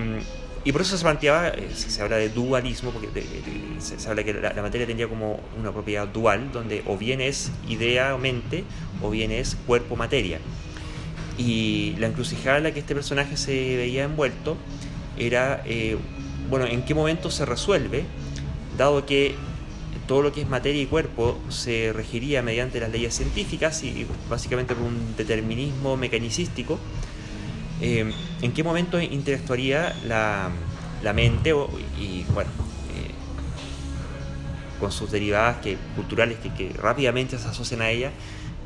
y 0.62 0.72
por 0.72 0.82
eso 0.82 0.96
se 0.96 1.02
planteaba, 1.02 1.48
eh, 1.48 1.70
se, 1.74 2.02
habla 2.02 2.16
de 2.16 2.28
dualismo, 2.28 2.90
porque 2.90 3.08
se, 3.78 4.08
habla 4.08 4.24
que 4.24 4.34
la, 4.34 4.52
materia 4.60 4.86
tendría 4.86 5.08
como 5.08 5.40
una 5.58 5.72
propiedad 5.72 6.06
dual, 6.06 6.52
donde 6.52 6.82
o 6.86 6.98
bien 6.98 7.22
es 7.22 7.50
idea 7.66 8.16
mente, 8.18 8.64
o 9.02 9.10
bien 9.10 9.30
es 9.30 9.56
cuerpo-materia. 9.66 10.38
Y 11.38 11.94
la 11.98 12.08
encrucijada 12.08 12.58
en 12.58 12.64
la 12.64 12.74
que 12.74 12.80
este 12.80 12.94
personaje 12.94 13.38
se 13.38 13.52
veía 13.76 14.04
envuelto 14.04 14.58
era, 15.16 15.62
eh, 15.64 15.96
bueno, 16.50 16.66
en 16.66 16.82
qué 16.82 16.94
momento 16.94 17.30
se 17.30 17.46
resuelve, 17.46 18.04
dado 18.76 19.06
que 19.06 19.36
todo 20.06 20.22
lo 20.22 20.32
que 20.32 20.40
es 20.40 20.48
materia 20.48 20.82
y 20.82 20.86
cuerpo 20.86 21.38
se 21.50 21.92
regiría 21.92 22.42
mediante 22.42 22.80
las 22.80 22.90
leyes 22.90 23.14
científicas 23.14 23.84
y 23.84 24.06
básicamente 24.28 24.74
por 24.74 24.84
un 24.84 25.16
determinismo 25.16 25.96
mecanicístico, 25.96 26.80
eh, 27.80 28.12
¿en 28.42 28.52
qué 28.52 28.64
momento 28.64 29.00
interactuaría 29.00 29.94
la, 30.04 30.50
la 31.04 31.12
mente 31.12 31.54
y, 31.98 32.24
bueno, 32.34 32.50
eh, 32.96 33.10
con 34.80 34.90
sus 34.90 35.12
derivadas 35.12 35.58
que, 35.58 35.78
culturales 35.94 36.38
que, 36.56 36.72
rápidamente 36.76 37.38
se 37.38 37.46
asocian 37.46 37.82
a 37.82 37.90
ella? 37.90 38.10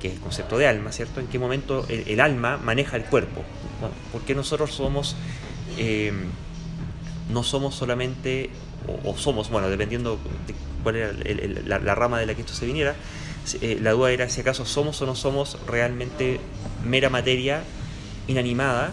que 0.01 0.09
es 0.09 0.14
el 0.14 0.20
concepto 0.20 0.59
de 0.59 0.66
alma, 0.66 0.93
¿cierto? 0.93 1.20
¿En 1.20 1.28
qué 1.28 1.39
momento 1.39 1.87
el, 1.89 2.20
alma 2.20 2.59
maneja 2.59 2.97
el 2.97 3.05
cuerpo? 3.05 3.43
¿Por 4.12 4.20
qué 4.22 4.35
nosotros 4.35 4.74
somos, 4.74 5.16
eh, 5.78 6.12
no 7.30 7.42
somos 7.42 7.74
solamente, 7.74 8.50
o, 9.04 9.16
somos, 9.16 9.50
bueno, 9.50 9.68
dependiendo 9.68 10.18
de 10.46 10.54
cuál 10.82 10.96
era 10.96 11.12
la, 11.64 11.94
rama 11.94 12.18
de 12.18 12.26
la 12.26 12.34
que 12.34 12.42
esto 12.42 12.54
se 12.54 12.66
viniera, 12.66 12.94
eh, 13.60 13.78
la 13.80 13.92
duda 13.92 14.10
era 14.10 14.28
si 14.28 14.40
acaso 14.40 14.64
somos 14.64 15.00
o 15.02 15.06
no 15.06 15.14
somos 15.14 15.58
realmente 15.66 16.40
mera 16.84 17.10
materia 17.10 17.62
inanimada, 18.26 18.92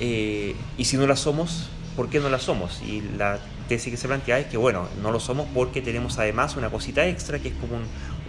eh, 0.00 0.56
y 0.76 0.84
si 0.84 0.96
no 0.96 1.06
la 1.06 1.16
somos, 1.16 1.68
¿por 1.96 2.08
qué 2.08 2.20
no 2.20 2.28
la 2.28 2.38
somos? 2.38 2.82
Y 2.82 3.02
la 3.16 3.38
tesis 3.68 3.90
que 3.90 3.96
se 3.96 4.08
plantea 4.08 4.38
es 4.38 4.46
que, 4.46 4.56
bueno, 4.56 4.88
no 5.02 5.10
lo 5.10 5.20
somos 5.20 5.46
porque 5.54 5.80
tenemos 5.80 6.18
además 6.18 6.56
una 6.56 6.70
cosita 6.70 7.06
extra 7.06 7.38
que 7.38 7.48
es 7.48 7.54
como 7.54 7.76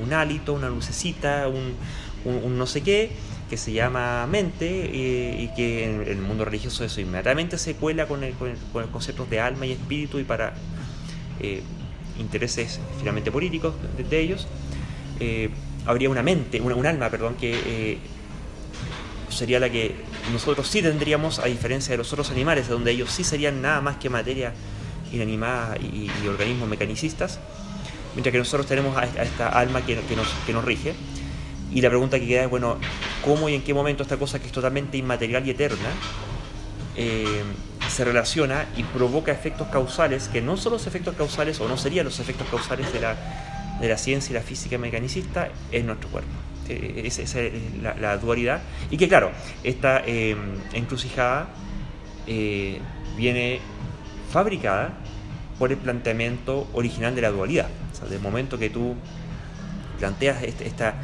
un, 0.02 0.14
hálito, 0.14 0.54
una 0.54 0.70
lucecita, 0.70 1.48
un, 1.48 2.58
no 2.58 2.68
sé 2.68 2.82
qué, 2.82 3.12
que 3.50 3.58
se 3.58 3.72
llama 3.72 4.26
mente 4.28 4.68
eh, 4.68 5.44
y 5.44 5.48
que 5.56 5.86
en, 5.86 6.02
el 6.02 6.18
mundo 6.18 6.46
religioso 6.46 6.84
eso 6.84 7.00
inmediatamente 7.00 7.58
se 7.58 7.76
cuela 7.76 8.08
con 8.08 8.24
el, 8.24 8.34
con 8.34 8.50
el, 8.50 8.90
concepto 8.90 9.26
de 9.26 9.40
alma 9.40 9.66
y 9.66 9.74
espíritu 9.74 10.20
y 10.20 10.24
para 10.24 10.54
eh, 11.40 11.62
intereses 12.20 12.80
finalmente 12.98 13.32
políticos 13.32 13.76
de, 14.10 14.20
ellos, 14.20 14.48
eh, 15.20 15.50
habría 15.86 16.10
una 16.10 16.24
mente, 16.24 16.62
una, 16.62 16.76
un 16.76 16.86
alma, 16.86 17.10
perdón, 17.10 17.36
que 17.36 18.00
sería 19.30 19.60
la 19.60 19.70
que 19.70 19.96
nosotros 20.32 20.68
sí 20.68 20.82
tendríamos, 20.82 21.40
a 21.40 21.46
diferencia 21.46 21.92
de 21.92 21.98
los 21.98 22.12
otros 22.14 22.32
animales, 22.32 22.68
donde 22.68 22.92
ellos 22.92 23.12
sí 23.12 23.24
serían 23.24 23.62
nada 23.62 23.82
más 23.82 23.98
que 23.98 24.10
materia 24.10 24.54
inanimada 25.12 25.78
y, 25.78 26.10
organismos 26.28 26.68
mecanicistas, 26.70 27.40
mientras 28.14 28.32
que 28.32 28.40
nosotros 28.40 28.66
tenemos 28.66 28.98
a, 28.98 29.04
esta 29.04 29.50
alma 29.50 29.86
que, 29.86 29.96
nos, 30.16 30.28
que 30.46 30.54
nos 30.54 30.64
rige. 30.64 30.96
Y 31.72 31.82
la 31.82 31.90
pregunta 31.90 32.20
que 32.20 32.28
queda 32.28 32.44
es, 32.44 32.50
bueno, 32.50 32.78
¿cómo 33.24 33.50
y 33.50 33.56
en 33.56 33.64
qué 33.64 33.74
momento 33.74 34.04
esta 34.04 34.18
cosa 34.18 34.40
que 34.40 34.48
es 34.48 34.52
totalmente 34.52 34.98
inmaterial 34.98 35.46
y 35.46 35.52
eterna 35.52 35.90
eh, 36.96 37.44
se 37.90 38.06
relaciona 38.06 38.66
y 38.78 38.84
provoca 38.84 39.32
efectos 39.32 39.68
causales 39.68 40.28
que 40.30 40.42
no 40.42 40.58
son 40.58 40.74
los 40.74 40.88
efectos 40.88 41.16
causales 41.16 41.60
o 41.60 41.68
no 41.68 41.78
serían 41.78 42.06
los 42.06 42.20
efectos 42.20 42.48
causales 42.50 42.92
de 42.94 43.02
la, 43.02 43.16
de 43.82 43.90
la 43.90 43.98
ciencia 43.98 44.32
y 44.32 44.36
la 44.36 44.42
física 44.42 44.78
mecanicista 44.78 45.50
en 45.72 45.88
nuestro 45.88 46.10
cuerpo? 46.10 46.32
Eh, 46.70 47.04
esa, 47.06 47.22
es 47.42 47.54
la, 47.82 48.18
dualidad. 48.18 48.62
Y 48.90 48.98
que 48.98 49.08
claro, 49.08 49.32
esta 49.64 50.02
eh, 50.06 50.36
encrucijada 50.74 51.48
eh, 52.28 52.80
viene 53.18 53.60
fabricada 54.32 54.94
por 55.60 55.72
el 55.72 55.78
planteamiento 55.78 56.68
original 56.74 57.16
de 57.16 57.22
la 57.22 57.30
dualidad. 57.30 57.70
O 57.94 57.96
sea, 57.96 58.08
del 58.08 58.20
momento 58.20 58.58
que 58.58 58.70
tú 58.70 58.96
planteas 60.00 60.44
este, 60.44 60.68
esta 60.68 60.96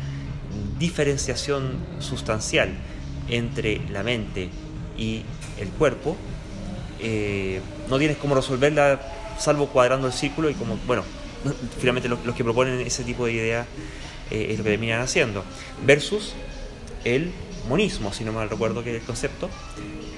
diferenciación 0.78 1.78
sustancial 2.00 2.70
entre 3.30 3.82
la 3.90 4.04
mente 4.04 4.50
y 4.98 5.24
el 5.60 5.70
cuerpo, 5.70 6.18
no 7.90 7.98
tienes 7.98 8.18
cómo 8.18 8.36
resolverla 8.36 9.00
salvo 9.42 9.68
cuadrando 9.68 10.08
el 10.08 10.14
círculo 10.14 10.50
y 10.50 10.54
como, 10.54 10.78
bueno, 10.86 11.04
finalmente 11.80 12.08
los, 12.08 12.24
los 12.26 12.36
que 12.36 12.44
proponen 12.44 12.80
ese 12.82 13.04
tipo 13.04 13.26
de 13.26 13.34
idea 13.34 13.66
eh, 14.30 14.48
es 14.52 14.58
lo 14.58 14.64
que 14.64 14.72
terminan 14.72 15.02
haciendo. 15.02 15.44
Versus 15.86 16.34
el 17.04 17.32
monismo, 17.68 18.14
si 18.14 18.24
no 18.24 18.32
mal 18.32 18.50
recuerdo 18.50 18.84
que 18.84 18.92
es 18.92 19.02
el 19.02 19.06
concepto, 19.06 19.50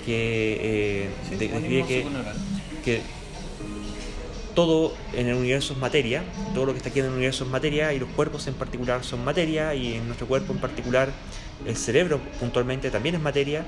que 0.06 0.60
eh, 0.62 1.10
describe 1.32 1.86
que, 1.88 2.06
que, 2.84 3.02
todo 4.56 4.94
en 5.14 5.28
el 5.28 5.36
universo 5.36 5.74
es 5.74 5.80
materia, 5.80 6.24
todo 6.54 6.66
lo 6.66 6.72
que 6.74 6.78
está 6.78 6.90
aquí 6.90 7.00
en 7.00 7.06
el 7.06 7.12
universo 7.12 7.44
es 7.44 7.50
materia 7.50 7.94
y 7.94 8.00
los 8.00 8.10
cuerpos 8.10 8.48
en 8.48 8.54
particular 8.54 9.04
son 9.04 9.24
materia 9.24 9.74
y 9.76 9.96
en 9.96 10.06
nuestro 10.06 10.28
cuerpo 10.28 10.54
en 10.54 10.60
particular 10.60 11.10
el 11.66 11.76
cerebro 11.76 12.20
puntualmente 12.40 12.92
también 12.92 13.16
es 13.16 13.22
materia, 13.22 13.66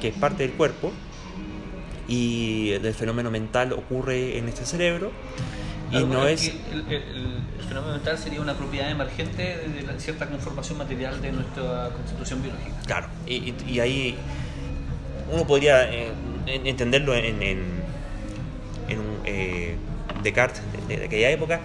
que 0.00 0.08
es 0.08 0.14
parte 0.14 0.42
del 0.46 0.52
cuerpo 0.52 0.92
y 2.08 2.70
el 2.72 2.94
fenómeno 2.94 3.30
mental 3.30 3.72
ocurre 3.72 4.38
en 4.38 4.48
este 4.48 4.64
cerebro 4.64 5.12
y 5.90 6.04
no 6.04 6.26
es... 6.26 6.48
El, 6.70 6.84
fenómeno 7.68 7.94
mental 7.94 8.18
sería 8.18 8.40
una 8.40 8.54
propiedad 8.54 8.90
emergente 8.90 9.42
de 9.42 10.00
cierta 10.00 10.26
conformación 10.26 10.78
material 10.78 11.22
de 11.22 11.32
nuestra 11.32 11.90
constitución 11.90 12.42
biológica. 12.42 12.74
Claro, 12.86 13.08
y, 13.26 13.78
ahí 13.78 14.14
uno 15.32 15.46
podría 15.46 15.90
eh, 15.90 16.12
entenderlo 16.46 17.14
en, 17.14 17.42
en, 17.42 17.58
un 18.90 19.20
eh, 19.24 19.76
Descartes 20.22 20.62
de, 20.88 21.04
aquella 21.04 21.30
época, 21.30 21.60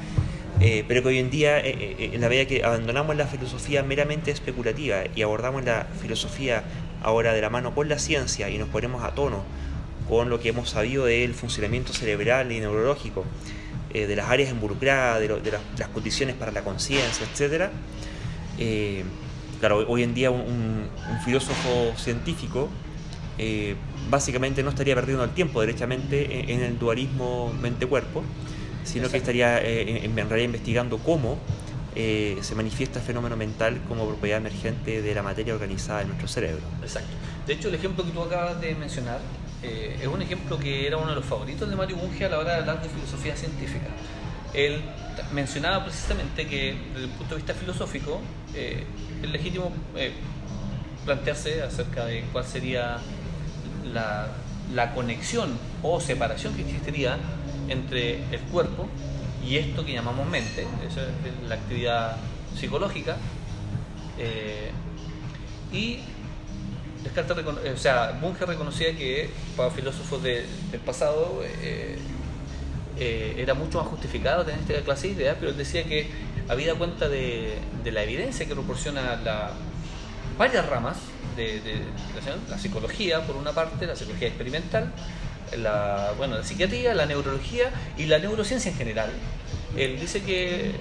eh, 0.59 0.83
pero 0.87 1.03
que 1.03 1.09
hoy 1.09 1.19
en 1.19 1.29
día, 1.29 1.59
en 1.59 2.19
la 2.19 2.29
medida 2.29 2.45
que 2.45 2.63
abandonamos 2.63 3.15
la 3.15 3.27
filosofía 3.27 3.83
meramente 3.83 4.31
especulativa 4.31 5.03
y 5.15 5.21
abordamos 5.21 5.63
la 5.63 5.87
filosofía 6.01 6.63
ahora 7.03 7.33
de 7.33 7.41
la 7.41 7.49
mano 7.49 7.75
con 7.75 7.89
la 7.89 7.99
ciencia 7.99 8.49
y 8.49 8.57
nos 8.57 8.69
ponemos 8.69 9.03
a 9.03 9.11
tono 9.11 9.43
con 10.09 10.29
lo 10.29 10.39
que 10.39 10.49
hemos 10.49 10.69
sabido 10.69 11.05
del 11.05 11.33
funcionamiento 11.33 11.93
cerebral 11.93 12.51
y 12.51 12.59
neurológico, 12.59 13.25
eh, 13.93 14.07
de 14.07 14.15
las 14.15 14.29
áreas 14.29 14.51
involucradas, 14.51 15.19
de, 15.19 15.51
las, 15.51 15.87
condiciones 15.89 16.35
para 16.35 16.51
la 16.51 16.63
conciencia, 16.63 17.25
etc. 17.33 17.69
Eh, 18.57 19.03
claro, 19.59 19.85
hoy 19.87 20.03
en 20.03 20.13
día 20.13 20.31
un, 20.31 20.87
filósofo 21.25 21.93
científico 21.97 22.69
eh, 23.37 23.75
básicamente 24.09 24.63
no 24.63 24.69
estaría 24.69 24.95
perdiendo 24.95 25.23
el 25.23 25.31
tiempo 25.31 25.61
derechamente 25.61 26.51
en, 26.53 26.61
el 26.61 26.79
dualismo 26.79 27.53
mente-cuerpo, 27.61 28.23
sino 28.83 29.09
que 29.09 29.17
estaría 29.17 29.59
en, 29.61 30.15
realidad 30.15 30.45
investigando 30.45 30.97
cómo 30.97 31.37
se 31.95 32.53
manifiesta 32.55 32.99
el 32.99 33.05
fenómeno 33.05 33.35
mental 33.35 33.81
como 33.87 34.07
propiedad 34.07 34.37
emergente 34.37 35.01
de 35.01 35.15
la 35.15 35.23
materia 35.23 35.55
organizada 35.55 36.01
en 36.01 36.09
nuestro 36.09 36.27
cerebro. 36.27 36.61
Exacto. 36.83 37.09
De 37.47 37.53
hecho, 37.53 37.69
el 37.69 37.75
ejemplo 37.75 38.05
que 38.05 38.11
tú 38.11 38.21
acabas 38.21 38.61
de 38.61 38.75
mencionar 38.75 39.19
eh, 39.63 39.97
es 39.99 40.07
un 40.07 40.21
ejemplo 40.21 40.59
que 40.59 40.85
era 40.85 40.97
uno 40.97 41.09
de 41.09 41.15
los 41.15 41.25
favoritos 41.25 41.67
de 41.67 41.75
Mario 41.75 41.97
Bunge 41.97 42.25
a 42.25 42.29
la 42.29 42.39
hora 42.39 42.53
de 42.53 42.59
hablar 42.59 42.81
de 42.81 42.89
filosofía 42.89 43.35
científica. 43.35 43.87
Él 44.53 44.81
mencionaba 45.33 45.83
precisamente 45.83 46.47
que 46.47 46.77
desde 46.93 47.05
el 47.05 47.11
punto 47.11 47.35
de 47.35 47.41
vista 47.41 47.53
filosófico 47.53 48.21
eh, 48.53 48.83
es 49.21 49.29
legítimo 49.29 49.71
eh, 49.95 50.11
plantearse 51.05 51.63
acerca 51.63 52.05
de 52.05 52.23
cuál 52.31 52.45
sería 52.45 52.97
la, 54.73 54.93
conexión 54.93 55.57
o 55.81 55.99
separación 55.99 56.53
que 56.53 56.61
existiría 56.61 57.17
entre 57.69 58.23
el 58.31 58.41
cuerpo 58.51 58.87
y 59.45 59.57
esto 59.57 59.85
que 59.85 59.93
llamamos 59.93 60.27
mente, 60.27 60.67
esa 60.87 61.03
es 61.03 61.49
la 61.49 61.55
actividad 61.55 62.17
psicológica, 62.55 63.17
y 65.71 65.99
Descartes, 67.03 67.37
eh, 67.63 67.71
o 67.73 67.77
sea, 67.77 68.17
Bunge 68.21 68.45
reconocía 68.45 68.95
que 68.95 69.29
para 69.55 69.69
filósofos 69.69 70.21
del 70.23 70.45
pasado 70.85 71.41
eh, 71.43 71.97
eh, 72.99 73.35
era 73.37 73.53
mucho 73.53 73.77
más 73.77 73.87
justificado 73.87 74.43
tener 74.43 74.59
esta 74.61 74.81
clase 74.83 75.07
de 75.07 75.13
ideas, 75.13 75.37
pero 75.39 75.51
él 75.51 75.57
decía 75.57 75.83
que 75.83 76.09
había 76.49 76.75
cuenta 76.75 77.07
de, 77.07 77.59
la 77.85 78.03
evidencia 78.03 78.45
que 78.45 78.53
proporciona 78.53 79.15
la, 79.23 79.51
varias 80.37 80.67
ramas 80.67 80.97
de, 81.37 81.61
la, 82.49 82.57
psicología, 82.57 83.25
por 83.25 83.35
una 83.35 83.53
parte, 83.53 83.85
la 83.85 83.95
psicología 83.95 84.27
experimental, 84.27 84.91
la, 85.57 86.13
bueno, 86.17 86.37
la 86.37 86.43
psiquiatría, 86.43 86.93
la 86.93 87.05
neurología 87.05 87.71
y 87.97 88.05
la 88.05 88.19
neurociencia 88.19 88.71
en 88.71 88.77
general. 88.77 89.11
Él 89.77 89.99
dice 89.99 90.23
que 90.23 90.73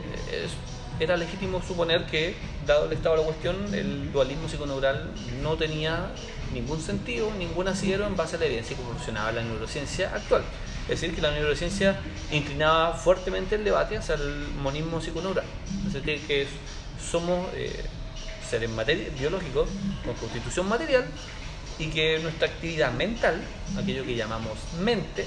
era 0.99 1.17
legítimo 1.17 1.63
suponer 1.63 2.07
que, 2.07 2.35
dado 2.67 2.87
el 2.87 2.93
estado 2.93 3.17
de 3.17 3.21
la 3.23 3.27
cuestión, 3.27 3.75
el 3.75 4.13
dualismo 4.13 4.49
psiconeural 4.49 5.11
no 5.43 5.57
tenía 5.57 6.11
ningún 6.55 6.81
sentido, 6.81 7.31
ningún 7.39 7.69
asidero 7.69 8.07
en 8.07 8.17
base 8.17 8.37
a 8.37 8.39
la 8.39 8.47
evidencia 8.47 8.77
que 8.77 8.83
proporcionaba 8.83 9.33
la 9.33 9.43
neurociencia 9.43 10.15
actual. 10.15 10.43
Es 10.89 11.01
decir, 11.01 11.15
que 11.15 11.21
la 11.21 11.33
neurociencia 11.33 11.99
inclinaba 12.33 12.95
fuertemente 12.95 13.57
el 13.57 13.65
debate 13.65 13.97
hacia 13.97 14.15
el 14.15 14.47
monismo 14.63 15.01
psiconeural. 15.01 15.45
Es 15.87 15.93
decir, 15.93 16.21
que 16.27 16.47
somos 16.99 17.49
eh, 17.55 17.85
seres 18.49 18.71
biológicos 19.19 19.69
con 20.05 20.15
constitución 20.15 20.69
material 20.69 21.05
y 21.79 21.89
que 21.89 22.19
nuestra 22.21 22.49
actividad 22.49 22.93
mental, 22.93 23.41
aquello 23.79 24.05
que 24.05 24.17
llamamos 24.17 24.59
mente, 24.81 25.27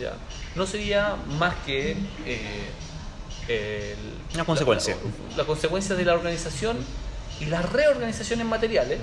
¿ya? 0.00 0.14
no 0.54 0.66
sería 0.66 1.16
más 1.38 1.54
que... 1.66 1.96
Eh, 2.26 3.96
una 4.34 4.44
consecuencia. 4.44 4.96
La, 5.36 5.44
consecuencia 5.44 5.96
de 5.96 6.04
la 6.04 6.14
organización 6.14 6.76
y 7.40 7.46
las 7.46 7.68
reorganizaciones 7.68 8.46
materiales 8.46 9.00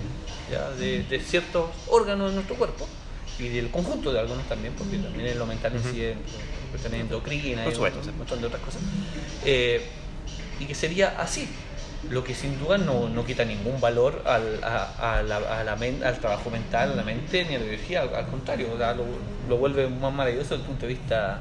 De, 0.79 1.21
ciertos 1.25 1.69
órganos 1.87 2.29
de 2.29 2.35
nuestro 2.35 2.55
cuerpo 2.55 2.87
y 3.39 3.49
del 3.49 3.69
conjunto 3.69 4.13
de 4.13 4.19
algunos 4.19 4.47
también, 4.47 4.73
porque 4.73 4.97
también 4.97 5.27
en 5.27 5.39
lo 5.39 5.45
mental 5.45 5.73
incide 5.75 6.13
uh 6.13 6.95
endocrina 6.95 7.65
y 7.65 7.73
un 7.73 8.17
montón 8.17 8.39
de 8.39 8.47
otras 8.47 8.61
cosas. 8.61 8.81
Eh, 9.43 9.81
y 10.59 10.65
que 10.65 10.75
sería 10.75 11.19
así, 11.19 11.47
lo 12.09 12.23
que 12.23 12.35
sin 12.35 12.59
duda 12.59 12.77
no, 12.77 13.09
no 13.09 13.25
quita 13.25 13.43
ningún 13.43 13.81
valor 13.81 14.21
al, 14.25 14.63
a, 14.63 15.23
la, 15.23 15.73
al 15.73 16.19
trabajo 16.19 16.49
mental, 16.49 16.91
a 16.91 16.95
la 16.95 17.03
mente 17.03 17.45
ni 17.45 17.55
a 17.55 17.59
la 17.59 17.65
biología, 17.65 18.01
al, 18.01 18.27
contrario, 18.27 18.69
lo, 18.77 19.05
lo, 19.49 19.57
vuelve 19.57 19.87
más 19.89 20.13
maravilloso 20.13 20.55
desde 20.55 20.61
el 20.63 20.67
punto 20.69 20.85
de 20.85 20.93
vista 20.93 21.39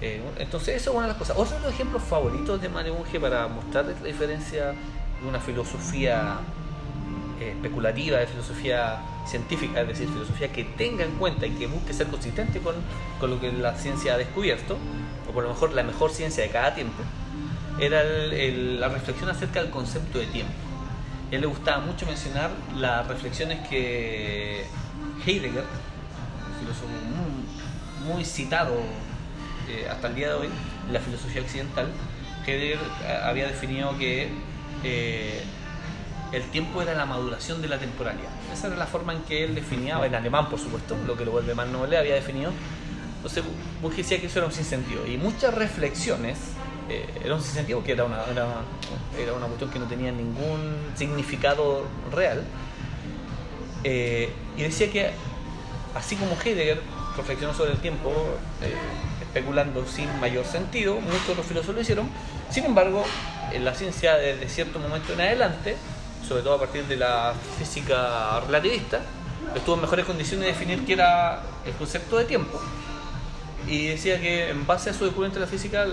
eh, 0.00 0.20
entonces, 0.38 0.76
eso 0.76 0.90
es 0.90 0.96
una 0.96 1.06
de 1.06 1.12
las 1.12 1.18
cosas. 1.18 1.36
Otro 1.38 1.56
de 1.56 1.62
los 1.62 1.72
ejemplos 1.72 2.02
favoritos 2.02 2.60
de 2.60 2.68
Mario 2.68 2.94
Bunge 2.94 3.18
para 3.18 3.48
mostrar 3.48 3.86
la 3.86 3.92
diferencia 4.06 4.66
de 4.66 5.28
una 5.28 5.40
filosofía 5.40 6.38
eh, 7.40 7.50
especulativa, 7.50 8.18
de 8.18 8.26
filosofía 8.26 8.98
científica, 9.26 9.80
es 9.80 9.88
decir, 9.88 10.08
filosofía 10.08 10.52
que 10.52 10.64
tenga 10.64 11.04
en 11.04 11.12
cuenta 11.12 11.46
y 11.46 11.50
que 11.50 11.66
busque 11.66 11.92
ser 11.92 12.08
consistente 12.08 12.60
con, 12.60 12.74
con 13.18 13.30
lo 13.30 13.40
que 13.40 13.50
la 13.52 13.74
ciencia 13.74 14.14
ha 14.14 14.18
descubierto, 14.18 14.76
o 15.28 15.32
por 15.32 15.44
lo 15.44 15.50
mejor 15.50 15.72
la 15.72 15.82
mejor 15.82 16.10
ciencia 16.10 16.44
de 16.44 16.50
cada 16.50 16.74
tiempo, 16.74 17.02
era 17.78 18.02
la 18.02 18.88
reflexión 18.88 19.28
acerca 19.28 19.60
del 19.60 19.70
concepto 19.70 20.18
de 20.18 20.26
tiempo. 20.26 20.52
A 21.30 21.34
él 21.34 21.40
le 21.40 21.46
gustaba 21.46 21.84
mucho 21.84 22.06
mencionar 22.06 22.50
las 22.76 23.06
reflexiones 23.06 23.66
que 23.68 24.64
Heidegger, 25.26 25.64
filósofo 26.60 26.88
muy, 28.06 28.24
citado 28.24 28.74
eh, 29.68 29.88
hasta 29.90 30.08
el 30.08 30.14
día 30.14 30.28
de 30.28 30.34
hoy 30.34 30.48
la 30.90 31.00
filosofía 31.00 31.42
occidental, 31.42 31.88
Heidegger 32.46 32.78
eh, 33.04 33.20
había 33.24 33.48
definido 33.48 33.98
que 33.98 34.28
eh, 34.84 35.42
el 36.32 36.42
tiempo 36.50 36.80
era 36.82 36.94
la 36.94 37.06
maduración 37.06 37.60
de 37.60 37.68
la 37.68 37.78
temporalidad. 37.78 38.30
Esa 38.52 38.68
era 38.68 38.76
la 38.76 38.86
forma 38.86 39.12
en 39.12 39.22
que 39.22 39.44
él 39.44 39.54
definía, 39.54 40.04
en 40.04 40.14
alemán 40.14 40.48
por 40.48 40.60
supuesto, 40.60 40.96
lo 41.06 41.16
que 41.16 41.24
lo 41.24 41.32
vuelve 41.32 41.54
más 41.54 41.68
noble, 41.68 41.98
había 41.98 42.14
definido. 42.14 42.52
Entonces, 43.16 43.42
Bunge 43.82 43.98
decía 43.98 44.20
que 44.20 44.26
eso 44.26 44.38
era 44.38 44.46
un 44.46 44.52
sinsentido. 44.52 45.06
Y 45.06 45.16
muchas 45.16 45.54
reflexiones 45.54 46.38
eh, 46.88 47.06
era 47.24 47.34
un 47.34 47.42
sinsentido, 47.42 47.82
que 47.82 47.92
era 47.92 48.04
una, 48.04 48.24
era, 48.24 48.46
era, 49.18 49.32
una 49.32 49.46
cuestión 49.46 49.70
que 49.70 49.78
no 49.78 49.86
tenía 49.86 50.12
ningún 50.12 50.92
significado 50.96 51.84
real. 52.12 52.44
Eh, 53.84 54.32
y 54.56 54.62
decía 54.62 54.90
que, 54.90 55.10
así 55.94 56.16
como 56.16 56.36
Heidegger 56.42 56.80
reflexionó 57.16 57.54
sobre 57.54 57.72
el 57.72 57.78
tiempo, 57.78 58.10
eh, 58.62 58.74
especulando 59.22 59.86
sin 59.86 60.08
mayor 60.20 60.44
sentido, 60.44 61.00
muchos 61.00 61.30
otros 61.30 61.46
filósofos 61.46 61.74
lo 61.74 61.80
hicieron. 61.80 62.08
Sin 62.50 62.64
embargo, 62.64 63.04
en 63.52 63.64
la 63.64 63.74
ciencia 63.74 64.16
desde 64.16 64.48
cierto 64.48 64.78
momento 64.78 65.12
en 65.12 65.20
adelante 65.20 65.76
sobre 66.26 66.42
todo 66.42 66.54
a 66.54 66.58
partir 66.58 66.84
de 66.84 66.96
la 66.96 67.34
física 67.58 68.40
relativista, 68.40 69.00
estuvo 69.54 69.76
en 69.76 69.82
mejores 69.82 70.04
condiciones 70.04 70.46
de 70.46 70.52
definir 70.52 70.84
qué 70.84 70.94
era 70.94 71.42
el 71.64 71.72
concepto 71.74 72.18
de 72.18 72.24
tiempo. 72.24 72.60
Y 73.68 73.88
decía 73.88 74.20
que 74.20 74.50
en 74.50 74.66
base 74.66 74.90
a 74.90 74.92
su 74.92 75.04
descubrimiento 75.04 75.38
de 75.38 75.46
la 75.46 75.50
física, 75.50 75.86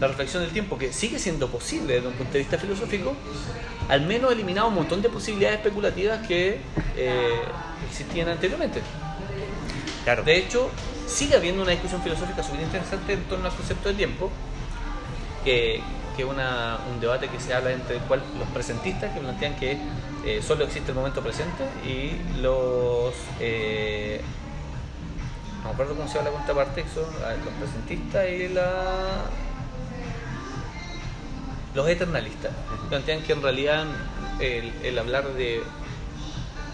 la 0.00 0.08
reflexión 0.08 0.42
del 0.42 0.52
tiempo, 0.52 0.78
que 0.78 0.92
sigue 0.92 1.18
siendo 1.18 1.48
posible 1.48 1.94
desde 1.94 2.08
un 2.08 2.14
punto 2.14 2.32
de 2.32 2.38
vista 2.38 2.58
filosófico, 2.58 3.14
al 3.88 4.02
menos 4.02 4.32
eliminaba 4.32 4.68
un 4.68 4.74
montón 4.74 5.02
de 5.02 5.10
posibilidades 5.10 5.58
especulativas 5.58 6.26
que 6.26 6.60
eh, 6.96 7.40
existían 7.88 8.28
anteriormente. 8.28 8.80
Claro. 10.04 10.22
De 10.22 10.38
hecho, 10.38 10.70
sigue 11.06 11.36
habiendo 11.36 11.62
una 11.62 11.72
discusión 11.72 12.02
filosófica 12.02 12.42
súper 12.42 12.62
interesante 12.62 13.12
en 13.12 13.24
torno 13.24 13.46
al 13.46 13.54
concepto 13.54 13.88
del 13.88 13.98
tiempo, 13.98 14.30
que, 15.44 15.82
que 16.16 16.24
una, 16.24 16.78
un 16.90 17.00
debate 17.00 17.28
que 17.28 17.38
se 17.38 17.52
habla 17.52 17.72
entre 17.72 17.98
cual, 17.98 18.22
los 18.38 18.48
presentistas 18.48 19.12
que 19.12 19.20
plantean 19.20 19.56
que 19.56 19.78
eh, 20.24 20.40
solo 20.42 20.64
existe 20.64 20.90
el 20.90 20.96
momento 20.96 21.22
presente 21.22 21.64
y 21.84 22.40
los 22.40 23.14
eh, 23.38 24.20
no 25.62 25.68
me 25.68 25.70
acuerdo 25.70 25.94
cómo 25.94 26.08
se 26.08 26.14
llama 26.14 26.30
la 26.30 26.36
contraparte 26.36 26.84
son 26.94 27.04
los 27.04 27.54
presentistas 27.54 28.28
y 28.28 28.48
la 28.48 29.24
los 31.74 31.88
eternalistas 31.88 32.52
plantean 32.88 33.22
que 33.22 33.32
en 33.32 33.42
realidad 33.42 33.84
el, 34.40 34.72
el 34.82 34.98
hablar 34.98 35.28
de 35.34 35.62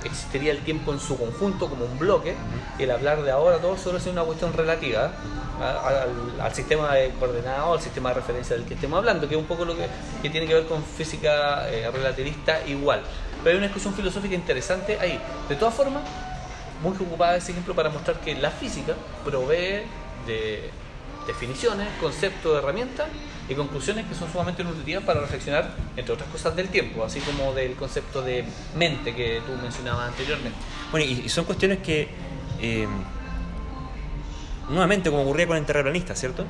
existiría 0.04 0.52
el 0.52 0.60
tiempo 0.60 0.92
en 0.92 1.00
su 1.00 1.18
conjunto 1.18 1.68
como 1.68 1.84
un 1.84 1.98
bloque 1.98 2.34
y 2.78 2.84
el 2.84 2.90
hablar 2.90 3.22
de 3.22 3.30
ahora 3.30 3.58
todo 3.58 3.76
solo 3.76 3.98
es 3.98 4.06
una 4.06 4.22
cuestión 4.22 4.52
relativa 4.52 5.12
al, 5.60 6.54
sistema 6.54 6.94
de 6.94 7.10
coordenado, 7.18 7.74
al 7.74 7.80
sistema 7.80 8.10
de 8.10 8.16
referencia 8.16 8.56
del 8.56 8.66
que 8.66 8.74
estemos 8.74 8.98
hablando, 8.98 9.28
que 9.28 9.34
es 9.34 9.40
un 9.40 9.46
poco 9.46 9.64
lo 9.64 9.74
que, 9.76 9.88
tiene 10.28 10.46
que 10.46 10.54
ver 10.54 10.66
con 10.66 10.82
física 10.84 11.68
eh, 11.70 11.90
relativista 11.90 12.66
igual. 12.66 13.02
Pero 13.42 13.50
hay 13.50 13.56
una 13.56 13.66
discusión 13.66 13.94
filosófica 13.94 14.34
interesante 14.34 14.98
ahí. 15.00 15.20
De 15.48 15.56
todas 15.56 15.74
formas, 15.74 16.02
muy 16.82 16.94
ocupada 16.94 17.36
ese 17.36 17.52
ejemplo 17.52 17.74
para 17.74 17.88
mostrar 17.88 18.20
que 18.20 18.34
la 18.34 18.50
física 18.50 18.94
provee 19.24 19.82
de 20.26 20.70
definiciones, 21.26 21.88
conceptos, 22.00 22.58
herramientas 22.58 23.06
y 23.48 23.54
conclusiones 23.54 24.06
que 24.06 24.14
son 24.14 24.30
sumamente 24.30 24.64
nutritivas 24.64 25.04
para 25.04 25.20
reflexionar, 25.20 25.74
entre 25.96 26.12
otras 26.12 26.28
cosas, 26.30 26.56
del 26.56 26.68
tiempo, 26.68 27.04
así 27.04 27.20
como 27.20 27.52
del 27.52 27.74
concepto 27.74 28.22
de 28.22 28.44
mente 28.76 29.14
que 29.14 29.40
tú 29.46 29.52
mencionabas 29.62 30.08
anteriormente. 30.08 30.58
Bueno, 30.90 31.06
y, 31.06 31.28
son 31.28 31.44
cuestiones 31.44 31.78
que 31.78 32.08
eh, 32.60 32.86
nuevamente 34.68 35.10
como 35.10 35.22
ocurría 35.22 35.46
con 35.46 35.56
el 35.56 35.64
terraplanista, 35.64 36.14
¿cierto? 36.14 36.44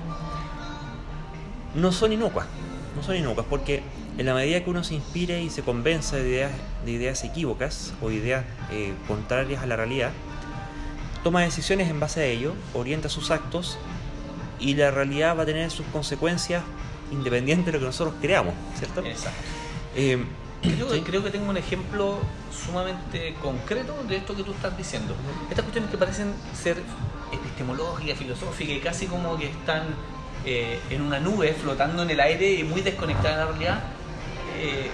No 1.75 1.93
son 1.93 2.13
inocuas, 2.13 2.47
no 2.95 3.03
son 3.03 3.17
inocuas 3.17 3.47
porque 3.49 3.83
en 4.19 4.25
la 4.25 4.35
medida 4.35 4.65
que 4.65 4.71
uno 4.71 4.83
se 4.83 4.95
inspire 4.95 5.43
y 5.43 5.51
se 5.51 5.63
convenza 5.63 6.17
de 6.17 6.29
ideas, 6.29 6.53
de 6.85 6.91
ideas 6.91 7.23
equívocas 7.25 7.93
o 8.01 8.11
ideas 8.11 8.45
eh, 8.71 8.95
contrarias 9.07 9.63
a 9.63 9.67
la 9.67 9.77
realidad, 9.77 10.11
toma 11.23 11.43
decisiones 11.43 11.91
en 11.91 12.01
base 12.01 12.21
a 12.21 12.25
ello, 12.25 12.55
orienta 12.73 13.11
sus 13.11 13.31
actos 13.31 13.79
y 14.61 14.75
la 14.75 14.91
realidad 14.91 15.37
va 15.37 15.43
a 15.43 15.47
tener 15.47 15.71
sus 15.71 15.87
consecuencias 15.87 16.63
independientes 17.13 17.67
de 17.67 17.73
lo 17.73 17.79
que 17.79 17.87
nosotros 17.87 18.15
creamos, 18.21 18.55
¿cierto? 18.79 19.05
Exacto. 19.05 19.39
Eh, 19.95 20.25
creo, 20.63 21.05
creo, 21.05 21.23
que 21.23 21.31
tengo 21.31 21.49
un 21.51 21.57
ejemplo 21.57 22.19
sumamente 22.51 23.35
concreto 23.43 23.95
de 24.09 24.17
esto 24.17 24.35
que 24.35 24.43
tú 24.43 24.53
estás 24.53 24.77
diciendo. 24.77 25.15
Estas 25.49 25.65
cuestiones 25.65 25.91
que 25.91 25.99
parecen 25.99 26.33
ser 26.55 26.83
epistemológica, 27.33 28.15
filosófica 28.15 28.73
y 28.73 28.81
casi 28.81 29.07
como 29.07 29.37
que 29.37 29.47
están 29.47 29.87
eh, 30.45 30.79
en 30.91 31.03
una 31.03 31.19
nube 31.19 31.53
flotando 31.55 32.03
en 32.03 32.11
el 32.11 32.21
aire 32.21 32.53
y 32.55 32.65
muy 32.65 32.81
desconectadas 32.81 33.37
de 33.37 33.45
la 33.45 33.51
realidad, 33.51 33.83
eh, 34.59 34.91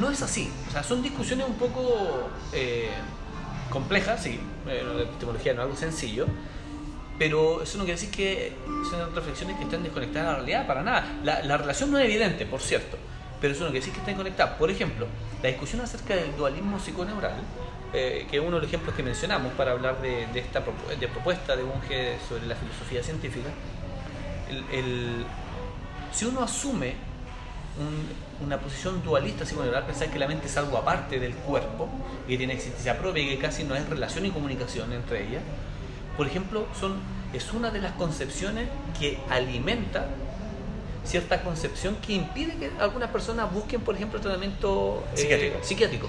no 0.00 0.10
es 0.10 0.22
así. 0.22 0.50
O 0.68 0.72
sea, 0.72 0.82
son 0.82 1.02
discusiones 1.02 1.46
un 1.46 1.56
poco 1.56 2.30
eh, 2.52 2.90
complejas, 3.70 4.22
sí, 4.22 4.40
la 4.64 5.02
epistemología 5.02 5.52
no 5.52 5.60
es 5.60 5.64
algo 5.64 5.76
sencillo, 5.76 6.26
pero 7.18 7.62
eso 7.62 7.78
no 7.78 7.84
quiere 7.84 8.00
decir 8.00 8.14
que 8.14 8.52
son 8.90 9.14
reflexiones 9.14 9.56
que 9.56 9.64
están 9.64 9.82
desconectadas 9.82 10.26
de 10.26 10.32
la 10.32 10.36
realidad, 10.38 10.66
para 10.66 10.82
nada. 10.82 11.18
La, 11.24 11.42
la 11.42 11.56
relación 11.56 11.90
no 11.90 11.98
es 11.98 12.04
evidente, 12.04 12.46
por 12.46 12.60
cierto, 12.60 12.96
pero 13.40 13.54
eso 13.54 13.64
no 13.64 13.70
quiere 13.70 13.80
decir 13.80 13.92
que 13.92 14.00
estén 14.00 14.16
conectadas. 14.16 14.54
Por 14.56 14.70
ejemplo, 14.70 15.06
la 15.42 15.48
discusión 15.48 15.80
acerca 15.80 16.14
del 16.14 16.36
dualismo 16.36 16.78
psiconeural 16.78 17.34
eh, 17.92 18.26
que 18.28 18.36
es 18.36 18.42
uno 18.42 18.56
de 18.56 18.62
los 18.62 18.68
ejemplos 18.68 18.94
que 18.94 19.02
mencionamos 19.02 19.52
para 19.52 19.72
hablar 19.72 20.02
de, 20.02 20.24
esta 20.34 20.62
de 21.00 21.08
propuesta 21.08 21.56
de 21.56 21.62
Bunge 21.62 22.18
sobre 22.28 22.46
la 22.46 22.56
filosofía 22.56 23.02
científica, 23.02 23.48
el, 24.70 25.24
si 26.12 26.24
uno 26.24 26.42
asume 26.42 26.94
una 28.44 28.58
posición 28.58 29.02
dualista 29.02 29.46
psiconeural, 29.46 29.84
pensar 29.86 30.10
que 30.10 30.18
la 30.18 30.26
mente 30.26 30.46
es 30.46 30.56
algo 30.56 30.76
aparte 30.78 31.20
del 31.20 31.34
cuerpo, 31.34 31.88
que 32.26 32.36
tiene 32.36 32.54
existencia 32.54 32.98
propia 32.98 33.22
y 33.22 33.28
que 33.28 33.38
casi 33.38 33.64
no 33.64 33.74
hay 33.74 33.84
relación 33.84 34.26
y 34.26 34.30
comunicación 34.30 34.92
entre 34.92 35.28
ellas, 35.28 35.42
por 36.16 36.26
ejemplo, 36.26 36.66
son, 36.78 36.96
es 37.32 37.52
una 37.52 37.70
de 37.70 37.80
las 37.80 37.92
concepciones 37.92 38.68
que 38.98 39.18
alimenta 39.28 40.06
cierta 41.04 41.42
concepción 41.42 41.96
que 42.04 42.14
impide 42.14 42.56
que 42.56 42.70
algunas 42.80 43.10
personas 43.10 43.52
busquen, 43.52 43.80
por 43.80 43.94
ejemplo, 43.94 44.20
tratamiento 44.20 45.04
eh, 45.16 45.56
psiquiátrico. 45.62 46.08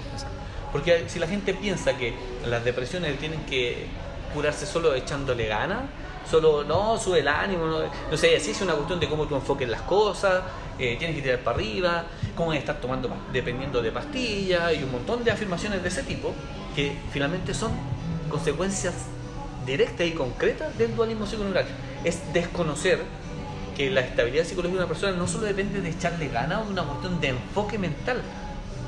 Porque 0.72 1.04
si 1.08 1.18
la 1.18 1.26
gente 1.26 1.54
piensa 1.54 1.96
que 1.96 2.14
las 2.46 2.64
depresiones 2.64 3.18
tienen 3.18 3.44
que 3.46 3.86
curarse 4.34 4.66
solo 4.66 4.94
echándole 4.94 5.46
ganas, 5.46 5.84
solo 6.28 6.64
no 6.64 6.98
sube 6.98 7.20
el 7.20 7.28
ánimo, 7.28 7.66
no, 8.10 8.16
sé, 8.16 8.36
así 8.36 8.50
es 8.50 8.60
una 8.60 8.74
cuestión 8.74 9.00
de 9.00 9.08
cómo 9.08 9.26
tú 9.26 9.34
enfoques 9.34 9.68
las 9.68 9.82
cosas, 9.82 10.42
eh, 10.78 10.96
tienes 10.98 11.16
que 11.16 11.22
tirar 11.22 11.38
para 11.38 11.56
arriba, 11.56 12.04
cómo 12.36 12.52
estar 12.52 12.80
tomando 12.80 13.10
dependiendo 13.32 13.80
de 13.80 13.90
pastillas 13.90 14.74
y 14.74 14.82
un 14.82 14.92
montón 14.92 15.24
de 15.24 15.30
afirmaciones 15.30 15.82
de 15.82 15.88
ese 15.88 16.02
tipo 16.02 16.34
que 16.76 16.96
finalmente 17.12 17.54
son 17.54 17.72
consecuencias 18.28 18.94
directas 19.68 20.06
y 20.06 20.12
concretas 20.12 20.76
del 20.76 20.96
dualismo 20.96 21.26
psiconeural. 21.26 21.66
Es 22.04 22.20
desconocer 22.32 23.02
que 23.76 23.90
la 23.90 24.00
estabilidad 24.00 24.44
psicológica 24.44 24.78
de 24.78 24.84
una 24.84 24.92
persona 24.92 25.16
no 25.16 25.28
solo 25.28 25.46
depende 25.46 25.80
de 25.80 25.90
echarle 25.90 26.28
ganas 26.28 26.62
o 26.62 26.64
de 26.64 26.72
una 26.72 26.82
cuestión 26.82 27.20
de 27.20 27.28
enfoque 27.28 27.78
mental, 27.78 28.22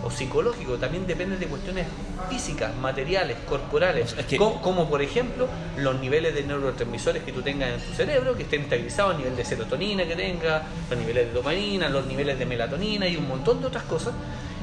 o 0.02 0.10
psicológico, 0.10 0.76
también 0.78 1.06
depende 1.06 1.36
de 1.36 1.46
cuestiones 1.46 1.86
físicas, 2.28 2.74
materiales, 2.76 3.36
corporales, 3.48 4.16
como, 4.38 4.88
por 4.88 5.02
ejemplo 5.02 5.46
los 5.76 6.00
niveles 6.00 6.34
de 6.34 6.42
neurotransmisores 6.42 7.22
que 7.22 7.32
tú 7.32 7.42
tengas 7.42 7.74
en 7.74 7.80
tu 7.80 7.92
cerebro, 7.92 8.34
que 8.34 8.44
estén 8.44 8.62
estabilizados, 8.62 9.12
el 9.12 9.18
nivel 9.18 9.36
de 9.36 9.44
serotonina 9.44 10.06
que 10.06 10.16
tengas, 10.16 10.62
los 10.88 10.98
niveles 10.98 11.26
de 11.26 11.32
dopamina, 11.32 11.88
los 11.88 12.06
niveles 12.06 12.38
de 12.38 12.46
melatonina 12.46 13.06
y 13.06 13.16
un 13.16 13.28
montón 13.28 13.60
de 13.60 13.66
otras 13.66 13.84
cosas. 13.84 14.14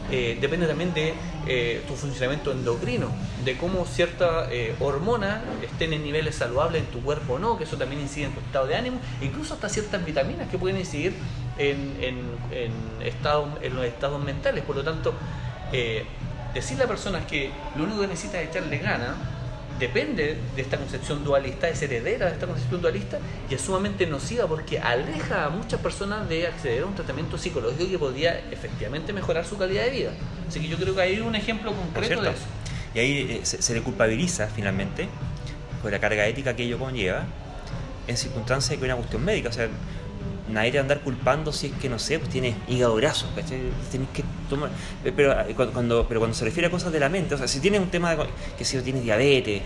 Eh, 0.09 0.37
depende 0.39 0.67
también 0.67 0.93
de 0.93 1.13
eh, 1.47 1.83
tu 1.87 1.95
funcionamiento 1.95 2.51
endocrino, 2.51 3.09
de 3.43 3.57
cómo 3.57 3.85
ciertas 3.85 4.47
eh, 4.51 4.73
hormonas 4.79 5.41
estén 5.61 5.91
en 5.91 6.03
niveles 6.03 6.35
saludables 6.35 6.83
en 6.83 6.87
tu 6.87 7.01
cuerpo 7.01 7.33
o 7.33 7.39
no, 7.39 7.57
que 7.57 7.65
eso 7.65 7.77
también 7.77 8.01
incide 8.01 8.25
en 8.25 8.31
tu 8.31 8.39
estado 8.39 8.67
de 8.67 8.75
ánimo, 8.75 8.99
incluso 9.21 9.55
hasta 9.55 9.67
ciertas 9.67 10.05
vitaminas 10.05 10.47
que 10.49 10.57
pueden 10.57 10.77
incidir 10.77 11.13
en, 11.57 11.97
en, 11.99 12.19
en, 12.51 12.71
en 13.61 13.75
los 13.75 13.85
estados 13.85 14.23
mentales. 14.23 14.63
Por 14.63 14.77
lo 14.77 14.83
tanto, 14.83 15.13
eh, 15.73 16.05
decirle 16.53 16.85
a 16.85 16.87
personas 16.87 17.25
que 17.25 17.51
lo 17.75 17.83
único 17.83 18.01
que 18.01 18.07
necesita 18.07 18.41
es 18.41 18.49
echarle 18.49 18.77
ganas 18.77 19.15
depende 19.79 20.37
de 20.55 20.61
esta 20.61 20.77
concepción 20.77 21.23
dualista, 21.23 21.69
es 21.69 21.81
heredera 21.81 22.27
de 22.27 22.33
esta 22.33 22.47
concepción 22.47 22.81
dualista 22.81 23.19
y 23.49 23.55
es 23.55 23.61
sumamente 23.61 24.07
nociva 24.07 24.47
porque 24.47 24.79
aleja 24.79 25.45
a 25.45 25.49
muchas 25.49 25.79
personas 25.79 26.27
de 26.27 26.47
acceder 26.47 26.83
a 26.83 26.85
un 26.85 26.95
tratamiento 26.95 27.37
psicológico 27.37 27.89
que 27.89 27.99
podría 27.99 28.39
efectivamente 28.51 29.13
mejorar 29.13 29.45
su 29.45 29.57
calidad 29.57 29.83
de 29.85 29.89
vida. 29.91 30.11
Así 30.47 30.59
que 30.59 30.67
yo 30.67 30.77
creo 30.77 30.95
que 30.95 31.01
hay 31.01 31.19
un 31.19 31.35
ejemplo 31.35 31.73
concreto 31.73 32.21
de 32.21 32.29
eso. 32.29 32.45
Y 32.95 32.99
ahí 32.99 33.17
eh, 33.29 33.39
se, 33.43 33.61
se 33.61 33.73
le 33.73 33.81
culpabiliza 33.81 34.47
finalmente 34.47 35.07
por 35.81 35.91
la 35.91 35.99
carga 35.99 36.25
ética 36.25 36.55
que 36.55 36.63
ello 36.63 36.79
conlleva 36.79 37.25
en 38.07 38.17
circunstancias 38.17 38.71
de 38.71 38.77
que 38.77 38.85
una 38.85 38.95
cuestión 38.95 39.23
médica. 39.23 39.49
O 39.49 39.53
sea, 39.53 39.67
nadie 40.49 40.71
te 40.71 40.77
va 40.77 40.81
a 40.81 40.83
andar 40.83 40.99
culpando 41.01 41.51
si 41.51 41.67
es 41.67 41.73
que, 41.73 41.89
no 41.89 41.99
sé, 41.99 42.19
pues 42.19 42.29
tienes 42.31 42.55
hígado 42.67 42.95
graso, 42.95 43.29
¿cachai? 43.35 43.59
Tienes 43.91 44.09
que 44.13 44.23
tomar... 44.49 44.69
Pero 45.03 45.31
eh, 45.41 45.55
cuando, 45.73 46.07
pero 46.07 46.19
cuando 46.19 46.35
se 46.35 46.45
refiere 46.45 46.67
a 46.67 46.71
cosas 46.71 46.91
de 46.91 46.99
la 46.99 47.09
mente, 47.09 47.35
o 47.35 47.37
sea, 47.37 47.47
si 47.47 47.59
tienes 47.59 47.79
un 47.81 47.89
tema 47.89 48.15
de... 48.15 48.25
que 48.57 48.65
si 48.65 48.77
tienes 48.81 49.03
diabetes... 49.03 49.61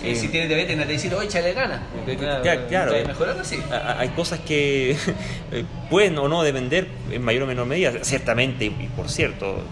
Sí, 0.00 0.08
eh, 0.08 0.16
si 0.16 0.28
tienes 0.28 0.48
diabetes, 0.48 0.76
no 0.76 0.84
te 0.84 0.92
dicen, 0.92 1.12
oye, 1.14 1.26
échale 1.26 1.52
ganas. 1.52 1.80
Claro, 2.18 2.66
claro. 2.68 2.92
mejorar 3.06 3.38
así. 3.38 3.58
a- 3.70 3.98
Hay 4.00 4.08
cosas 4.10 4.40
que 4.40 4.92
eh, 5.52 5.64
pueden 5.90 6.18
o 6.18 6.28
no 6.28 6.42
depender 6.42 6.88
en 7.10 7.22
mayor 7.22 7.42
o 7.44 7.46
menor 7.46 7.66
medida. 7.66 7.92
Ciertamente, 8.02 8.64
y 8.64 8.90
por 8.96 9.08
cierto, 9.08 9.62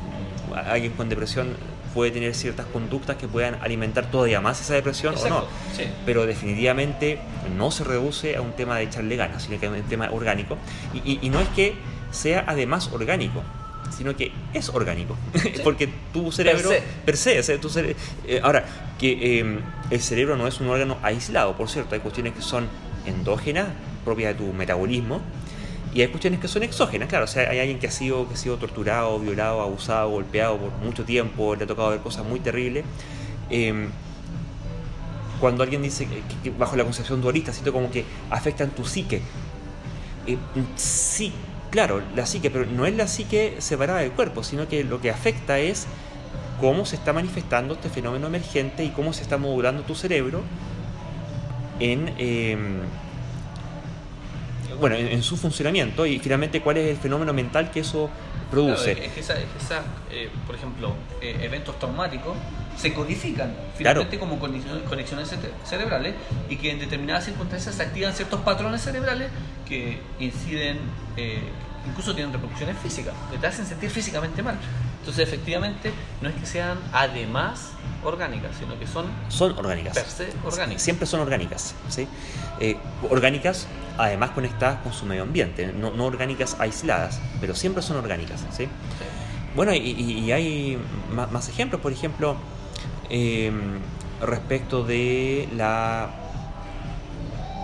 alguien 0.55 0.93
con 0.93 1.09
depresión 1.09 1.57
puede 1.95 2.11
tener 2.11 2.35
ciertas 2.35 2.67
conductas 2.67 3.17
que 3.17 3.27
puedan 3.29 3.57
alimentar 3.63 4.11
todavía 4.11 4.41
más 4.41 4.61
esa 4.61 4.75
depresión 4.75 5.15
o 5.17 5.29
no. 5.29 5.45
Sí. 5.77 5.85
Pero 6.07 6.27
definitivamente 6.27 7.19
no 7.57 7.71
se 7.71 7.85
reduce 7.85 8.37
a 8.37 8.41
un 8.43 8.53
tema 8.53 8.77
de 8.77 8.85
echarle 8.85 9.17
ganas, 9.17 9.43
sino 9.43 9.59
que 9.59 9.67
es 9.67 9.73
un 9.73 9.83
tema 9.83 10.09
orgánico. 10.13 10.57
Y, 10.95 10.99
y- 11.13 11.19
y 11.23 11.31
no 11.31 11.41
es 11.41 11.49
que 11.49 11.75
sea 12.13 12.45
además 12.47 12.91
orgánico, 12.93 13.43
sino 13.97 14.17
que 14.17 14.33
es 14.55 14.69
orgánico. 14.69 15.17
Porque 15.65 15.89
tu 16.13 16.31
cerebro, 16.33 16.71
se. 16.71 16.83
per 17.05 17.17
se, 17.17 17.39
o 17.39 17.43
sea, 17.43 17.61
tu 17.61 17.69
cere- 17.69 17.97
eh, 18.27 18.41
ahora, 18.43 18.65
que 18.99 19.41
eh, 19.41 19.59
el 19.91 20.01
cerebro 20.01 20.37
no 20.37 20.47
es 20.47 20.61
un 20.61 20.69
órgano 20.69 20.97
aislado, 21.03 21.57
por 21.57 21.69
cierto, 21.69 21.95
hay 21.95 22.01
cuestiones 22.01 22.35
que 22.35 22.43
son 22.43 22.69
endógenas, 23.07 23.67
propias 24.05 24.37
de 24.37 24.45
tu 24.45 24.53
metabolismo, 24.53 25.21
y 25.95 26.03
hay 26.03 26.09
cuestiones 26.09 26.41
que 26.41 26.49
son 26.49 26.63
exógenas, 26.63 27.09
claro, 27.09 27.25
o 27.25 27.29
sea, 27.29 27.51
hay 27.51 27.59
alguien 27.59 27.79
que 27.79 27.89
ha 27.89 27.91
sido, 27.91 28.29
que 28.29 28.35
ha 28.35 28.37
sido 28.37 28.57
torturado, 28.59 29.19
violado, 29.19 29.61
abusado, 29.61 30.11
golpeado 30.11 30.59
por 30.59 30.73
mucho 30.85 31.05
tiempo, 31.05 31.57
le 31.57 31.65
ha 31.65 31.67
tocado 31.67 31.91
ver 31.91 32.01
cosas 32.01 32.25
muy 32.25 32.41
terribles. 32.41 32.85
eh, 33.51 33.89
cuando 35.41 35.63
alguien 35.63 35.83
dice 35.83 36.07
que, 36.43 36.51
bajo 36.51 36.77
la 36.77 36.85
concepción 36.85 37.21
dualista, 37.23 37.53
siento 37.53 37.73
como 37.73 37.91
que 37.91 38.05
afectan 38.29 38.71
tu 38.71 38.85
psique. 38.85 39.23
Eh, 40.27 40.37
sí, 40.77 41.33
claro, 41.71 42.03
la 42.15 42.27
psique, 42.27 42.51
pero 42.51 42.67
no 42.67 42.87
es 42.87 42.95
la 42.95 43.09
psique 43.09 43.57
separada 43.59 44.01
del 44.01 44.13
cuerpo, 44.13 44.45
sino 44.45 44.69
que 44.69 44.85
lo 44.85 45.01
que 45.01 45.11
afecta 45.11 45.59
es 45.59 45.87
cómo 46.61 46.85
se 46.85 46.97
está 46.97 47.13
manifestando 47.13 47.75
este 47.75 47.89
fenómeno 47.89 48.27
emergente 48.27 48.85
y 48.85 48.91
cómo 48.91 49.15
se 49.15 49.23
está 49.23 49.39
modulando 49.39 49.83
tu 49.83 49.95
cerebro 49.95 50.43
en, 51.81 52.13
eh, 52.19 52.59
bueno, 54.79 54.97
en, 54.97 55.09
en 55.09 55.23
su 55.23 55.37
funcionamiento 55.37 56.07
y 56.07 56.19
finalmente 56.19 56.61
cuál 56.61 56.77
es 56.79 56.91
el 56.91 56.97
fenómeno 56.97 57.33
mental 57.33 57.71
que 57.71 57.81
eso 57.81 58.11
produce. 58.51 58.93
Claro, 58.95 59.07
es 59.07 59.13
que 59.13 59.21
esa- 59.21 59.39
es 59.39 59.45
que 59.47 59.65
esa, 59.65 59.83
eh, 60.11 60.29
por 60.47 60.55
ejemplo, 60.57 60.95
eh, 61.21 61.37
eventos 61.43 61.79
traumáticos 61.79 62.37
se 62.77 62.93
codifican 62.95 63.49
Claro. 63.53 64.01
finalmente 64.03 64.19
como 64.19 64.39
conexiones, 64.39 64.83
conexiones 64.89 65.31
cere- 65.31 65.53
cerebrales 65.65 66.15
y 66.49 66.57
que 66.57 66.71
en 66.71 66.79
determinadas 66.79 67.25
circunstancias 67.25 67.75
se 67.75 67.83
activan 67.83 68.13
ciertos 68.15 68.41
patrones 68.41 68.81
cerebrales 68.83 69.29
que 69.69 70.01
inciden, 70.19 70.79
eh, 71.17 71.43
incluso 71.89 72.15
tienen 72.15 72.33
repercusiones 72.33 72.77
físicas, 72.79 73.15
que 73.31 73.39
te 73.39 73.47
hacen 73.47 73.67
sentir 73.67 73.91
físicamente 73.91 74.43
mal. 74.43 74.57
Entonces, 75.01 75.27
efectivamente, 75.27 75.93
no 76.21 76.29
es 76.29 76.35
que 76.35 76.45
sean 76.47 76.79
además 76.93 77.71
orgánicas, 78.05 78.51
sino 78.59 78.79
que 78.79 78.87
son 78.87 79.07
son 79.29 79.53
orgánicas. 79.59 79.95
per 79.95 80.05
se 80.07 80.29
orgánicas. 80.45 80.83
Siempre 80.83 81.07
son 81.07 81.21
orgánicas. 81.21 81.75
¿sí? 81.89 82.07
Orgánicas, 83.09 83.67
además 84.01 84.31
conectadas 84.31 84.79
con 84.83 84.93
su 84.93 85.07
medio 85.07 85.23
ambiente, 85.23 85.73
no, 85.79 85.91
no 85.91 86.05
orgánicas 86.07 86.57
aisladas, 86.59 87.21
pero 87.41 87.55
siempre 87.55 87.83
son 87.83 87.97
orgánicas. 87.97 88.45
¿sí? 88.51 88.67
Bueno, 89.55 89.75
y, 89.75 89.79
y- 89.79 90.33
hay 90.33 90.79
ma- 91.13 91.27
más, 91.27 91.49
ejemplos, 91.49 91.81
por 91.81 91.93
ejemplo, 91.93 92.37
eh, 93.11 93.51
respecto 94.21 94.85
de 94.85 95.49
la, 95.57 96.09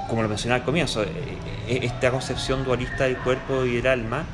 como 0.08 0.22
lo 0.22 0.28
mencioné 0.28 0.54
al 0.56 0.64
comienzo, 0.64 1.02
eh, 1.02 1.08
eh, 1.68 1.80
esta 1.82 2.10
concepción 2.10 2.64
dualista 2.64 3.04
del 3.04 3.16
cuerpo 3.18 3.64
y 3.64 3.76
del 3.76 3.86
alma, 3.86 4.24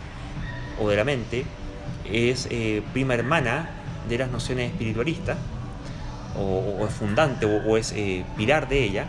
o 0.80 0.88
de 0.88 0.96
la 0.96 1.05
mente, 1.05 1.44
es 2.11 2.48
eh, 2.50 2.82
prima 2.92 3.14
hermana 3.14 3.68
de 4.09 4.18
las 4.18 4.30
nociones 4.30 4.70
espiritualistas, 4.72 5.36
o, 6.36 6.78
o 6.80 6.86
es 6.86 6.92
fundante, 6.94 7.44
o, 7.46 7.62
o 7.70 7.76
es 7.76 7.92
eh, 7.92 8.24
pilar 8.36 8.68
de 8.68 8.82
ella, 8.82 9.07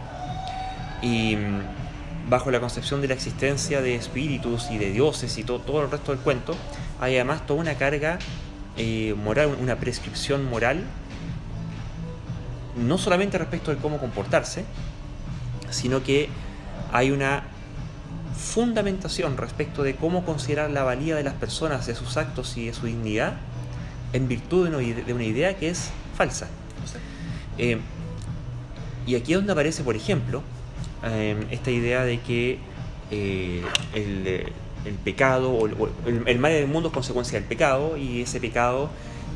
y 1.02 1.38
bajo 2.30 2.52
la 2.52 2.60
concepción 2.60 3.02
de 3.02 3.08
la 3.10 3.14
existencia 3.14 3.82
de 3.82 3.96
espíritus 3.96 4.70
y 4.72 4.78
de 4.78 4.92
dioses 4.92 5.38
y 5.38 5.44
todo, 5.44 5.60
todo 5.60 5.84
el 5.84 5.92
resto 5.92 6.12
del 6.14 6.22
cuento, 6.22 6.56
hay 7.02 7.16
además 7.16 7.46
toda 7.46 7.60
una 7.60 7.76
carga 7.76 8.18
eh, 8.78 9.14
moral, 9.22 9.56
una 9.62 9.76
prescripción 9.76 10.50
moral, 10.50 10.84
no 12.78 12.98
solamente 12.98 13.38
respecto 13.38 13.72
de 13.72 13.78
cómo 13.78 13.98
comportarse, 14.00 14.66
sino 15.70 16.02
que 16.04 16.30
hay 16.92 17.12
una 17.12 17.44
fundamentación 18.36 19.38
respecto 19.38 19.84
de 19.84 19.96
cómo 19.96 20.26
considerar 20.26 20.72
la 20.72 20.84
valía 20.84 21.16
de 21.16 21.24
las 21.24 21.34
personas, 21.36 21.86
de 21.86 21.94
sus 21.96 22.18
actos 22.18 22.58
y 22.58 22.68
de 22.68 22.74
su 22.74 22.86
dignidad, 22.88 23.34
en 24.14 24.28
virtud 24.28 24.70
de 24.70 24.76
una, 24.76 24.84
ide- 24.84 25.04
de 25.04 25.14
una 25.14 25.24
idea 25.24 25.56
que 25.58 25.70
es 25.70 25.90
falsa. 26.18 26.48
Eh, 27.58 27.80
y 29.06 29.16
aquí 29.16 29.34
es 29.34 29.40
donde 29.40 29.52
aparece, 29.54 29.84
por 29.84 29.96
ejemplo, 29.96 30.42
eh, 31.04 31.36
esta 31.52 31.72
idea 31.72 32.04
de 32.04 32.20
que 32.22 32.60
eh, 33.12 33.62
el, 33.94 34.24
eh, 34.28 34.54
el 34.86 34.94
pecado 34.96 35.52
o 35.52 35.68
el, 35.68 36.24
el- 36.26 36.40
mal 36.40 36.52
del 36.52 36.68
mundo 36.68 36.90
es 36.90 36.94
consecuencia 36.94 37.40
del 37.40 37.48
pecado 37.48 37.98
y 37.98 38.22
ese 38.22 38.40
pecado 38.40 38.90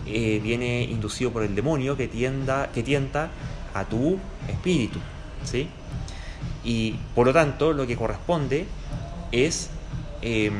eh, 0.06 0.40
viene 0.44 0.84
inducido 0.84 1.32
por 1.32 1.44
el 1.44 1.56
demonio 1.56 1.96
que, 1.98 2.08
tienda, 2.08 2.70
que 2.74 2.84
tienta 2.84 3.30
a 3.74 3.86
tu 3.86 4.18
espíritu. 4.50 5.00
¿sí? 5.44 5.68
Y 6.64 6.96
por 7.16 7.28
lo 7.28 7.34
tanto, 7.34 7.74
lo 7.74 7.86
que 7.88 7.96
corresponde 7.96 8.66
es 9.32 9.70
eh, 10.22 10.52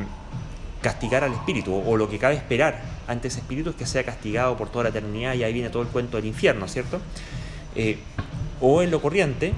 castigar 0.80 1.24
al 1.24 1.32
espíritu, 1.32 1.74
o 1.74 1.96
lo 1.96 2.08
que 2.08 2.18
cabe 2.18 2.36
esperar 2.36 2.80
ante 3.08 3.28
ese 3.28 3.40
espíritu 3.40 3.70
es 3.70 3.76
que 3.76 3.86
sea 3.86 4.04
castigado 4.04 4.56
por 4.56 4.68
toda 4.70 4.84
la 4.84 4.90
eternidad, 4.90 5.34
y 5.34 5.42
ahí 5.42 5.52
viene 5.52 5.70
todo 5.70 5.82
el 5.82 5.88
cuento 5.88 6.16
del 6.18 6.26
infierno, 6.26 6.68
¿cierto? 6.68 7.00
O 8.60 8.82
en 8.82 8.90
lo 8.90 9.00
corriente, 9.02 9.52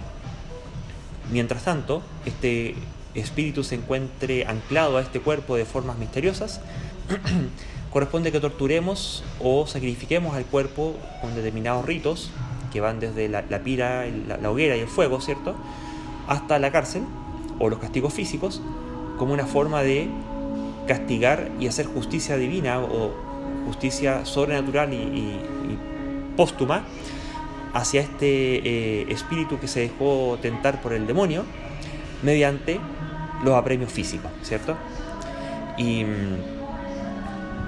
mientras 1.31 1.64
tanto, 1.64 2.03
este 2.26 2.74
espíritu 3.14 3.64
se 3.64 3.74
encuentre 3.74 4.47
anclado 4.47 4.97
a 4.97 5.01
este 5.01 5.20
cuerpo 5.20 5.57
de 5.57 5.64
formas 5.64 5.99
misteriosas, 5.99 6.61
corresponde 7.93 8.31
que 8.33 8.41
torturemos 8.41 9.24
o 9.43 9.66
sacrifiquemos 9.66 10.35
al 10.35 10.45
cuerpo 10.45 10.97
con 11.20 11.35
determinados 11.35 11.85
ritos 11.85 12.31
que 12.72 12.81
van 12.81 13.01
desde 13.01 13.28
la, 13.28 13.43
pira, 13.64 14.05
la, 14.07 14.51
hoguera 14.51 14.76
y 14.76 14.81
el 14.81 14.89
fuego, 14.89 15.20
¿cierto? 15.20 15.57
Hasta 16.28 16.59
la 16.61 16.70
cárcel 16.70 17.03
o 17.59 17.68
los 17.68 17.81
castigos 17.81 18.14
físicos 18.14 18.62
como 19.18 19.33
una 19.33 19.47
forma 19.47 19.83
de 19.83 20.09
castigar 20.87 21.51
y 21.59 21.66
hacer 21.66 21.87
justicia 21.87 22.37
divina 22.37 22.78
o 22.78 23.12
justicia 23.66 24.24
sobrenatural 24.24 24.93
y 24.93 25.41
póstuma 26.37 26.85
hacia 27.73 28.01
este 28.01 28.57
eh, 28.57 29.07
espíritu 29.11 29.59
que 29.59 29.68
se 29.68 29.81
dejó 29.81 30.39
tentar 30.41 30.81
por 30.83 30.93
el 30.93 31.07
demonio 31.07 31.45
mediante 32.23 32.81
los 33.45 33.55
apremios 33.55 33.93
físicos, 33.93 34.31
¿cierto? 34.43 34.77
Y, 35.77 36.05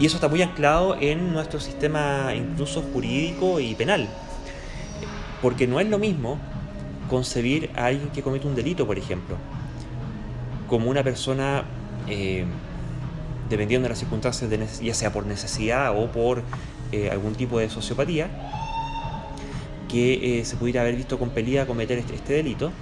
eso 0.01 0.17
está 0.17 0.27
muy 0.27 0.43
anclado 0.43 0.97
en 1.01 1.33
nuestro 1.33 1.61
sistema 1.61 2.33
incluso 2.35 2.83
jurídico 2.83 3.61
y 3.61 3.77
penal. 3.77 4.09
Porque 5.41 5.69
no 5.69 5.79
es 5.79 5.89
lo 5.89 5.99
mismo 6.01 6.39
concebir 7.09 7.71
a 7.77 7.87
alguien 7.87 8.09
que 8.09 8.21
comete 8.21 8.49
un 8.49 8.57
delito, 8.57 8.85
por 8.85 8.99
ejemplo, 8.99 9.37
como 10.67 10.91
una 10.91 11.05
persona, 11.05 11.63
eh, 12.09 12.45
dependiendo 13.49 13.85
de 13.85 13.91
las 13.91 14.01
circunstancias, 14.01 14.51
de 14.51 14.67
ya 14.83 14.95
sea 14.95 15.13
por 15.13 15.25
necesidad 15.25 15.97
o 15.97 16.11
por 16.11 16.43
eh, 16.91 17.09
algún 17.09 17.37
tipo 17.37 17.61
de 17.61 17.71
sociopatía, 17.71 18.29
que 19.93 20.41
eh, 20.41 20.45
se 20.47 20.57
pudiera 20.57 20.81
haber 20.81 20.97
visto 20.97 21.19
compelida 21.19 21.63
a 21.63 21.67
cometer 21.67 21.99
este, 21.99 22.15
este 22.15 22.33
delito 22.33 22.73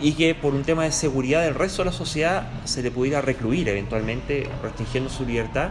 y 0.00 0.12
que 0.12 0.36
por 0.36 0.54
un 0.54 0.62
tema 0.62 0.84
de 0.84 0.92
seguridad 0.92 1.42
del 1.42 1.56
resto 1.56 1.82
de 1.82 1.86
la 1.86 1.92
sociedad 1.92 2.48
se 2.64 2.80
le 2.80 2.92
pudiera 2.92 3.20
recluir 3.20 3.68
eventualmente, 3.68 4.48
restringiendo 4.62 5.10
su 5.10 5.26
libertad, 5.26 5.70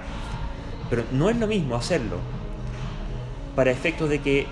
pero 0.89 1.03
no 1.13 1.29
es 1.29 1.37
lo 1.37 1.47
mismo 1.47 1.75
hacerlo 1.75 2.17
para 3.55 3.71
efectos 3.71 4.09
de 4.09 4.19
que 4.19 4.45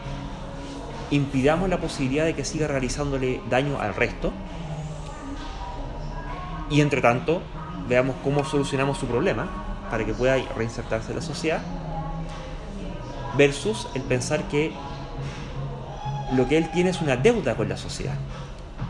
impidamos 1.12 1.70
la 1.70 1.80
posibilidad 1.80 2.24
de 2.24 2.34
que 2.34 2.46
siga 2.46 2.68
realizándole 2.68 3.42
daño 3.50 3.80
al 3.80 3.96
resto. 3.96 4.32
Y 6.70 6.80
entre 6.80 7.02
tanto 7.02 7.42
veamos 7.90 8.16
cómo 8.24 8.46
solucionamos 8.46 8.98
su 8.98 9.06
problema 9.06 9.50
para 9.90 10.06
que 10.06 10.14
pueda 10.14 10.38
reinsertarse 10.56 11.10
en 11.10 11.16
la 11.18 11.22
sociedad 11.22 11.62
versus 13.38 13.88
el 13.96 14.02
pensar 14.04 14.44
que 14.50 14.72
lo 16.36 16.48
que 16.48 16.58
él 16.58 16.70
tiene 16.72 16.90
es 16.90 17.02
una 17.02 17.16
deuda 17.16 17.56
con 17.56 17.70
la 17.70 17.78
sociedad 17.78 18.16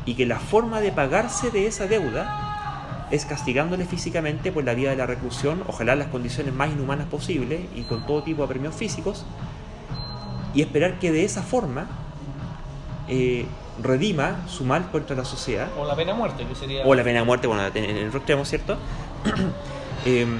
y 0.05 0.15
que 0.15 0.25
la 0.25 0.39
forma 0.39 0.81
de 0.81 0.91
pagarse 0.91 1.51
de 1.51 1.67
esa 1.67 1.87
deuda 1.87 3.07
es 3.11 3.25
castigándole 3.25 3.85
físicamente 3.85 4.51
por 4.51 4.63
la 4.63 4.73
vía 4.73 4.91
de 4.91 4.95
la 4.95 5.05
reclusión, 5.05 5.63
ojalá 5.67 5.93
en 5.93 5.99
las 5.99 6.07
condiciones 6.09 6.53
más 6.53 6.71
inhumanas 6.71 7.07
posibles 7.07 7.61
y 7.75 7.81
con 7.83 8.05
todo 8.05 8.23
tipo 8.23 8.43
de 8.43 8.47
premios 8.47 8.75
físicos, 8.75 9.25
y 10.53 10.61
esperar 10.61 10.99
que 10.99 11.11
de 11.11 11.25
esa 11.25 11.41
forma 11.41 11.87
eh, 13.07 13.45
redima 13.81 14.47
su 14.47 14.63
mal 14.63 14.89
contra 14.91 15.15
la 15.15 15.25
sociedad. 15.25 15.67
O 15.77 15.85
la 15.85 15.95
pena 15.95 16.13
de 16.13 16.17
muerte, 16.17 16.45
que 16.45 16.55
sería... 16.55 16.85
O 16.85 16.93
la 16.93 17.03
pena 17.03 17.19
de 17.19 17.25
muerte, 17.25 17.47
bueno, 17.47 17.65
en 17.73 17.83
el 17.83 18.07
otro 18.07 18.19
extremo, 18.19 18.45
¿cierto? 18.45 18.77
Em, 20.05 20.39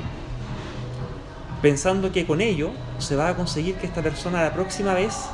pensando 1.62 2.12
que 2.12 2.26
con 2.26 2.42
ello 2.42 2.72
se 3.00 3.16
va 3.16 3.30
a 3.30 3.36
conseguir 3.36 3.76
que 3.76 3.88
esta 3.88 4.02
persona 4.02 4.44
la 4.44 4.54
próxima 4.54 4.94
vez, 4.94 5.30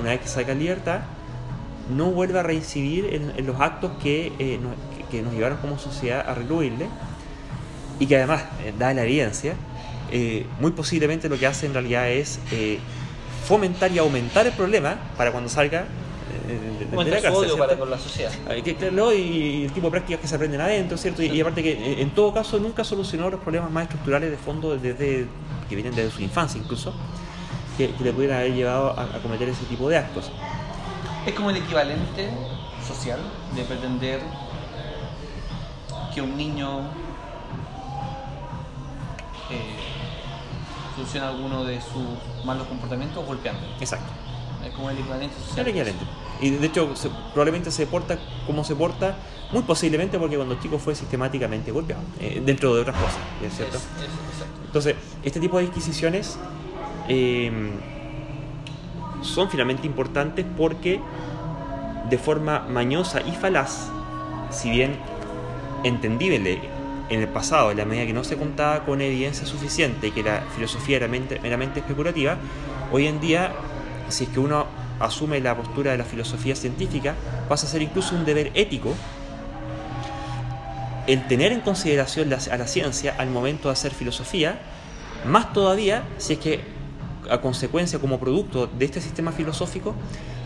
una 0.00 0.10
vez 0.10 0.20
que 0.20 0.28
salga 0.28 0.52
en 0.52 0.58
libertad, 0.58 1.00
no 1.94 2.06
vuelva 2.06 2.40
a 2.40 2.42
reincidir 2.42 3.06
en, 3.12 3.46
los 3.46 3.60
actos 3.60 3.92
que, 4.02 4.32
eh, 4.38 4.58
nos, 4.60 4.72
que, 5.10 5.22
nos, 5.22 5.32
llevaron 5.32 5.58
como 5.58 5.78
sociedad 5.78 6.28
a 6.28 6.34
recluirle 6.34 6.86
y 7.98 8.06
que 8.06 8.16
además, 8.16 8.44
eh, 8.64 8.72
da 8.78 8.94
la 8.94 9.02
evidencia, 9.02 9.54
eh, 10.10 10.46
muy 10.60 10.72
posiblemente 10.72 11.28
lo 11.28 11.38
que 11.38 11.46
hace 11.46 11.66
en 11.66 11.74
realidad 11.74 12.10
es 12.10 12.38
fomentar 13.46 13.90
y 13.92 13.98
aumentar 13.98 14.46
el 14.46 14.52
problema 14.52 14.96
para 15.16 15.32
cuando 15.32 15.48
salga 15.48 15.84
de, 16.46 17.10
la 17.10 17.20
cárcel. 17.20 17.50
para 17.58 17.76
con 17.76 17.90
la 17.90 17.98
sociedad. 17.98 18.32
y, 19.12 19.64
el 19.64 19.72
tipo 19.72 19.86
de 19.86 19.90
prácticas 19.90 20.20
que 20.20 20.26
se 20.28 20.34
aprenden 20.34 20.60
adentro, 20.60 20.96
¿cierto? 20.96 21.22
Y, 21.22 21.40
aparte 21.40 21.62
que 21.62 22.00
en 22.00 22.10
todo 22.10 22.32
caso 22.32 22.58
nunca 22.58 22.84
solucionó 22.84 23.30
los 23.30 23.40
problemas 23.40 23.70
más 23.70 23.84
estructurales 23.84 24.30
de 24.30 24.36
fondo 24.36 24.76
desde 24.76 25.26
que 25.68 25.74
vienen 25.74 25.94
desde 25.94 26.10
su 26.10 26.22
infancia 26.22 26.60
incluso, 26.60 26.92
que, 27.88 28.04
le 28.04 28.12
pudieran 28.12 28.38
haber 28.38 28.54
llevado 28.54 28.90
a, 28.98 29.06
cometer 29.22 29.48
ese 29.48 29.64
tipo 29.64 29.88
de 29.88 29.98
actos. 29.98 30.30
Es 31.26 31.34
como 31.34 31.50
el 31.50 31.56
equivalente 31.56 32.30
social 32.86 33.20
de 33.54 33.62
pretender 33.64 34.20
que 36.14 36.20
un 36.20 36.36
niño 36.36 36.80
eh, 39.50 39.76
solucione 40.94 41.26
alguno 41.26 41.64
de 41.64 41.80
sus 41.80 42.44
malos 42.44 42.66
comportamientos 42.66 43.24
golpeando. 43.24 43.62
Exacto. 43.80 44.10
Es 44.64 44.72
como 44.74 44.90
el 44.90 44.98
equivalente 44.98 45.34
social. 45.36 45.60
El 45.60 45.68
equivalente. 45.68 46.04
Y 46.42 46.50
de 46.50 46.66
hecho, 46.66 46.92
probablemente 47.32 47.70
se 47.70 47.86
porta 47.86 48.18
como 48.46 48.64
se 48.64 48.74
porta, 48.74 49.16
muy 49.52 49.62
posiblemente 49.62 50.18
porque 50.18 50.36
cuando 50.36 50.54
el 50.54 50.60
chico 50.60 50.78
fue 50.78 50.94
sistemáticamente 50.94 51.70
golpeado, 51.70 52.02
eh, 52.18 52.42
dentro 52.44 52.74
de 52.74 52.82
otras 52.82 52.96
cosas. 52.96 53.18
Entonces, 54.66 54.96
este 55.22 55.40
tipo 55.40 55.58
de 55.58 55.64
disquisiciones 55.64 56.38
em, 57.08 57.70
son 59.22 59.50
finalmente 59.50 59.86
importantes 59.86 60.44
porque 60.56 61.00
de 62.08 62.18
forma 62.18 62.60
mañosa 62.68 63.20
y 63.20 63.32
falaz, 63.32 63.88
si 64.50 64.70
bien 64.70 64.96
entendible 65.84 66.60
en 67.08 67.20
el 67.20 67.28
pasado, 67.28 67.70
en 67.70 67.78
la 67.78 67.84
medida 67.84 68.06
que 68.06 68.12
no 68.12 68.24
se 68.24 68.36
contaba 68.36 68.84
con 68.84 69.00
evidencia 69.00 69.46
suficiente 69.46 70.08
y 70.08 70.10
que 70.10 70.22
la 70.22 70.42
filosofía 70.54 70.96
era 70.96 71.08
meramente 71.08 71.80
especulativa, 71.80 72.36
hoy 72.92 73.06
en 73.06 73.20
día, 73.20 73.52
si 74.08 74.24
es 74.24 74.30
que 74.30 74.40
uno 74.40 74.66
asume 74.98 75.40
la 75.40 75.56
postura 75.56 75.92
de 75.92 75.98
la 75.98 76.04
filosofía 76.04 76.54
científica, 76.54 77.14
pasa 77.48 77.66
a 77.66 77.70
ser 77.70 77.82
incluso 77.82 78.14
un 78.14 78.24
deber 78.24 78.50
ético 78.54 78.94
el 81.06 81.26
tener 81.26 81.52
en 81.52 81.60
consideración 81.60 82.32
a 82.32 82.56
la 82.56 82.66
ciencia 82.66 83.14
al 83.18 83.30
momento 83.30 83.68
de 83.68 83.72
hacer 83.72 83.92
filosofía, 83.92 84.60
más 85.26 85.52
todavía 85.52 86.04
si 86.18 86.34
es 86.34 86.38
que 86.38 86.60
a 87.30 87.40
consecuencia 87.40 87.98
como 87.98 88.18
producto 88.18 88.66
de 88.66 88.84
este 88.84 89.00
sistema 89.00 89.32
filosófico 89.32 89.94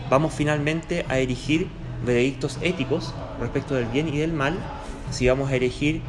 vamos 0.09 0.33
finalmente 0.33 1.05
a 1.09 1.19
erigir 1.19 1.67
veredictos 2.05 2.57
éticos 2.61 3.13
respecto 3.39 3.75
del 3.75 3.85
bien 3.85 4.07
y 4.07 4.17
del 4.17 4.33
mal, 4.33 4.57
si 5.11 5.27
vamos 5.27 5.49
a 5.49 5.55
erigir 5.55 6.01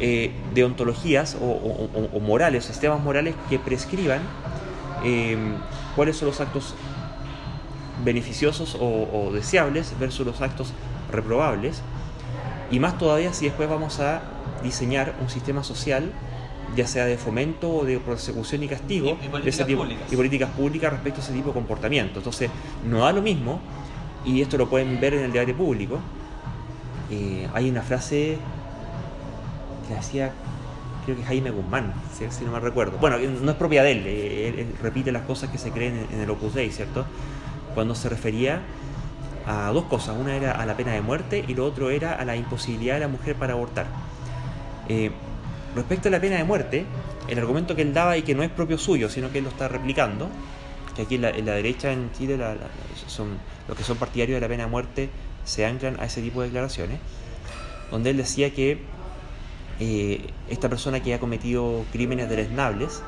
eh, 0.00 0.32
deontologías 0.54 1.36
o, 1.40 2.20
morales, 2.20 2.64
sistemas 2.64 3.00
morales 3.00 3.34
que 3.48 3.58
prescriban 3.58 4.22
eh, 5.04 5.36
cuáles 5.94 6.16
son 6.16 6.28
los 6.28 6.40
actos 6.40 6.74
beneficiosos 8.04 8.76
o, 8.80 9.30
deseables 9.32 9.94
versus 9.98 10.26
los 10.26 10.40
actos 10.40 10.72
reprobables. 11.12 11.82
Y 12.70 12.80
más 12.80 12.98
todavía 12.98 13.32
si 13.32 13.44
después 13.44 13.68
vamos 13.68 14.00
a 14.00 14.22
diseñar 14.62 15.14
un 15.20 15.28
sistema 15.28 15.62
social, 15.62 16.10
ya 16.76 16.86
sea 16.86 17.04
de 17.06 17.16
fomento 17.16 17.70
o 17.70 17.84
de 17.84 17.98
persecución 17.98 18.62
y 18.62 18.68
castigo, 18.68 19.16
y, 19.22 19.28
políticas, 19.28 19.66
públicas. 19.66 20.12
y 20.12 20.16
políticas 20.16 20.50
públicas 20.50 20.92
respecto 20.92 21.20
a 21.20 21.24
ese 21.24 21.32
tipo 21.32 21.48
de 21.48 21.54
comportamiento. 21.54 22.18
Entonces, 22.18 22.50
no 22.88 23.00
da 23.00 23.12
lo 23.12 23.22
mismo, 23.22 23.60
y 24.24 24.40
esto 24.40 24.56
lo 24.56 24.68
pueden 24.68 25.00
ver 25.00 25.14
en 25.14 25.24
el 25.24 25.32
debate 25.32 25.54
público. 25.54 25.98
Eh, 27.10 27.48
hay 27.54 27.68
una 27.68 27.82
frase 27.82 28.38
que 29.88 29.94
hacía 29.94 30.32
creo 31.04 31.18
que 31.18 31.22
Jaime 31.24 31.50
Guzmán, 31.50 31.92
si, 32.16 32.44
no 32.46 32.52
me 32.52 32.60
recuerdo. 32.60 32.96
Bueno, 32.98 33.18
no 33.18 33.50
es 33.50 33.56
propia 33.58 33.82
de 33.82 33.92
él, 33.92 34.02
eh, 34.06 34.54
él, 34.60 34.74
repite 34.82 35.12
las 35.12 35.22
cosas 35.24 35.50
que 35.50 35.58
se 35.58 35.70
creen 35.70 36.06
en, 36.10 36.16
en 36.16 36.20
el 36.22 36.30
Opus 36.30 36.54
Dei, 36.54 36.70
¿cierto? 36.70 37.04
cuando 37.74 37.94
se 37.94 38.08
refería 38.08 38.60
a 39.46 39.70
dos 39.72 39.84
cosas. 39.84 40.16
Una 40.18 40.34
era 40.36 40.52
a 40.52 40.64
la 40.64 40.76
pena 40.76 40.92
de 40.92 41.02
muerte 41.02 41.44
y 41.46 41.54
lo 41.54 41.66
otro 41.66 41.90
era 41.90 42.14
a 42.14 42.24
la 42.24 42.36
imposibilidad 42.36 42.94
de 42.94 43.00
la 43.00 43.08
mujer 43.08 43.36
para 43.36 43.52
abortar. 43.52 43.86
Eh, 44.88 45.10
respecto 45.74 46.08
a 46.08 46.10
la 46.12 46.20
pena 46.20 46.36
de 46.36 46.44
muerte, 46.44 46.84
el 47.28 47.38
argumento 47.38 47.74
que 47.74 47.82
él 47.82 47.94
daba 47.94 48.16
y 48.16 48.22
que 48.22 48.34
no 48.34 48.42
es 48.42 48.50
propio 48.50 48.78
suyo, 48.78 49.08
sino 49.08 49.30
que 49.30 49.38
él 49.38 49.44
lo 49.44 49.50
está 49.50 49.68
replicando, 49.68 50.28
que 50.94 51.02
aquí 51.02 51.16
en 51.16 51.22
la, 51.22 51.32
derecha 51.32 51.92
en 51.92 52.12
Chile 52.12 52.38
son, 53.06 53.38
los 53.68 53.76
que 53.76 53.82
son 53.82 53.96
partidarios 53.96 54.36
de 54.36 54.40
la 54.40 54.48
pena 54.48 54.64
de 54.64 54.70
muerte 54.70 55.08
se 55.44 55.66
anclan 55.66 55.98
a 56.00 56.06
ese 56.06 56.22
tipo 56.22 56.40
de 56.40 56.48
declaraciones, 56.48 57.00
donde 57.90 58.10
él 58.10 58.16
decía 58.16 58.52
que 58.54 58.78
eh, 59.80 60.20
esta 60.48 60.68
persona 60.68 61.00
que 61.00 61.14
ha 61.14 61.20
cometido 61.20 61.84
crímenes 61.92 62.28
deleznables 62.28 63.02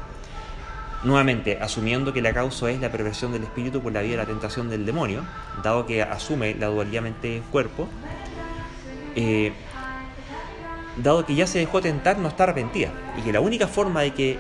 Nuevamente, 1.07 1.59
asumiendo 1.61 2.13
que 2.13 2.23
la 2.23 2.33
causa 2.33 2.71
es 2.71 2.81
la 2.81 2.91
perversión 2.91 3.31
del 3.33 3.45
espíritu 3.45 3.81
por 3.81 3.93
la 3.93 4.01
vía 4.01 4.13
de 4.13 4.17
la 4.17 4.27
tentación 4.27 4.71
del 4.71 4.87
demonio, 4.87 5.23
dado 5.63 5.87
que 5.87 6.03
asume 6.03 6.55
la 6.55 6.67
dualidad 6.67 7.03
mente-cuerpo, 7.03 7.87
eh, 9.15 9.53
dado 11.03 11.27
que 11.27 11.35
ya 11.35 11.47
se 11.47 11.59
dejó 11.59 11.81
tentar, 11.81 12.19
no 12.19 12.29
está 12.29 12.45
arrepentida. 12.45 12.91
Y 13.19 13.23
que 13.23 13.33
la 13.33 13.41
única 13.41 13.69
forma 13.69 14.03
de 14.03 14.15
que 14.15 14.39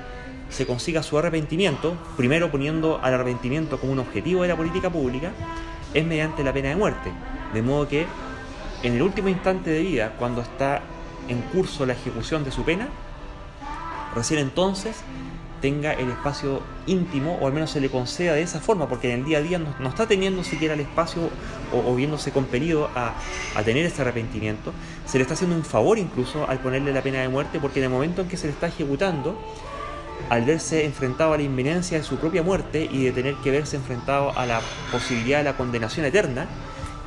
se 0.48 0.66
consiga 0.66 1.02
su 1.02 1.18
arrepentimiento, 1.18 1.96
primero 2.16 2.50
poniendo 2.50 3.00
al 3.02 3.14
arrepentimiento 3.14 3.78
como 3.78 3.92
un 3.92 3.98
objetivo 3.98 4.42
de 4.42 4.48
la 4.48 4.56
política 4.56 4.90
pública, 4.90 5.32
es 5.92 6.04
mediante 6.04 6.44
la 6.44 6.52
pena 6.52 6.68
de 6.68 6.76
muerte. 6.76 7.10
De 7.52 7.62
modo 7.62 7.88
que 7.88 8.06
en 8.82 8.94
el 8.94 9.02
último 9.02 9.28
instante 9.28 9.70
de 9.70 9.80
vida, 9.80 10.14
cuando 10.18 10.42
está 10.42 10.82
en 11.28 11.40
curso 11.42 11.86
la 11.86 11.94
ejecución 11.94 12.44
de 12.44 12.50
su 12.50 12.62
pena, 12.62 12.88
recién 14.14 14.40
entonces 14.40 15.02
tenga 15.60 15.92
el 15.92 16.10
espacio 16.10 16.62
íntimo 16.86 17.38
o 17.40 17.46
al 17.46 17.52
menos 17.52 17.70
se 17.70 17.80
le 17.80 17.88
conceda 17.88 18.34
de 18.34 18.42
esa 18.42 18.60
forma, 18.60 18.88
porque 18.88 19.12
en 19.12 19.20
el 19.20 19.24
día 19.24 19.38
a 19.38 19.40
día 19.40 19.58
no, 19.58 19.88
está 19.88 20.06
teniendo 20.06 20.44
siquiera 20.44 20.74
el 20.74 20.80
espacio 20.80 21.30
o, 21.72 21.94
viéndose 21.94 22.30
compelido 22.30 22.90
a, 22.94 23.14
tener 23.64 23.84
ese 23.86 24.02
arrepentimiento, 24.02 24.72
se 25.06 25.18
le 25.18 25.22
está 25.22 25.34
haciendo 25.34 25.56
un 25.56 25.64
favor 25.64 25.98
incluso 25.98 26.48
al 26.48 26.58
ponerle 26.58 26.92
la 26.92 27.02
pena 27.02 27.20
de 27.20 27.28
muerte, 27.28 27.58
porque 27.60 27.78
en 27.78 27.84
el 27.84 27.90
momento 27.90 28.22
en 28.22 28.28
que 28.28 28.36
se 28.36 28.46
le 28.46 28.52
está 28.52 28.66
ejecutando, 28.66 29.38
al 30.30 30.44
verse 30.44 30.84
enfrentado 30.84 31.32
a 31.32 31.36
la 31.36 31.42
inminencia 31.42 31.98
de 31.98 32.04
su 32.04 32.16
propia 32.16 32.42
muerte 32.42 32.88
y 32.90 33.04
de 33.04 33.12
tener 33.12 33.34
que 33.36 33.50
verse 33.50 33.76
enfrentado 33.76 34.36
a 34.36 34.46
la 34.46 34.60
posibilidad 34.90 35.38
de 35.38 35.44
la 35.44 35.56
condenación 35.56 36.06
eterna, 36.06 36.46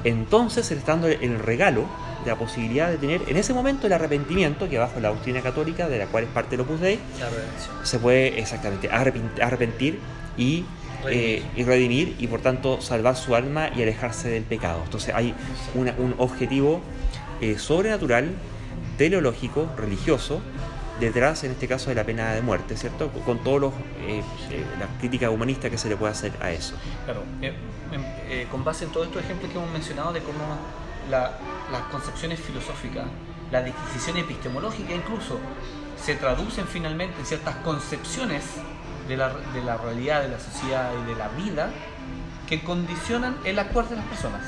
entonces 0.04 0.66
se 0.66 0.76
le 0.76 0.80
está 0.80 0.94
dando 0.94 1.08
el 1.08 1.40
regalo 1.40 1.86
de 2.24 2.32
la 2.32 2.38
posibilidad 2.38 2.90
de 2.90 2.98
tener 2.98 3.22
en 3.28 3.36
ese 3.36 3.54
momento 3.54 3.88
el 3.88 3.94
arrepentimiento, 3.94 4.70
que 4.70 4.78
bajo 4.78 5.00
la 5.00 5.10
doctrina 5.10 5.42
católica, 5.42 5.90
de 5.90 6.00
la 6.00 6.06
cual 6.06 6.26
es 6.26 6.30
parte 6.30 6.52
del 6.52 6.62
Opus 6.62 6.80
Dei, 6.80 7.00
se 7.84 8.00
puede 8.00 8.40
exactamente 8.40 8.90
arrepentir 8.90 10.00
y 10.38 10.64
redimir. 11.04 11.20
Eh, 11.20 11.44
y 11.56 11.64
redimir 11.64 12.16
y 12.20 12.28
por 12.28 12.42
tanto 12.42 12.82
salvar 12.82 13.16
su 13.16 13.36
alma 13.36 13.70
y 13.76 13.82
alejarse 13.82 14.30
del 14.30 14.44
pecado. 14.44 14.82
Entonces 14.84 15.14
hay 15.16 15.34
un 15.76 16.16
objetivo 16.18 16.82
eh, 17.42 17.58
sobrenatural, 17.58 18.32
teleológico, 18.98 19.70
religioso, 19.78 20.42
detrás, 21.00 21.44
en 21.44 21.52
este 21.52 21.68
caso, 21.68 21.90
de 21.90 21.96
la 21.96 22.04
pena 22.04 22.34
de 22.34 22.42
muerte, 22.42 22.76
¿cierto? 22.76 23.10
Con 23.26 23.40
todos 23.40 23.74
eh, 24.02 24.22
la 24.80 24.88
crítica 25.00 25.30
humanista 25.30 25.70
que 25.70 25.78
se 25.78 25.90
le 25.90 25.96
puede 25.96 26.12
hacer 26.12 26.34
a 26.42 26.52
eso. 26.52 26.76
Claro, 27.06 27.24
con 28.52 28.64
base 28.64 28.86
en 28.86 28.92
todos 28.92 29.08
estos 29.08 29.24
ejemplos 29.24 29.52
que 29.52 29.58
hemos 29.58 29.72
mencionado 29.72 30.14
de 30.14 30.22
cómo 30.22 30.40
las 31.10 31.82
concepciones 31.92 32.40
filosóficas, 32.40 33.06
la 33.52 33.64
disquisición 33.64 34.18
epistemológica 34.18 34.94
incluso, 34.94 35.40
se 36.04 36.16
traducen 36.16 36.68
finalmente 36.68 37.20
en 37.20 37.26
ciertas 37.26 37.56
concepciones 37.58 38.44
de 39.08 39.18
la, 39.18 39.34
de 39.54 39.64
la 39.64 39.78
realidad, 39.78 40.22
de 40.22 40.30
la 40.30 40.40
sociedad 40.40 40.92
y 41.04 41.10
de 41.10 41.16
la 41.16 41.30
vida 41.30 41.72
que 42.48 42.62
condicionan 42.64 43.38
el 43.44 43.60
actuar 43.60 43.90
de 43.90 43.96
las 43.96 44.06
personas, 44.06 44.42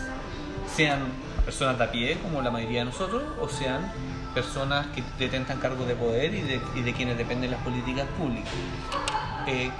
sean 0.76 1.00
personas 1.46 1.78
de 1.78 1.84
a 1.84 1.92
pie, 1.92 2.18
como 2.22 2.42
la 2.42 2.52
mayoría 2.52 2.80
de 2.80 2.86
nosotros, 2.86 3.24
o 3.40 3.48
sean 3.50 3.92
personas 4.34 4.88
que 4.88 5.04
detentan 5.20 5.58
cargos 5.60 5.88
de 5.88 5.96
poder 5.96 6.34
y 6.34 6.42
de, 6.42 6.62
y 6.76 6.82
de 6.82 6.94
quienes 6.94 7.18
dependen 7.18 7.52
las 7.52 7.60
políticas 7.62 8.06
públicas. 8.18 8.52
Eh, 9.48 9.72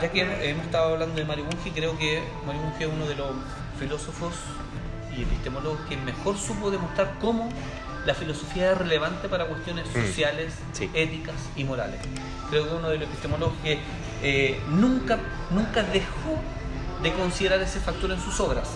ya 0.00 0.10
que 0.10 0.50
hemos 0.50 0.64
estado 0.64 0.94
hablando 0.94 1.14
de 1.14 1.24
Mario 1.24 1.44
Bunge, 1.44 1.70
creo 1.72 1.96
que 1.98 2.22
Mario 2.46 2.62
Bunge 2.62 2.84
es 2.84 2.90
uno 2.92 3.06
de 3.06 3.14
los 3.16 3.28
filósofos 3.78 4.32
y 5.16 5.22
epistemólogos 5.22 5.80
que 5.88 5.96
mejor 5.96 6.36
supo 6.38 6.70
demostrar 6.70 7.14
cómo 7.20 7.48
la 8.06 8.14
filosofía 8.14 8.72
es 8.72 8.78
relevante 8.78 9.28
para 9.28 9.44
cuestiones 9.46 9.86
Mm, 9.88 10.06
sociales, 10.06 10.54
sí. 10.72 10.90
éticas 10.94 11.34
y 11.54 11.64
morales. 11.64 12.00
Creo 12.48 12.66
que 12.66 12.74
uno 12.74 12.88
de 12.88 12.96
los 12.98 13.08
epistemólogos 13.08 13.54
que 13.62 13.78
eh, 14.22 14.58
nunca, 14.70 15.18
nunca 15.50 15.82
dejó 15.82 16.38
de 17.02 17.12
considerar 17.12 17.60
ese 17.60 17.78
factor 17.80 18.10
en 18.10 18.20
sus 18.20 18.40
obras. 18.40 18.68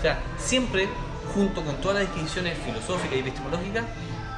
O 0.00 0.02
sea, 0.02 0.18
siempre, 0.38 0.88
junto 1.34 1.62
con 1.62 1.76
todas 1.76 1.98
las 2.02 2.06
distinciones 2.12 2.58
filosóficas 2.64 3.16
y 3.16 3.20
epistemológicas, 3.20 3.84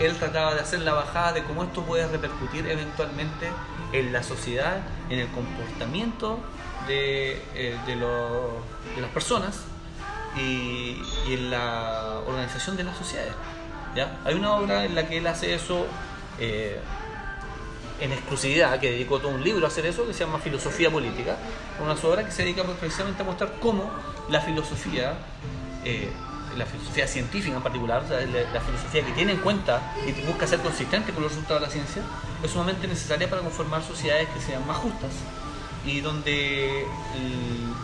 él 0.00 0.16
trataba 0.16 0.54
de 0.54 0.60
hacer 0.60 0.80
la 0.80 0.92
bajada 0.92 1.32
de 1.32 1.44
cómo 1.44 1.62
esto 1.62 1.82
puede 1.84 2.06
repercutir 2.08 2.66
eventualmente 2.66 3.48
en 3.92 4.12
la 4.12 4.22
sociedad, 4.24 4.78
en 5.08 5.20
el 5.20 5.28
comportamiento 5.28 6.40
de, 6.88 7.40
eh, 7.54 7.78
de, 7.86 7.94
los- 7.96 8.50
de 8.96 9.00
las 9.02 9.10
personas 9.12 9.60
y, 10.36 11.00
y 11.28 11.34
en 11.34 11.50
la 11.52 12.18
organización 12.26 12.76
de 12.76 12.82
las 12.84 12.96
sociedades. 12.96 13.32
¿ya? 13.94 14.18
Hay 14.24 14.34
una 14.34 14.54
obra 14.54 14.84
en 14.84 14.94
la 14.96 15.06
que 15.06 15.18
él 15.18 15.26
hace 15.28 15.54
eso 15.54 15.86
eh, 16.40 16.80
en 18.02 18.12
exclusividad, 18.12 18.80
que 18.80 18.90
dedicó 18.90 19.20
todo 19.20 19.30
un 19.30 19.44
libro 19.44 19.64
a 19.64 19.68
hacer 19.68 19.86
eso, 19.86 20.04
que 20.04 20.12
se 20.12 20.24
llama 20.24 20.40
Filosofía 20.40 20.90
Política, 20.90 21.36
una 21.80 21.92
obra 21.92 22.24
que 22.24 22.32
se 22.32 22.42
dedica 22.42 22.64
precisamente 22.64 23.22
a 23.22 23.24
mostrar 23.24 23.54
cómo 23.60 23.90
la 24.28 24.40
filosofía, 24.40 25.14
eh, 25.84 26.10
la 26.56 26.66
filosofía 26.66 27.06
científica 27.06 27.56
en 27.56 27.62
particular, 27.62 28.02
la, 28.10 28.60
filosofía 28.60 29.06
que 29.06 29.12
tiene 29.12 29.32
en 29.32 29.38
cuenta 29.38 29.94
y 30.04 30.20
busca 30.26 30.48
ser 30.48 30.58
consistente 30.58 31.12
con 31.12 31.22
los 31.22 31.30
resultados 31.30 31.62
de 31.62 31.66
la 31.68 31.72
ciencia, 31.72 32.02
es 32.42 32.50
sumamente 32.50 32.88
necesaria 32.88 33.30
para 33.30 33.40
conformar 33.40 33.84
sociedades 33.84 34.28
que 34.30 34.40
sean 34.40 34.66
más 34.66 34.78
justas 34.78 35.12
y 35.86 36.00
donde 36.00 36.84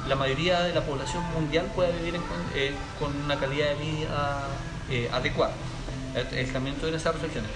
la 0.08 0.16
mayoría 0.16 0.62
de 0.62 0.74
la 0.74 0.84
población 0.84 1.22
mundial 1.32 1.70
pueda 1.76 1.90
vivir 1.90 2.20
eh, 2.56 2.72
con 2.98 3.14
una 3.24 3.38
calidad 3.38 3.68
de 3.68 3.74
vida 3.76 4.48
eh, 4.90 5.08
adecuada. 5.12 5.54
El, 6.14 6.38
el 6.38 6.52
de 6.52 6.96
esas 6.96 7.14
reflexiones. 7.14 7.50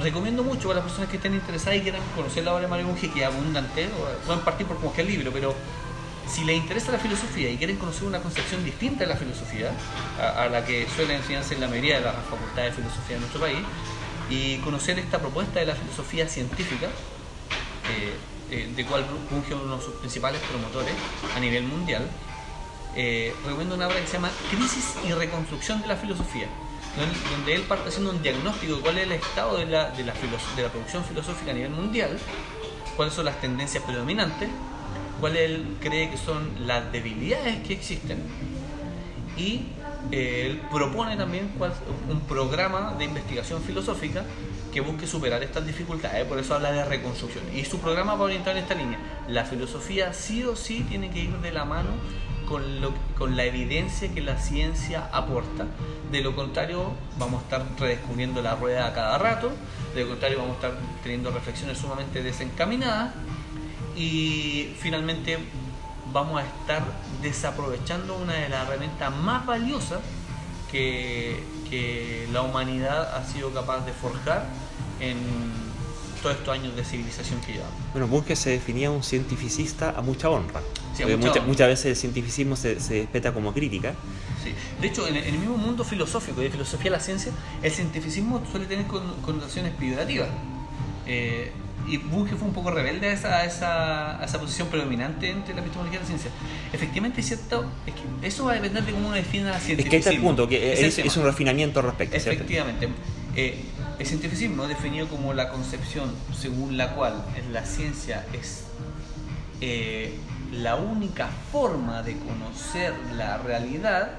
Recomiendo 0.00 0.44
mucho 0.44 0.68
para 0.68 0.76
las 0.76 0.84
personas 0.84 1.10
que 1.10 1.16
estén 1.16 1.34
interesadas 1.34 1.78
y 1.78 1.82
quieran 1.82 2.02
conocer 2.14 2.44
la 2.44 2.52
obra 2.52 2.62
de 2.62 2.68
Mario 2.68 2.86
Bunge, 2.86 3.10
que 3.10 3.20
es 3.20 3.26
abundante, 3.26 3.88
pueden 4.26 4.42
partir 4.42 4.66
por 4.66 4.78
cualquier 4.78 5.06
libro, 5.06 5.32
pero 5.32 5.54
si 6.28 6.44
les 6.44 6.56
interesa 6.56 6.92
la 6.92 6.98
filosofía 6.98 7.50
y 7.50 7.56
quieren 7.56 7.76
conocer 7.76 8.04
una 8.04 8.20
concepción 8.20 8.64
distinta 8.64 9.00
de 9.00 9.06
la 9.06 9.16
filosofía, 9.16 9.72
a, 10.20 10.44
a 10.44 10.48
la 10.48 10.64
que 10.64 10.86
suele 10.94 11.16
enseñarse 11.16 11.54
en 11.54 11.62
la 11.62 11.68
mayoría 11.68 11.98
de 11.98 12.04
las 12.04 12.14
facultades 12.26 12.76
de 12.76 12.82
filosofía 12.82 13.16
de 13.16 13.20
nuestro 13.20 13.40
país, 13.40 13.58
y 14.30 14.58
conocer 14.58 14.98
esta 14.98 15.18
propuesta 15.18 15.60
de 15.60 15.66
la 15.66 15.74
filosofía 15.74 16.28
científica, 16.28 16.86
eh, 16.86 18.14
eh, 18.50 18.72
de 18.74 18.84
cual 18.84 19.04
Bunge 19.30 19.54
es 19.54 19.60
uno 19.60 19.76
de 19.76 19.82
sus 19.82 19.94
principales 19.94 20.40
promotores 20.42 20.94
a 21.34 21.40
nivel 21.40 21.64
mundial, 21.64 22.06
eh, 22.94 23.34
recomiendo 23.44 23.74
una 23.74 23.86
obra 23.86 24.00
que 24.00 24.06
se 24.06 24.14
llama 24.14 24.30
Crisis 24.50 24.94
y 25.06 25.12
Reconstrucción 25.12 25.80
de 25.82 25.88
la 25.88 25.96
Filosofía, 25.96 26.48
donde, 26.98 27.54
él 27.54 27.62
parte 27.62 27.88
haciendo 27.88 28.10
un 28.10 28.22
diagnóstico 28.22 28.76
de 28.76 28.80
cuál 28.82 28.98
es 28.98 29.04
el 29.04 29.12
estado 29.12 29.56
de 29.58 29.66
la, 29.66 29.90
de, 29.90 30.04
la 30.04 30.12
de 30.12 30.62
la 30.62 30.68
producción 30.68 31.04
filosófica 31.04 31.50
a 31.50 31.54
nivel 31.54 31.70
mundial, 31.70 32.18
cuáles 32.96 33.14
son 33.14 33.24
las 33.24 33.40
tendencias 33.40 33.82
predominantes, 33.84 34.48
cuáles 35.20 35.42
él 35.42 35.76
cree 35.80 36.10
que 36.10 36.16
son 36.16 36.66
las 36.66 36.90
debilidades 36.92 37.66
que 37.66 37.74
existen 37.74 38.22
y 39.36 39.66
eh, 40.10 40.46
él 40.46 40.62
propone 40.70 41.16
también 41.16 41.50
un 42.08 42.20
programa 42.22 42.94
de 42.98 43.04
investigación 43.04 43.62
filosófica 43.62 44.24
que 44.72 44.80
busque 44.80 45.06
superar 45.06 45.42
estas 45.42 45.66
dificultades, 45.66 46.26
por 46.26 46.38
eso 46.38 46.54
habla 46.54 46.72
de 46.72 46.84
reconstrucción. 46.84 47.44
Y 47.54 47.64
su 47.64 47.78
programa 47.78 48.14
va 48.14 48.24
orientado 48.24 48.56
en 48.56 48.62
esta 48.62 48.74
línea. 48.74 48.98
La 49.28 49.44
filosofía 49.44 50.12
sí 50.12 50.44
o 50.44 50.56
sí 50.56 50.84
tiene 50.88 51.10
que 51.10 51.20
ir 51.20 51.38
de 51.38 51.52
la 51.52 51.64
mano 51.64 51.90
con, 52.48 53.36
la 53.36 53.44
evidencia 53.44 54.12
que 54.12 54.22
la 54.22 54.38
ciencia 54.38 55.08
aporta. 55.12 55.66
De 56.10 56.22
lo 56.22 56.34
contrario, 56.34 56.92
vamos 57.18 57.42
a 57.42 57.44
estar 57.44 57.66
redescubriendo 57.78 58.40
la 58.40 58.54
rueda 58.54 58.86
a 58.86 58.94
cada 58.94 59.18
rato. 59.18 59.50
De 59.94 60.02
lo 60.02 60.08
contrario, 60.08 60.38
vamos 60.38 60.52
a 60.52 60.66
estar 60.66 60.80
teniendo 61.02 61.30
reflexiones 61.30 61.78
sumamente 61.78 62.22
desencaminadas. 62.22 63.12
Y 63.96 64.74
finalmente, 64.78 65.38
vamos 66.12 66.40
a 66.40 66.46
estar 66.46 66.82
desaprovechando 67.20 68.16
una 68.16 68.34
de 68.34 68.48
las 68.48 68.66
herramientas 68.66 69.14
más 69.14 69.44
valiosas 69.44 70.00
que, 70.70 71.42
que 71.68 72.26
la 72.32 72.42
humanidad 72.42 73.14
ha 73.14 73.24
sido 73.24 73.52
capaz 73.52 73.84
de 73.84 73.92
forjar 73.92 74.46
en 75.00 75.67
todos 76.18 76.36
estos 76.36 76.48
años 76.54 76.74
de 76.76 76.84
civilización 76.84 77.40
que 77.40 77.52
llevamos. 77.54 77.74
Bueno, 77.92 78.06
Bunge 78.08 78.36
se 78.36 78.50
definía 78.50 78.90
un 78.90 79.02
cientificista 79.02 79.94
a 79.96 80.02
mucha 80.02 80.28
honra. 80.30 80.60
Sí, 80.96 81.02
a 81.02 81.06
mucha 81.06 81.16
mucha- 81.18 81.30
honra. 81.32 81.42
muchas 81.46 81.68
veces 81.68 81.86
el 81.86 81.96
cientificismo 81.96 82.56
se, 82.56 82.80
se 82.80 82.94
despeta 82.94 83.32
como 83.32 83.52
crítica. 83.52 83.94
Sí. 84.42 84.52
De 84.80 84.86
hecho, 84.88 85.06
en 85.08 85.16
el, 85.16 85.24
en 85.24 85.34
el 85.34 85.40
mismo 85.40 85.56
mundo 85.56 85.84
filosófico 85.84 86.40
de 86.40 86.50
filosofía 86.50 86.90
de 86.90 86.96
la 86.96 87.00
ciencia, 87.02 87.32
el 87.62 87.70
cientificismo 87.72 88.42
suele 88.50 88.66
tener 88.66 88.86
con- 88.86 89.14
connotaciones 89.22 89.72
peyorativas. 89.74 90.28
Eh, 91.06 91.52
y 91.86 91.96
Bunge 91.96 92.36
fue 92.36 92.46
un 92.46 92.52
poco 92.52 92.70
rebelde 92.70 93.08
a 93.08 93.12
esa, 93.14 93.36
a 93.38 93.44
esa, 93.46 94.20
a 94.20 94.24
esa 94.24 94.38
posición 94.38 94.68
predominante 94.68 95.30
entre 95.30 95.54
la 95.54 95.60
epistemología 95.60 95.98
y 95.98 96.02
la 96.02 96.06
ciencia. 96.06 96.30
Efectivamente, 96.72 97.20
es 97.22 97.26
cierto, 97.28 97.64
es 97.86 97.94
que 97.94 98.26
eso 98.26 98.44
va 98.44 98.52
a 98.52 98.54
depender 98.56 98.84
de 98.84 98.92
cómo 98.92 99.06
uno 99.08 99.16
defina 99.16 99.50
la 99.50 99.56
Es 99.56 99.62
cientificismo. 99.64 99.90
que 99.90 99.96
ahí 99.96 100.00
está 100.00 100.10
el 100.10 100.20
punto, 100.20 100.46
que 100.48 100.72
es, 100.74 100.80
es 100.80 100.96
tema. 100.96 101.12
un 101.16 101.24
refinamiento 101.30 101.80
al 101.80 101.86
respecto. 101.86 102.16
Efectivamente. 102.16 102.88
Eh, 103.36 103.64
el 103.98 104.06
cientificismo 104.06 104.62
es 104.64 104.68
definido 104.68 105.08
como 105.08 105.34
la 105.34 105.48
concepción 105.48 106.12
según 106.32 106.76
la 106.76 106.94
cual 106.94 107.24
la 107.52 107.64
ciencia 107.64 108.24
es 108.32 108.64
eh, 109.60 110.16
la 110.52 110.76
única 110.76 111.28
forma 111.50 112.02
de 112.02 112.16
conocer 112.18 112.94
la 113.16 113.38
realidad 113.38 114.12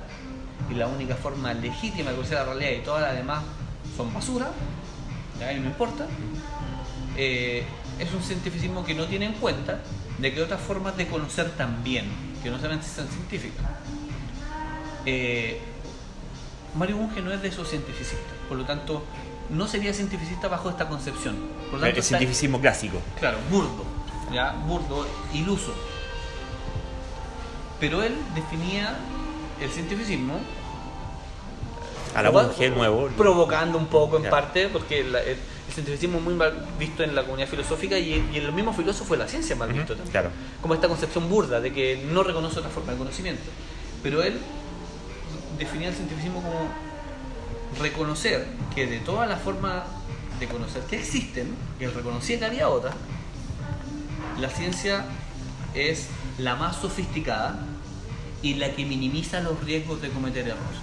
y 0.70 0.74
la 0.74 0.88
única 0.88 1.16
forma 1.16 1.54
legítima 1.54 2.10
de 2.10 2.18
conocer 2.18 2.38
la 2.38 2.46
realidad 2.46 2.72
y 2.72 2.84
todas 2.84 3.02
las 3.02 3.16
demás 3.16 3.44
son 3.96 4.14
basura, 4.14 4.50
ya 5.40 5.52
no 5.54 5.68
importa, 5.68 6.06
eh, 7.16 7.64
es 8.00 8.14
un 8.14 8.22
cientificismo 8.22 8.86
que 8.86 8.94
no 8.94 9.06
tiene 9.06 9.26
en 9.26 9.34
cuenta 9.34 9.80
de 10.18 10.34
que 10.34 10.42
otras 10.42 10.62
formas 10.62 10.98
de 10.98 11.08
conocer 11.08 11.52
también, 11.52 12.06
que 12.44 12.50
no 12.50 12.58
solamente 12.58 12.86
sean 12.86 13.08
científicas. 13.08 13.66
Eh, 15.06 15.60
Mario 16.76 16.98
Bunge 16.98 17.22
no 17.22 17.32
es 17.32 17.42
de 17.42 17.48
esos 17.48 17.70
cientificistas, 17.70 18.36
por 18.48 18.58
lo 18.58 18.66
tanto, 18.66 19.04
no 19.50 19.68
sería 19.68 19.94
cientificista 19.94 20.48
bajo 20.48 20.70
esta 20.70 20.88
concepción. 20.88 21.36
Por 21.72 21.80
lo 21.80 21.86
El 21.86 21.92
tanto, 21.94 22.00
está- 22.00 22.18
cientificismo 22.18 22.60
clásico. 22.62 23.00
Claro, 23.20 23.38
burdo, 23.50 23.84
ya, 24.32 24.52
burdo, 24.68 25.06
iluso. 25.34 25.74
Pero 27.80 28.04
él 28.04 28.16
definía 28.36 28.98
el 29.62 29.70
cientificismo 29.72 30.40
A 32.16 32.22
la 32.24 32.30
Bunge 32.30 32.70
nuevo. 32.72 33.08
provocando 33.18 33.78
un 33.78 33.88
poco 33.88 34.18
en 34.18 34.24
Ya. 34.24 34.30
parte, 34.30 34.68
porque 34.70 35.04
la- 35.04 35.22
el, 35.22 35.38
el 35.68 35.74
cientificismo 35.74 36.18
es 36.18 36.24
muy 36.24 36.34
mal 36.34 36.68
visto 36.78 37.04
en 37.04 37.16
la 37.16 37.24
comunidad 37.24 37.48
filosófica 37.48 37.98
y, 37.98 38.30
y 38.34 38.38
en 38.38 38.46
los 38.48 38.54
mismos 38.56 38.76
filósofos 38.76 39.18
la 39.18 39.28
ciencia 39.28 39.54
es 39.54 39.60
mal 39.60 39.70
visto 39.72 39.94
también. 39.94 40.12
claro. 40.12 40.30
Como 40.62 40.74
esta 40.74 40.88
concepción 40.88 41.30
burda 41.30 41.60
de 41.62 41.72
que 41.72 42.04
no 42.12 42.24
reconoce 42.24 42.60
otra 42.60 42.72
forma 42.72 42.92
de 42.94 42.98
conocimiento. 42.98 43.44
Pero 44.04 44.24
él 44.24 44.40
definía 45.58 45.90
el 45.90 45.94
cientificismo 45.96 46.42
como 46.42 46.68
reconocer 47.78 48.48
que 48.74 48.88
de 48.88 49.00
todas 49.00 49.30
las 49.30 49.42
formas 49.42 49.84
de 50.40 50.48
conocer 50.48 50.84
que 50.84 50.98
existen, 51.00 51.56
y 51.80 51.84
él 51.84 51.94
reconocía 51.94 52.40
que 52.40 52.46
había 52.46 52.70
otras, 52.70 52.96
la 54.40 54.50
ciencia 54.50 55.06
es 55.74 56.08
la 56.38 56.56
más 56.56 56.78
sofisticada 56.78 57.60
y 58.42 58.56
la 58.56 58.74
que 58.74 58.86
minimiza 58.86 59.42
los 59.42 59.62
riesgos 59.64 60.02
de 60.02 60.10
cometer 60.10 60.48
errores. 60.48 60.80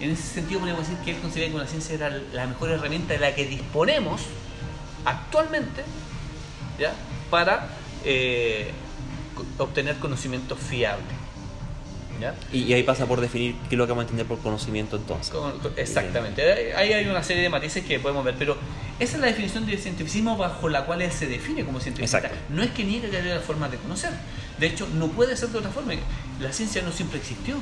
En 0.00 0.10
ese 0.10 0.22
sentido 0.22 0.60
podemos 0.60 0.88
decir 0.88 0.96
que 1.04 1.10
él 1.10 1.18
consideraba 1.18 1.52
que 1.52 1.64
la 1.64 1.70
ciencia 1.70 1.94
era 1.94 2.10
la 2.32 2.46
mejor 2.46 2.70
herramienta 2.70 3.12
de 3.12 3.20
la 3.20 3.34
que 3.34 3.44
disponemos 3.44 4.22
actualmente 5.04 5.84
para 7.30 7.68
eh, 8.04 8.70
obtener 9.58 9.96
conocimiento 9.96 10.56
fiable. 10.56 11.19
¿Ya? 12.20 12.34
Y, 12.52 12.64
y 12.64 12.72
ahí 12.74 12.82
pasa 12.82 13.06
por 13.06 13.20
definir 13.20 13.54
qué 13.68 13.74
es 13.74 13.78
lo 13.78 13.86
que 13.86 13.92
vamos 13.92 14.02
a 14.02 14.04
entender 14.06 14.26
por 14.26 14.38
conocimiento 14.38 14.96
entonces. 14.96 15.30
Con- 15.32 15.58
con- 15.58 15.72
Exactamente, 15.76 16.74
ahí 16.74 16.92
hay 16.92 17.06
una 17.06 17.22
serie 17.22 17.42
de 17.42 17.48
matices 17.48 17.84
que 17.84 17.98
podemos 17.98 18.24
ver, 18.24 18.34
pero 18.38 18.56
esa 18.98 19.14
es 19.16 19.20
la 19.20 19.26
definición 19.28 19.66
del 19.66 19.78
cientificismo 19.78 20.36
bajo 20.36 20.68
la 20.68 20.84
cual 20.84 21.02
él 21.02 21.10
se 21.10 21.26
define 21.26 21.64
como 21.64 21.80
científico. 21.80 22.06
No 22.50 22.62
es 22.62 22.70
que 22.70 22.84
niegue 22.84 23.08
que 23.10 23.16
haya 23.16 23.40
formas 23.40 23.70
de 23.70 23.78
conocer, 23.78 24.10
de 24.58 24.66
hecho 24.66 24.86
no 24.94 25.08
puede 25.08 25.36
ser 25.36 25.48
de 25.48 25.58
otra 25.58 25.70
forma. 25.70 25.94
La 26.40 26.52
ciencia 26.52 26.82
no 26.82 26.92
siempre 26.92 27.18
existió, 27.18 27.56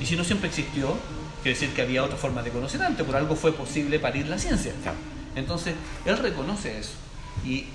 y 0.00 0.06
si 0.06 0.16
no 0.16 0.24
siempre 0.24 0.48
existió, 0.48 0.96
quiere 1.42 1.58
decir 1.58 1.74
que 1.74 1.82
había 1.82 2.02
otra 2.02 2.16
forma 2.16 2.42
de 2.42 2.50
conocer 2.50 2.82
antes, 2.82 3.04
por 3.06 3.14
algo 3.16 3.36
fue 3.36 3.52
posible 3.52 3.98
parir 3.98 4.26
la 4.28 4.38
ciencia. 4.38 4.72
Entonces, 5.36 5.74
él 6.04 6.16
reconoce 6.18 6.78
eso, 6.78 6.92
y 7.44 7.66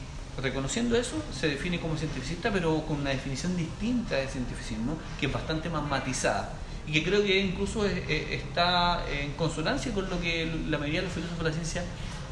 reconociendo 0.41 0.95
eso 0.95 1.15
se 1.37 1.47
define 1.47 1.79
como 1.79 1.97
cientificista, 1.97 2.51
pero 2.51 2.81
con 2.85 3.01
una 3.01 3.09
definición 3.11 3.55
distinta 3.57 4.15
de 4.15 4.27
cientificismo, 4.27 4.97
que 5.19 5.25
es 5.27 5.31
bastante 5.31 5.69
más 5.69 5.83
matizada 5.87 6.53
y 6.87 6.91
que 6.93 7.03
creo 7.03 7.23
que 7.23 7.39
incluso 7.39 7.85
es- 7.85 7.97
es- 8.09 8.31
está 8.43 9.03
en 9.11 9.31
consonancia 9.33 9.93
con 9.93 10.09
lo 10.09 10.19
que 10.21 10.45
la 10.69 10.77
mayoría 10.77 11.01
de 11.01 11.07
los 11.07 11.13
filósofos 11.13 11.43
de 11.43 11.49
la 11.49 11.55
ciencia 11.55 11.83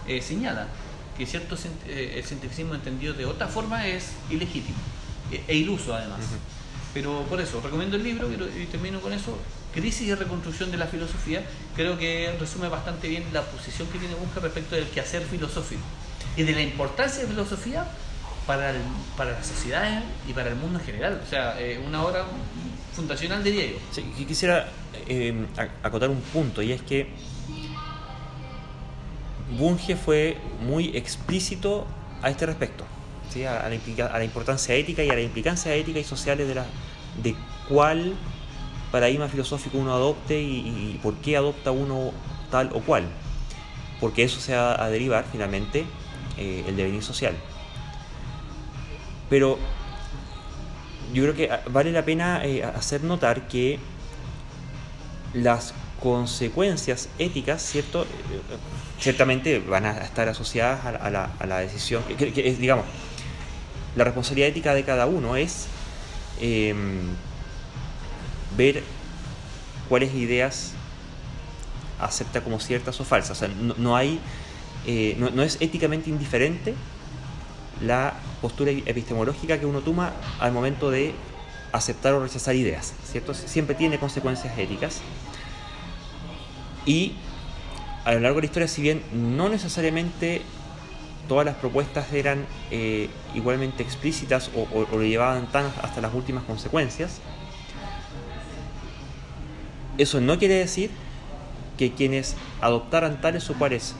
eh, 0.07 0.21
señalan, 0.21 0.67
que 1.17 1.25
cierto 1.25 1.55
eh, 1.87 2.13
el 2.17 2.23
cientificismo 2.23 2.73
entendido 2.75 3.13
de 3.13 3.25
otra 3.25 3.47
forma 3.47 3.85
es 3.87 4.11
ilegítimo 4.29 4.77
e, 5.31 5.43
e 5.47 5.55
iluso 5.57 5.93
además. 5.93 6.19
Pero 6.93 7.23
por 7.29 7.39
eso, 7.41 7.59
recomiendo 7.61 7.97
el 7.97 8.03
libro 8.03 8.29
y 8.31 8.65
termino 8.67 9.01
con 9.01 9.11
eso. 9.13 9.37
Crisis 9.73 10.07
y 10.07 10.15
reconstrucción 10.15 10.71
de 10.71 10.77
la 10.77 10.87
filosofía. 10.87 11.43
Creo 11.75 11.97
que 11.99 12.33
resume 12.39 12.69
bastante 12.69 13.07
bien 13.09 13.23
la 13.33 13.43
posición 13.43 13.87
que 13.89 13.99
tiene 13.99 14.15
Bunge 14.15 14.39
respecto 14.39 14.75
del 14.75 14.85
quehacer 14.87 15.23
filosófico 15.23 15.81
y 16.37 16.43
de 16.43 16.53
la 16.53 16.61
importancia 16.61 17.23
de 17.23 17.27
filosofía 17.27 17.85
para, 18.45 18.69
el, 18.69 18.77
para 19.17 19.31
la 19.31 19.43
sociedad 19.43 20.03
y 20.27 20.33
para 20.33 20.49
el 20.49 20.55
mundo 20.55 20.79
en 20.79 20.85
general. 20.85 21.21
O 21.25 21.29
sea, 21.29 21.59
eh, 21.59 21.81
una 21.85 22.05
obra 22.05 22.25
fundacional 22.95 23.43
diría 23.43 23.65
yo. 23.65 23.77
Sí, 23.91 24.03
quisiera 24.25 24.67
eh, 25.07 25.45
acotar 25.83 26.09
un 26.09 26.21
punto 26.21 26.61
y 26.61 26.71
es 26.71 26.81
que 26.81 27.09
Bunge 29.57 29.95
fue 29.95 30.37
muy 30.61 30.95
explícito 30.95 31.85
a 32.21 32.29
este 32.29 32.45
respecto, 32.45 32.85
¿sí? 33.31 33.45
a, 33.45 33.67
la 33.69 34.23
importancia 34.23 34.75
ética 34.75 35.03
y 35.03 35.09
a 35.09 35.15
la 35.15 35.21
implicancia 35.21 35.73
ética 35.73 35.99
y 35.99 36.03
sociales 36.03 36.47
de, 36.47 36.55
la, 36.55 36.65
de 37.21 37.35
cuál 37.69 38.13
paradigma 38.91 39.27
filosófico 39.27 39.77
uno 39.77 39.93
adopte 39.93 40.41
y, 40.41 40.99
por 41.01 41.15
qué 41.15 41.37
adopta 41.37 41.71
uno 41.71 42.11
tal 42.51 42.69
o 42.73 42.81
cual, 42.81 43.05
porque 43.99 44.23
eso 44.23 44.39
se 44.39 44.55
va 44.55 44.83
a 44.83 44.89
derivar 44.89 45.25
finalmente 45.31 45.85
eh, 46.37 46.63
el 46.67 46.75
devenir 46.75 47.03
social. 47.03 47.35
Pero 49.29 49.57
yo 51.13 51.23
creo 51.23 51.35
que 51.35 51.49
vale 51.69 51.91
la 51.91 52.03
pena 52.03 52.45
eh, 52.45 52.63
hacer 52.63 53.03
notar 53.03 53.47
que 53.47 53.79
las 55.33 55.73
consecuencias 56.01 57.09
éticas, 57.19 57.61
¿cierto? 57.61 58.05
Ciertamente 58.99 59.59
van 59.59 59.85
a 59.85 59.97
estar 59.99 60.27
asociadas 60.27 60.85
a 60.85 61.09
la, 61.09 61.31
a 61.39 61.45
la, 61.45 61.59
decisión, 61.59 62.03
que, 62.03 62.49
es, 62.49 62.59
digamos, 62.59 62.85
la 63.95 64.03
responsabilidad 64.03 64.49
ética 64.49 64.73
de 64.73 64.83
cada 64.83 65.05
uno 65.07 65.35
es 65.35 65.67
em, 66.39 67.09
ver 68.55 68.83
cuáles 69.89 70.13
ideas 70.13 70.73
acepta 71.99 72.41
como 72.41 72.59
ciertas 72.59 72.99
o 72.99 73.03
falsas. 73.03 73.31
O 73.31 73.35
sea, 73.35 73.49
no, 73.77 73.95
hay, 73.95 74.19
eh, 74.85 75.15
no, 75.17 75.43
es 75.43 75.57
éticamente 75.59 76.09
indiferente 76.09 76.73
la 77.81 78.13
postura 78.41 78.71
epistemológica 78.71 79.59
que 79.59 79.65
uno 79.65 79.81
toma 79.81 80.13
al 80.39 80.51
momento 80.51 80.89
de 80.89 81.13
aceptar 81.71 82.13
o 82.13 82.23
rechazar 82.23 82.55
ideas, 82.55 82.93
¿cierto? 83.05 83.33
Siempre 83.33 83.75
tiene 83.75 83.99
consecuencias 83.99 84.57
éticas. 84.57 85.01
Y 86.85 87.13
a 88.05 88.13
lo 88.13 88.21
largo 88.21 88.37
de 88.37 88.43
la 88.43 88.45
historia, 88.45 88.67
si 88.67 88.81
bien 88.81 89.03
no 89.13 89.49
necesariamente 89.49 90.41
todas 91.27 91.45
las 91.45 91.55
propuestas 91.55 92.13
eran 92.13 92.45
eh, 92.71 93.09
igualmente 93.35 93.83
explícitas 93.83 94.49
o, 94.55 94.87
lo 94.89 95.03
llevaban 95.03 95.47
tan 95.51 95.65
hasta 95.81 95.99
las 95.99 96.13
últimas 96.13 96.43
consecuencias, 96.45 97.19
eso 99.97 100.21
no 100.21 100.39
quiere 100.39 100.55
decir 100.55 100.89
que 101.77 101.91
quienes 101.93 102.35
adoptaran 102.61 103.19
tales 103.19 103.49
o 103.49 103.55
cuales 103.55 103.95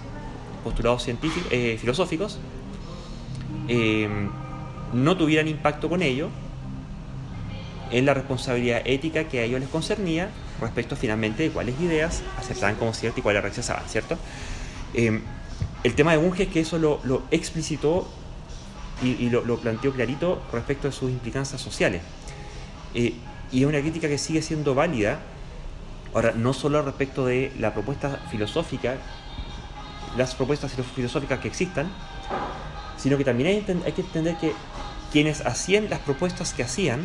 postulados 0.68 1.04
científicos, 1.04 1.48
eh, 1.50 1.78
filosóficos 1.80 2.40
eh, 3.70 4.10
no 4.94 5.16
tuvieran 5.16 5.48
impacto 5.48 5.88
con 5.88 6.02
ello 6.02 6.30
en 7.90 8.06
la 8.06 8.14
responsabilidad 8.14 8.82
ética 8.84 9.30
que 9.30 9.40
a 9.40 9.44
ellos 9.44 9.62
les 9.62 9.70
concernía 9.70 10.30
respecto 10.60 10.98
finalmente 10.98 11.44
de 11.44 11.52
cuáles 11.52 11.80
ideas 11.80 12.22
aceptaban 12.38 12.76
como 12.76 12.94
ciertas 12.94 13.20
y 13.20 13.22
cuáles 13.22 13.44
rechazaban, 13.44 13.88
¿cierto? 13.88 14.18
Eh, 14.94 15.22
el 15.84 15.96
tema 15.96 16.12
de 16.12 16.18
Bunge 16.18 16.44
es 16.44 16.50
que 16.50 16.60
eso 16.60 16.78
lo, 16.78 17.24
explicitó 17.32 18.10
y, 19.02 19.30
lo, 19.30 19.58
planteó 19.58 19.94
clarito 19.94 20.42
respecto 20.52 20.90
a 20.90 20.92
sus 20.92 21.10
implicancias 21.12 21.62
sociales. 21.62 22.02
y 22.94 23.14
es 23.54 23.66
una 23.66 23.80
crítica 23.80 24.10
que 24.10 24.18
sigue 24.18 24.42
siendo 24.42 24.76
válida 24.76 25.20
Ahora, 26.14 26.34
no 26.36 26.54
solo 26.54 26.82
respecto 26.82 27.26
de 27.26 27.52
la 27.60 27.74
propuesta 27.74 28.26
filosófica, 28.32 28.96
las 30.16 30.36
propuestas 30.36 30.72
filosóficas 30.96 31.40
que 31.40 31.48
existan, 31.48 31.90
sino 32.98 33.18
que 33.18 33.24
también 33.24 33.64
hay, 33.86 33.92
que 33.92 34.02
entender 34.02 34.38
que 34.38 34.54
quienes 35.12 35.46
hacían 35.46 35.90
las 35.90 36.00
propuestas 36.00 36.54
que 36.54 36.64
hacían, 36.64 37.02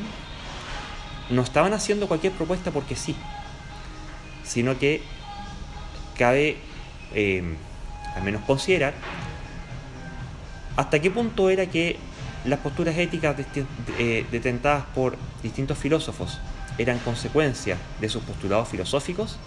no 1.31 1.43
estaban 1.43 1.73
haciendo 1.73 2.09
cualquier 2.09 2.33
propuesta 2.33 2.71
porque 2.71 2.97
sí, 2.97 3.17
sino 4.45 4.79
que 4.79 5.03
cabe 6.17 6.59
em, 7.15 7.57
al 8.15 8.23
menos 8.23 8.43
considerar 8.43 8.95
hasta 10.77 11.01
qué 11.01 11.11
punto 11.11 11.51
era 11.51 11.67
que 11.67 11.97
las 12.45 12.59
posturas 12.61 12.97
éticas 12.97 13.37
eh, 13.99 14.27
detentadas 14.31 14.85
por 14.95 15.17
distintos 15.43 15.79
filósofos 15.79 16.41
eran 16.79 16.99
consecuencia 16.99 17.77
de 18.01 18.09
sus 18.09 18.23
postulados 18.23 18.69
filosóficos 18.69 19.39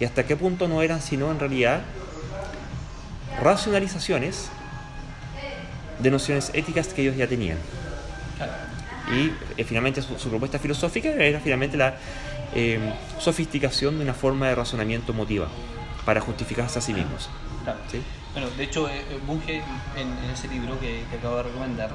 y 0.00 0.04
hasta 0.04 0.26
qué 0.26 0.36
punto 0.36 0.66
no 0.66 0.82
eran 0.82 1.00
sino 1.00 1.30
en 1.30 1.38
realidad 1.38 1.82
racionalizaciones 3.42 4.50
de 5.98 6.10
nociones 6.10 6.50
éticas 6.54 6.88
que 6.88 7.02
ellos 7.02 7.16
ya 7.16 7.26
tenían. 7.26 7.58
Y 9.12 9.32
eh, 9.60 9.64
finalmente 9.64 10.00
su, 10.02 10.28
propuesta 10.30 10.58
filosófica 10.58 11.10
era 11.10 11.38
finalmente 11.40 11.76
la 11.76 11.96
eh, 12.54 12.78
sofisticación 13.18 13.98
de 13.98 14.04
una 14.04 14.14
forma 14.14 14.48
de 14.48 14.54
razonamiento 14.54 15.12
emotiva 15.12 15.48
para 16.04 16.20
justificarse 16.20 16.78
a 16.78 16.82
sí 16.82 16.94
mismos. 16.94 17.28
Bueno, 18.32 18.50
de 18.50 18.64
hecho, 18.64 18.88
eh, 18.88 19.04
Bunge 19.26 19.62
en, 19.96 20.30
ese 20.32 20.48
libro 20.48 20.78
que, 20.80 21.04
acabo 21.16 21.36
de 21.36 21.42
recomendar, 21.44 21.90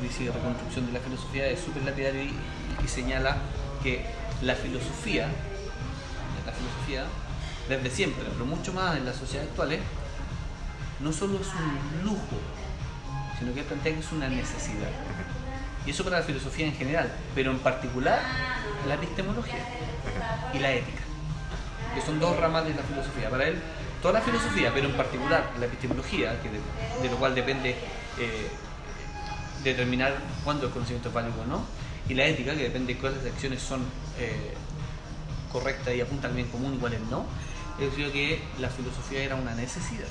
Crisis 0.00 0.22
y 0.22 0.28
Reconstrucción 0.30 0.86
de 0.86 0.92
la 0.92 1.00
Filosofía, 1.00 1.46
es 1.48 1.60
súper 1.60 1.82
lapidario 1.84 2.22
y 2.22 2.88
señala 2.88 3.36
que 3.82 4.04
la 4.40 4.54
filosofía, 4.54 5.28
la 6.46 6.52
filosofía, 6.52 7.04
desde 7.68 7.90
siempre, 7.90 8.24
pero 8.32 8.44
mucho 8.46 8.72
más 8.72 8.96
en 8.96 9.04
las 9.04 9.16
sociedades 9.16 9.50
actuales, 9.50 9.80
no 11.02 11.12
solo 11.12 11.38
es 11.40 11.48
un 11.48 12.04
lujo, 12.04 12.38
sino 13.38 13.52
que 13.54 13.62
plantea 13.62 13.94
que 13.94 14.00
es 14.00 14.12
una 14.12 14.28
necesidad. 14.28 14.90
Y 15.84 15.90
eso 15.90 16.04
para 16.04 16.20
la 16.20 16.24
filosofía 16.24 16.66
en 16.66 16.74
general, 16.74 17.10
pero 17.34 17.50
en 17.50 17.58
particular 17.58 18.20
la 18.86 18.94
epistemología 18.94 19.66
y 20.54 20.58
la 20.60 20.72
ética, 20.72 21.02
que 21.94 22.00
son 22.00 22.20
dos 22.20 22.36
ramas 22.38 22.64
de 22.64 22.74
la 22.74 22.82
filosofía. 22.82 23.30
Para 23.30 23.48
él, 23.48 23.60
toda 24.00 24.14
la 24.14 24.20
filosofía, 24.20 24.70
pero 24.72 24.88
en 24.88 24.96
particular 24.96 25.50
la 25.58 25.66
epistemología, 25.66 26.34
de, 27.02 27.08
lo 27.08 27.16
cual 27.16 27.34
depende 27.34 27.70
eh, 28.18 28.48
determinar 29.64 30.14
cuándo 30.44 30.66
el 30.66 30.72
conocimiento 30.72 31.08
es 31.08 31.14
válido 31.14 31.42
o 31.42 31.46
no, 31.46 31.64
y 32.08 32.14
la 32.14 32.26
ética, 32.26 32.54
que 32.54 32.64
depende 32.64 32.94
de 32.94 33.00
cuáles 33.00 33.24
acciones 33.26 33.60
son 33.60 33.80
eh, 34.18 34.54
correctas 35.50 35.94
y 35.94 36.00
apuntan 36.00 36.34
bien 36.34 36.48
común 36.48 36.74
y 36.74 36.78
cuáles 36.78 37.00
no, 37.02 37.26
yo 37.80 37.88
creo 37.90 38.12
que 38.12 38.40
la 38.60 38.68
filosofía 38.68 39.24
era 39.24 39.34
una 39.34 39.54
necesidad. 39.54 40.06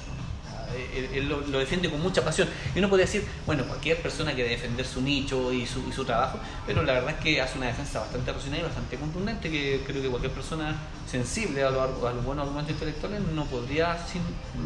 Él, 1.14 1.28
lo, 1.28 1.42
defiende 1.60 1.90
con 1.90 2.02
mucha 2.02 2.24
pasión. 2.24 2.48
Y 2.76 2.80
uno 2.80 2.90
podría 2.90 3.06
decir, 3.06 3.26
bueno, 3.46 3.66
cualquier 3.66 4.02
persona 4.02 4.34
quiere 4.34 4.50
defender 4.50 4.86
su 4.86 5.02
nicho 5.02 5.52
y 5.52 5.66
su, 5.66 5.88
y 5.90 5.92
su 5.92 6.06
trabajo, 6.06 6.40
pero 6.66 6.84
la 6.84 6.94
verdad 6.94 7.12
es 7.12 7.24
que 7.24 7.42
hace 7.42 7.58
una 7.58 7.68
defensa 7.68 8.00
bastante 8.00 8.32
racional 8.32 8.60
y 8.60 8.64
bastante 8.64 8.98
contundente, 8.98 9.50
que 9.50 9.82
creo 9.86 10.02
que 10.02 10.10
cualquier 10.10 10.32
persona 10.34 10.76
sensible 11.10 11.64
a, 11.64 11.70
los 11.70 12.24
buenos 12.24 12.44
argumentos 12.44 12.72
intelectuales 12.72 13.22
no 13.34 13.46
podría 13.46 13.98
sin 14.08 14.22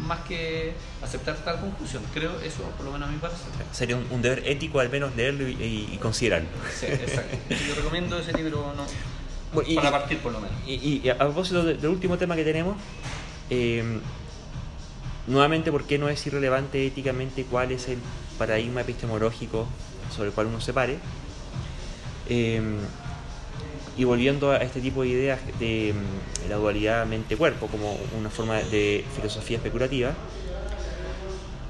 más 0.06 0.20
que 0.20 0.74
aceptar 1.02 1.36
tal 1.36 1.60
conclusión. 1.60 2.02
Creo 2.14 2.38
eso, 2.40 2.62
por 2.76 2.86
lo 2.86 2.92
menos 2.92 3.08
a 3.08 3.12
mi 3.12 3.18
parecer. 3.18 3.46
Sería 3.72 3.96
un, 3.96 4.22
deber 4.22 4.42
ético 4.46 4.78
al 4.80 4.90
menos 4.90 5.16
leerlo 5.16 5.48
y, 5.48 5.98
considerarlo. 6.00 6.48
Sí, 6.72 6.86
exacto. 6.86 7.36
Yo 7.50 7.74
recomiendo 7.74 8.18
ese 8.18 8.32
libro 8.32 8.72
no, 8.76 8.86
para 9.74 9.90
partir 9.90 10.18
por 10.18 10.32
lo 10.32 10.40
menos. 10.40 10.56
Y, 10.66 11.08
a 11.08 11.18
propósito 11.18 11.64
del 11.64 11.86
último 11.86 12.16
tema 12.16 12.36
que 12.36 12.44
tenemos, 12.44 12.76
eh, 13.50 14.00
nuevamente, 15.26 15.70
¿por 15.72 15.84
qué 15.84 15.98
no 15.98 16.08
es 16.08 16.26
irrelevante 16.26 16.86
éticamente 16.86 17.44
cuál 17.44 17.72
es 17.72 17.88
el 17.88 17.98
paradigma 18.38 18.82
epistemológico 18.82 19.66
sobre 20.14 20.28
el 20.28 20.34
cual 20.34 20.48
uno 20.48 20.60
se 20.60 20.72
pare? 20.72 20.98
Eh, 22.28 22.60
y 23.96 24.04
volviendo 24.04 24.50
a 24.50 24.58
este 24.58 24.80
tipo 24.80 25.02
de 25.02 25.08
ideas 25.08 25.40
de 25.58 25.94
mm, 25.94 26.50
la 26.50 26.56
dualidad 26.56 27.06
mente-cuerpo 27.06 27.66
como 27.68 27.98
una 28.18 28.28
forma 28.28 28.56
de 28.56 29.04
filosofía 29.14 29.56
especulativa, 29.56 30.12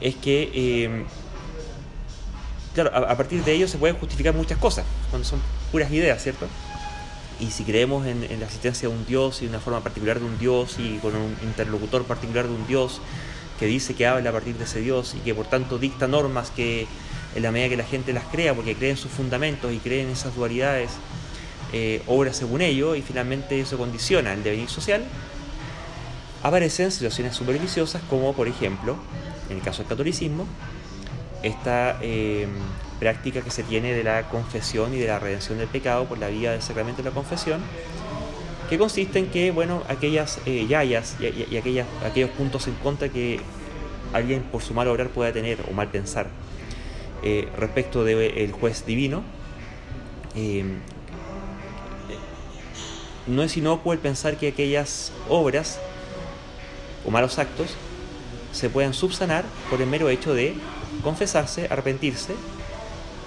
es 0.00 0.16
que, 0.16 0.50
eh, 0.52 1.04
claro, 2.74 2.94
a, 2.94 3.16
partir 3.16 3.44
de 3.44 3.52
ello 3.52 3.68
se 3.68 3.78
pueden 3.78 3.96
justificar 3.96 4.34
muchas 4.34 4.59
cosas, 4.59 4.84
cuando 5.11 5.26
son 5.26 5.40
puras 5.70 5.90
ideas, 5.90 6.22
¿cierto? 6.22 6.46
Y 7.38 7.50
si 7.50 7.64
creemos 7.64 8.07
en, 8.07 8.24
en 8.24 8.40
la 8.40 8.46
existencia 8.46 8.88
de 8.88 8.94
un 8.94 9.07
Dios 9.07 9.42
y 9.42 9.46
una 9.46 9.61
forma 9.61 9.80
particular 9.80 10.18
de 10.18 10.26
un 10.26 10.38
Dios 10.38 10.76
y 10.78 10.98
con 10.98 11.14
un 11.14 11.36
interlocutor 11.42 12.04
particular 12.04 12.48
de 12.48 12.54
un 12.54 12.66
Dios, 12.66 13.00
que 13.59 13.66
dice 13.66 13.94
que 13.94 14.07
habla 14.07 14.30
a 14.30 14.32
partir 14.32 14.57
de 14.57 14.64
ese 14.64 14.80
Dios 14.80 15.14
y 15.16 15.20
que 15.20 15.34
por 15.34 15.46
tanto 15.46 15.78
dicta 15.78 16.07
normas 16.07 16.50
que 16.50 16.86
en 17.34 17.42
la 17.42 17.50
medida 17.50 17.68
que 17.68 17.76
la 17.76 17.84
gente 17.84 18.12
las 18.12 18.24
crea, 18.24 18.54
porque 18.54 18.74
cree 18.74 18.90
en 18.90 18.96
sus 18.96 19.11
fundamentos 19.11 19.72
y 19.72 19.78
cree 19.78 20.02
en 20.02 20.09
esas 20.09 20.34
dualidades, 20.34 20.90
eh, 21.72 22.02
obra 22.07 22.32
según 22.32 22.62
ello 22.62 22.94
y 22.94 23.02
finalmente 23.02 23.61
eso 23.61 23.76
condiciona 23.76 24.32
el 24.32 24.42
devenir 24.42 24.68
social, 24.68 25.04
aparecen 26.42 26.90
situaciones 26.90 27.34
súper 27.34 27.59
viciosas 27.59 28.02
como 28.09 28.32
por 28.32 28.48
ejemplo, 28.48 28.96
en 29.50 29.59
el 29.59 29.62
caso 29.62 29.78
del 29.78 29.88
catolicismo, 29.88 30.46
esta 31.42 31.98
eh, 32.00 32.46
práctica 32.98 33.42
que 33.42 33.50
se 33.50 33.62
tiene 33.62 33.92
de 33.92 34.04
la 34.04 34.28
confesión 34.28 34.94
y 34.94 34.98
de 34.98 35.09
la 35.09 35.18
redención 35.18 35.59
del 35.59 35.68
pecado 35.68 36.07
por 36.07 36.18
la 36.18 36.28
vía 36.28 36.52
del 36.52 36.62
sacramento 36.62 37.02
de 37.02 37.11
la 37.11 37.14
confesión, 37.14 37.61
que 38.68 38.78
consiste 38.78 39.18
en 39.18 39.26
que, 39.28 39.50
bueno, 39.50 39.82
aquellas 39.88 40.40
eh, 40.46 40.66
yayas 40.68 41.16
y, 41.20 41.56
aquellas, 41.56 41.86
aquellos 42.04 42.30
puntos 42.30 42.66
en 42.66 42.74
contra 42.74 43.08
que 43.08 43.40
alguien 44.12 44.42
por 44.42 44.62
su 44.62 44.74
mal 44.74 44.88
obrar 44.88 45.08
pueda 45.08 45.32
tener 45.32 45.58
o 45.70 45.72
mal 45.72 45.88
pensar 45.88 46.28
eh, 47.22 47.48
respecto 47.56 48.04
del 48.04 48.52
juez 48.52 48.84
divino, 48.86 49.22
eh, 50.34 50.64
no 53.26 53.42
es 53.42 53.56
inocuo 53.56 53.92
el 53.92 53.98
pensar 53.98 54.36
que 54.36 54.48
aquellas 54.48 55.12
obras 55.28 55.80
o 57.04 57.10
malos 57.10 57.38
actos 57.38 57.74
se 58.52 58.70
puedan 58.70 58.94
subsanar 58.94 59.44
por 59.70 59.80
el 59.80 59.88
mero 59.88 60.08
hecho 60.08 60.34
de 60.34 60.54
confesarse, 61.02 61.66
arrepentirse, 61.70 62.34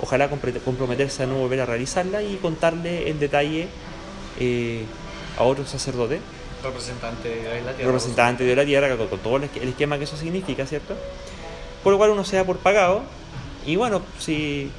ojalá 0.02 0.30
comprometerse 0.30 1.24
a 1.24 1.26
no 1.26 1.36
volver 1.36 1.62
a 1.62 1.66
realizarla 1.66 2.24
y 2.24 2.36
contarle 2.38 3.10
el 3.10 3.20
detalle 3.20 3.68
eh, 4.40 4.84
a 5.40 5.44
otro 5.44 5.66
sacerdote. 5.66 6.20
Representante 6.64 7.30
de 7.30 7.62
la 7.62 7.74
tierra. 7.74 7.92
Representante 7.92 8.44
de 8.44 8.56
la 8.56 8.66
tierra, 8.66 8.96
con, 8.96 9.20
todo 9.20 9.38
el 9.38 9.44
esquema 9.44 9.98
que 9.98 10.04
eso 10.04 10.18
significa, 10.18 10.66
¿cierto? 10.66 10.96
Por 11.84 11.94
lo 11.94 11.98
cual 11.98 12.12
uno 12.12 12.24
se 12.24 12.36
da 12.36 12.44
por 12.44 12.58
pagado 12.58 13.02
y 13.66 13.78
bueno, 13.78 14.02
si 14.20 14.70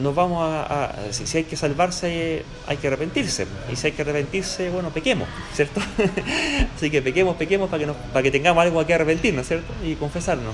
nos 0.00 0.14
vamos 0.14 0.42
a, 0.42 0.92
si, 1.10 1.38
hay 1.38 1.44
que 1.44 1.56
salvarse 1.56 2.44
hay 2.66 2.76
que 2.78 2.88
arrepentirse 2.88 3.46
y 3.72 3.76
si 3.76 3.86
hay 3.86 3.92
que 3.92 4.02
arrepentirse 4.02 4.68
bueno 4.68 4.90
pequemos 4.90 5.28
cierto 5.52 5.80
así 6.76 6.90
que 6.90 7.00
pequemos 7.00 7.36
pequemos 7.36 7.70
para 7.70 7.78
que 7.78 7.86
nos, 7.86 7.96
para 7.96 8.24
que 8.24 8.32
tengamos 8.32 8.60
algo 8.60 8.80
a 8.80 8.86
que 8.88 8.94
arrepentirnos 8.94 9.46
cierto 9.46 9.72
y 9.84 9.94
confesarnos 9.94 10.52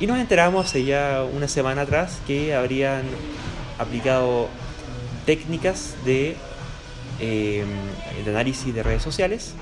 y 0.00 0.06
nos 0.06 0.18
enteramos 0.18 0.66
hace 0.66 0.84
ya 0.84 1.24
una 1.30 1.46
semana 1.46 1.82
atrás 1.82 2.20
que 2.26 2.54
habrían 2.54 3.02
aplicado 3.78 4.48
técnicas 5.26 5.94
de, 6.04 6.36
eh, 7.20 7.64
de 8.24 8.30
análisis 8.30 8.74
de 8.74 8.82
redes 8.82 9.02
sociales 9.02 9.54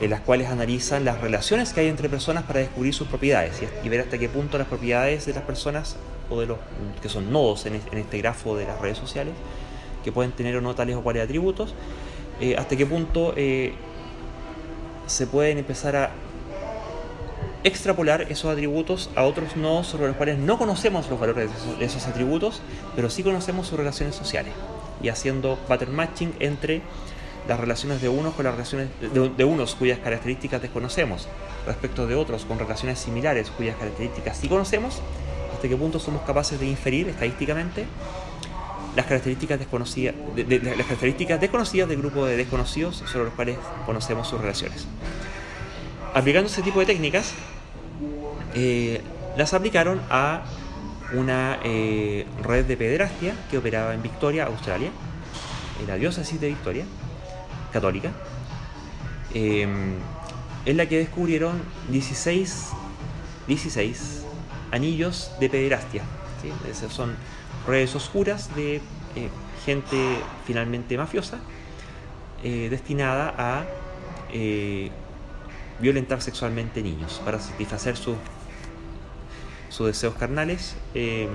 en 0.00 0.10
las 0.10 0.20
cuales 0.20 0.48
analizan 0.48 1.04
las 1.04 1.20
relaciones 1.20 1.72
que 1.72 1.80
hay 1.80 1.88
entre 1.88 2.08
personas 2.08 2.44
para 2.44 2.60
descubrir 2.60 2.92
sus 2.92 3.08
propiedades 3.08 3.62
y, 3.82 3.88
ver 3.88 4.00
hasta 4.00 4.18
qué 4.18 4.28
punto 4.28 4.58
las 4.58 4.66
propiedades 4.66 5.24
de 5.26 5.32
las 5.32 5.42
personas 5.42 5.96
o 6.28 6.38
de 6.40 6.46
los 6.46 6.58
que 7.00 7.08
son 7.08 7.32
nodos 7.32 7.66
en, 7.66 7.76
este 7.76 8.18
grafo 8.18 8.56
de 8.56 8.66
las 8.66 8.80
redes 8.80 8.98
sociales, 8.98 9.34
que 10.04 10.12
pueden 10.12 10.32
tener 10.32 10.56
o 10.56 10.60
no 10.60 10.74
tales 10.74 10.96
o 10.96 11.02
cuales 11.02 11.24
atributos, 11.24 11.74
eh, 12.40 12.56
hasta 12.56 12.76
qué 12.76 12.84
punto 12.84 13.32
eh, 13.36 13.72
se 15.06 15.26
pueden 15.26 15.58
empezar 15.58 15.96
a 15.96 16.10
extrapolar 17.64 18.26
esos 18.30 18.52
atributos 18.52 19.10
a 19.16 19.22
otros 19.22 19.56
nodos 19.56 19.86
sobre 19.86 20.08
los 20.08 20.16
cuales 20.16 20.38
no 20.38 20.58
conocemos 20.58 21.08
los 21.08 21.18
valores 21.18 21.50
de 21.78 21.84
esos 21.84 22.06
atributos, 22.06 22.60
pero 22.94 23.08
sí 23.08 23.22
conocemos 23.22 23.66
sus 23.66 23.78
relaciones 23.78 24.14
sociales 24.14 24.52
y 25.02 25.08
haciendo 25.08 25.56
pattern 25.68 25.94
matching 25.94 26.34
entre 26.40 26.82
las 27.48 27.60
relaciones 27.60 28.02
de 28.02 28.08
unos 28.08 28.34
con 28.34 28.44
las 28.44 28.54
relaciones 28.54 28.88
de, 29.00 29.44
unos 29.44 29.74
cuyas 29.74 29.98
características 30.00 30.62
desconocemos 30.62 31.28
respecto 31.66 32.06
de 32.06 32.14
otros 32.14 32.44
con 32.44 32.58
relaciones 32.58 32.98
similares 32.98 33.50
cuyas 33.50 33.76
características 33.76 34.36
sí 34.36 34.48
conocemos, 34.48 35.00
hasta 35.54 35.68
qué 35.68 35.76
punto 35.76 35.98
somos 35.98 36.22
capaces 36.22 36.58
de 36.58 36.66
inferir 36.66 37.08
estadísticamente 37.08 37.86
las 38.96 39.06
características 39.06 39.58
desconocidas 39.58 40.14
de, 40.34 40.58
las 40.58 40.86
características 40.86 41.40
desconocidas 41.40 41.88
del 41.88 41.98
grupo 41.98 42.24
de 42.24 42.36
desconocidos 42.36 43.04
sobre 43.06 43.26
los 43.26 43.34
cuales 43.34 43.58
conocemos 43.84 44.26
sus 44.26 44.40
relaciones. 44.40 44.86
Aplicando 46.14 46.48
ese 46.48 46.62
tipo 46.62 46.80
de 46.80 46.86
técnicas, 46.86 47.34
eh, 48.54 49.02
las 49.36 49.52
aplicaron 49.52 50.00
a 50.08 50.44
una 51.12 51.58
eh, 51.64 52.26
red 52.42 52.64
de 52.64 52.76
pederastia 52.76 53.34
que 53.50 53.58
operaba 53.58 53.94
en 53.94 54.02
Victoria, 54.02 54.46
Australia, 54.46 54.90
en 55.80 55.86
la 55.86 55.96
diócesis 55.96 56.40
de 56.40 56.48
Victoria, 56.48 56.84
católica, 57.72 58.12
em, 59.34 59.94
en 60.64 60.76
la 60.76 60.86
que 60.86 60.98
descubrieron 60.98 61.62
16, 61.90 62.70
16 63.46 64.24
anillos 64.72 65.32
de 65.40 65.48
pederastia. 65.48 66.02
Esas 66.70 66.92
son 66.92 67.14
redes 67.66 67.94
oscuras 67.94 68.54
de 68.54 68.76
eh, 68.76 68.80
gente 69.64 69.96
finalmente 70.46 70.96
mafiosa 70.96 71.38
eh, 72.44 72.68
destinada 72.70 73.34
a 73.36 73.64
eh, 74.32 74.90
violentar 75.80 76.22
sexualmente 76.22 76.82
niños 76.82 77.20
para 77.24 77.40
satisfacer 77.40 77.96
sus 77.96 78.16
sus 79.68 79.86
deseos 79.86 80.14
carnales 80.14 80.76
em, 80.94 81.28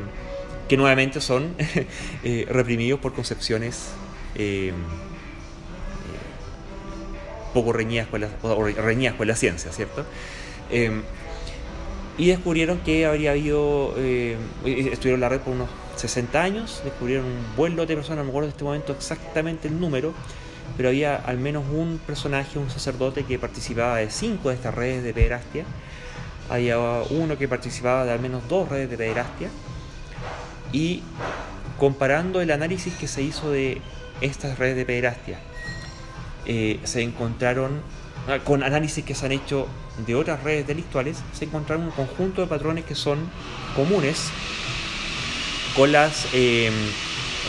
que 0.68 0.78
nuevamente 0.78 1.22
son 1.22 1.56
reprimidos 2.50 3.00
por 3.00 3.14
concepciones 3.14 3.90
em, 4.36 4.74
poco 7.54 7.74
reñidas 7.74 8.08
con 8.08 8.22
la, 8.22 8.30
reñidas 8.78 9.16
con 9.16 9.28
la 9.28 9.36
ciencia, 9.36 9.72
¿cierto? 9.72 10.06
Em, 10.70 11.04
y 12.18 12.28
descubrieron 12.28 12.80
que 12.80 13.06
habría 13.06 13.32
habido, 13.32 13.94
eh, 13.98 14.38
estuvieron 14.66 15.16
en 15.16 15.22
la 15.22 15.30
red 15.30 15.40
por 15.40 15.54
unos 15.54 15.70
60 15.96 16.42
años, 16.42 16.82
descubrieron 16.84 17.26
un 17.26 17.56
buen 17.56 17.76
lote 17.76 17.94
de 17.94 17.98
personas, 17.98 18.20
no 18.20 18.26
me 18.26 18.30
acuerdo 18.30 18.48
en 18.48 18.52
este 18.52 18.64
momento 18.64 18.94
exactamente 18.94 19.68
el 19.68 19.80
número, 19.80 20.14
pero 20.78 20.90
había 20.90 21.16
al 21.16 21.38
menos 21.38 21.64
un 21.72 22.00
personaje, 22.06 22.60
un 22.60 22.70
sacerdote 22.70 23.24
que 23.24 23.40
participaba 23.40 23.98
de 23.98 24.10
cinco 24.10 24.50
de 24.50 24.56
estas 24.56 24.74
redes 24.74 25.04
de 25.04 25.14
pederastia, 25.14 25.66
había 26.50 26.78
uno 27.10 27.38
que 27.38 27.48
participaba 27.48 28.06
de 28.06 28.12
al 28.12 28.20
menos 28.20 28.48
dos 28.48 28.70
redes 28.70 28.89
de 28.89 28.98
pederastia, 28.98 29.50
y 30.72 31.04
comparando 31.78 32.42
el 32.42 32.52
análisis 32.52 32.94
que 32.96 33.08
se 33.08 33.22
hizo 33.22 33.52
de 33.52 33.82
estas 34.22 34.60
redes 34.60 34.76
de 34.76 34.86
pederastia 34.86 35.39
eh, 36.46 36.80
se 36.84 37.02
encontraron, 37.02 37.82
ah, 38.28 38.39
con 38.39 38.64
análisis 38.64 39.04
que 39.06 39.14
se 39.14 39.26
han 39.26 39.32
hecho 39.32 39.68
de 40.06 40.16
otras 40.16 40.44
redes 40.44 40.66
delictuales, 40.66 41.18
se 41.34 41.46
encontraron 41.46 41.86
un 41.86 41.92
conjunto 41.92 42.42
de 42.42 42.48
patrones 42.48 42.86
que 42.86 42.96
son 42.96 43.20
comunes 43.76 44.30
con 45.76 45.92
las 45.92 46.28
em, 46.34 46.74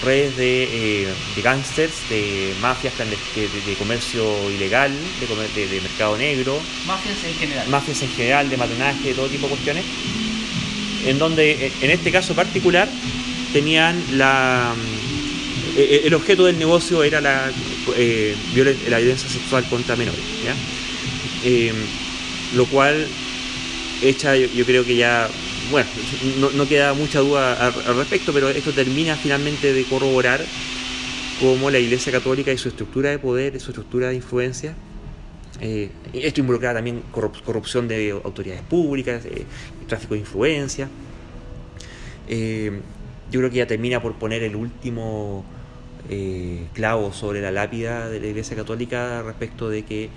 redes 0.02 0.36
de, 0.36 1.04
eh, 1.04 1.08
de 1.34 1.42
gángsters, 1.42 1.94
de 2.08 2.54
mafias 2.60 2.94
de, 2.98 3.74
comercio 3.76 4.50
ilegal, 4.50 4.92
de, 5.20 5.66
de, 5.66 5.80
mercado 5.80 6.16
negro. 6.16 6.60
Mafias 6.86 7.24
en 7.24 7.34
general. 7.34 7.68
Mafias 7.68 8.02
en 8.02 8.10
general, 8.10 8.50
de 8.50 8.56
matonaje, 8.56 9.08
de 9.08 9.14
todo 9.14 9.28
tipo 9.28 9.46
de 9.46 9.50
cuestiones. 9.50 9.84
En 11.06 11.18
donde, 11.18 11.66
eh, 11.66 11.72
en 11.80 11.90
este 11.90 12.12
caso 12.12 12.34
particular, 12.34 12.88
tenían 13.52 14.02
la 14.12 14.74
eh, 15.76 16.02
el 16.04 16.14
objeto 16.14 16.44
del 16.44 16.58
negocio 16.58 17.02
era 17.02 17.20
la, 17.20 17.50
eh, 17.96 18.36
la 18.88 18.98
violencia 18.98 19.28
sexual 19.28 19.64
contra 19.68 19.96
menores. 19.96 20.20
Lo 22.54 22.66
cual 22.66 23.08
echa, 24.02 24.36
yo, 24.36 24.66
creo 24.66 24.84
que 24.84 24.96
ya, 24.96 25.28
bueno, 25.72 25.88
no, 26.54 26.68
queda 26.68 26.94
mucha 26.94 27.18
duda 27.20 27.66
al, 27.66 27.96
respecto, 27.96 28.32
pero 28.32 28.48
esto 28.48 28.72
termina 28.72 29.16
finalmente 29.16 29.72
de 29.72 29.84
corroborar 29.84 30.40
cómo 31.40 31.70
la 31.70 31.78
Iglesia 31.78 32.12
Católica 32.12 32.52
y 32.52 32.58
su 32.58 32.68
estructura 32.68 33.10
de 33.10 33.18
poder, 33.18 33.58
su 33.60 33.70
estructura 33.70 34.08
de 34.10 34.14
influencia, 34.14 34.74
eh, 35.60 35.90
esto 36.12 36.40
involucra 36.40 36.74
también 36.74 37.02
corrupción 37.10 37.88
de 37.88 38.10
autoridades 38.10 38.62
públicas, 38.62 39.22
tráfico 39.88 40.14
de 40.14 40.20
influencia. 40.20 40.88
yo 42.28 43.40
creo 43.40 43.50
que 43.50 43.56
ya 43.56 43.66
termina 43.66 44.00
por 44.00 44.14
poner 44.14 44.44
el 44.44 44.54
último 44.54 45.44
eh, 46.10 46.66
clavo 46.72 47.12
sobre 47.12 47.40
la 47.40 47.52
lápida 47.52 48.08
de 48.08 48.20
la 48.20 48.26
Iglesia 48.26 48.56
Católica 48.56 49.22
respecto 49.22 49.70
de 49.70 49.84
que 49.84 50.10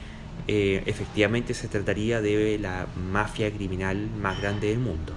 eh, 0.47 0.81
efectivamente 0.87 1.53
se 1.53 1.67
trataría 1.67 2.21
de 2.21 2.57
la 2.59 2.87
mafia 3.11 3.51
criminal 3.51 4.09
más 4.19 4.41
grande 4.41 4.69
del 4.69 4.79
mundo. 4.79 5.13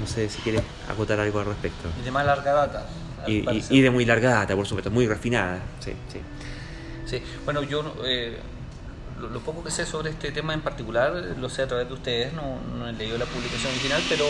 No 0.00 0.06
sé 0.06 0.28
si 0.28 0.40
quieres 0.42 0.62
acotar 0.90 1.18
algo 1.20 1.40
al 1.40 1.46
respecto. 1.46 1.88
Y 2.00 2.04
de 2.04 2.10
más 2.10 2.26
larga 2.26 2.52
data. 2.52 2.86
Y, 3.26 3.80
de 3.80 3.90
muy 3.90 4.04
larga 4.04 4.30
data, 4.30 4.54
por 4.54 4.66
supuesto, 4.66 4.90
muy 4.90 5.06
refinada. 5.06 5.58
Sí, 5.80 5.92
sí. 6.12 6.20
sí. 7.06 7.22
bueno, 7.44 7.62
yo 7.62 7.96
eh, 8.04 8.36
lo, 9.20 9.40
poco 9.40 9.64
que 9.64 9.70
sé 9.70 9.84
sobre 9.84 10.10
este 10.10 10.30
tema 10.30 10.54
en 10.54 10.60
particular 10.60 11.12
lo 11.40 11.48
sé 11.48 11.62
a 11.62 11.66
través 11.66 11.88
de 11.88 11.94
ustedes, 11.94 12.32
no, 12.34 12.60
no 12.78 12.88
he 12.88 12.92
leído 12.92 13.18
la 13.18 13.24
publicación 13.24 13.72
original, 13.72 14.02
pero 14.08 14.24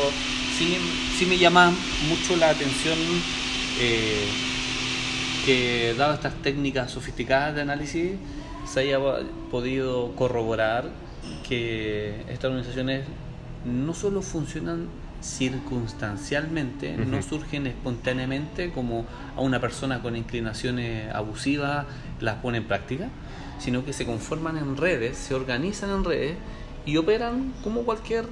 sí, 0.56 0.78
sí 1.18 1.26
me 1.26 1.36
llama 1.36 1.72
mucho 2.08 2.36
la 2.36 2.50
atención. 2.50 2.96
Eh, 3.78 4.26
que 5.46 5.94
dado 5.96 6.14
estas 6.14 6.34
técnicas 6.42 6.90
sofisticadas 6.90 7.54
de 7.54 7.60
análisis 7.60 8.14
se 8.66 8.80
haya 8.80 8.98
podido 9.48 10.10
corroborar 10.16 10.90
que 11.48 12.22
estas 12.28 12.46
organizaciones 12.46 13.04
no 13.66 13.94
solo 13.94 14.22
funcionan 14.22 14.88
circunstancialmente, 15.20 16.96
no 16.96 17.20
surgen 17.22 17.66
espontáneamente 17.66 18.70
como 18.70 19.06
a 19.36 19.40
una 19.40 19.60
persona 19.60 20.00
con 20.00 20.14
inclinaciones 20.14 21.12
abusivas 21.12 21.86
las 22.20 22.36
pone 22.36 22.58
en 22.58 22.64
práctica, 22.64 23.08
sino 23.58 23.84
que 23.84 23.92
se 23.92 24.06
conforman 24.06 24.56
en 24.56 24.76
redes, 24.76 25.16
se 25.16 25.34
organizan 25.34 25.90
en 25.90 26.04
redes 26.04 26.36
y 26.84 26.96
operan 26.96 27.52
como 27.64 27.82
cualquier 27.82 28.26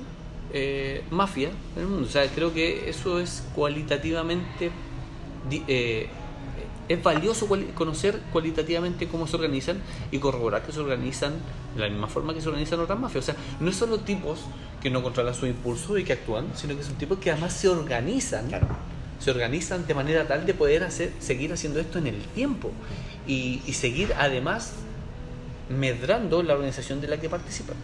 eh, 0.52 1.02
mafia 1.10 1.50
en 1.74 1.82
el 1.82 1.88
mundo. 1.88 2.06
O 2.06 2.10
sea, 2.10 2.26
creo 2.28 2.54
que 2.54 2.88
eso 2.88 3.18
es 3.18 3.44
cualitativamente 3.54 4.70
eh, 5.50 6.08
es 6.88 7.02
valioso 7.02 7.48
conocer 7.74 8.20
cualitativamente 8.32 9.08
cómo 9.08 9.26
se 9.26 9.36
organizan 9.36 9.78
y 10.10 10.18
corroborar 10.18 10.62
que 10.62 10.72
se 10.72 10.80
organizan 10.80 11.32
de 11.74 11.80
la 11.80 11.88
misma 11.88 12.08
forma 12.08 12.34
que 12.34 12.40
se 12.40 12.48
organizan 12.48 12.80
otras 12.80 12.98
mafias. 12.98 13.24
O 13.24 13.26
sea, 13.32 13.36
no 13.60 13.72
son 13.72 13.90
los 13.90 14.04
tipos 14.04 14.40
que 14.82 14.90
no 14.90 15.02
controlan 15.02 15.34
su 15.34 15.46
impulso 15.46 15.96
y 15.98 16.04
que 16.04 16.12
actúan, 16.12 16.46
sino 16.54 16.76
que 16.76 16.82
son 16.82 16.94
tipos 16.96 17.18
que 17.18 17.30
además 17.30 17.54
se 17.54 17.68
organizan. 17.68 18.48
Se 19.18 19.30
organizan 19.30 19.86
de 19.86 19.94
manera 19.94 20.26
tal 20.26 20.44
de 20.44 20.52
poder 20.52 20.84
hacer, 20.84 21.12
seguir 21.20 21.52
haciendo 21.52 21.80
esto 21.80 21.98
en 21.98 22.08
el 22.08 22.20
tiempo 22.34 22.70
y, 23.26 23.60
seguir 23.72 24.12
además 24.18 24.74
medrando 25.70 26.42
la 26.42 26.54
organización 26.54 27.00
de 27.00 27.08
la 27.08 27.18
que 27.18 27.30
participan. 27.30 27.76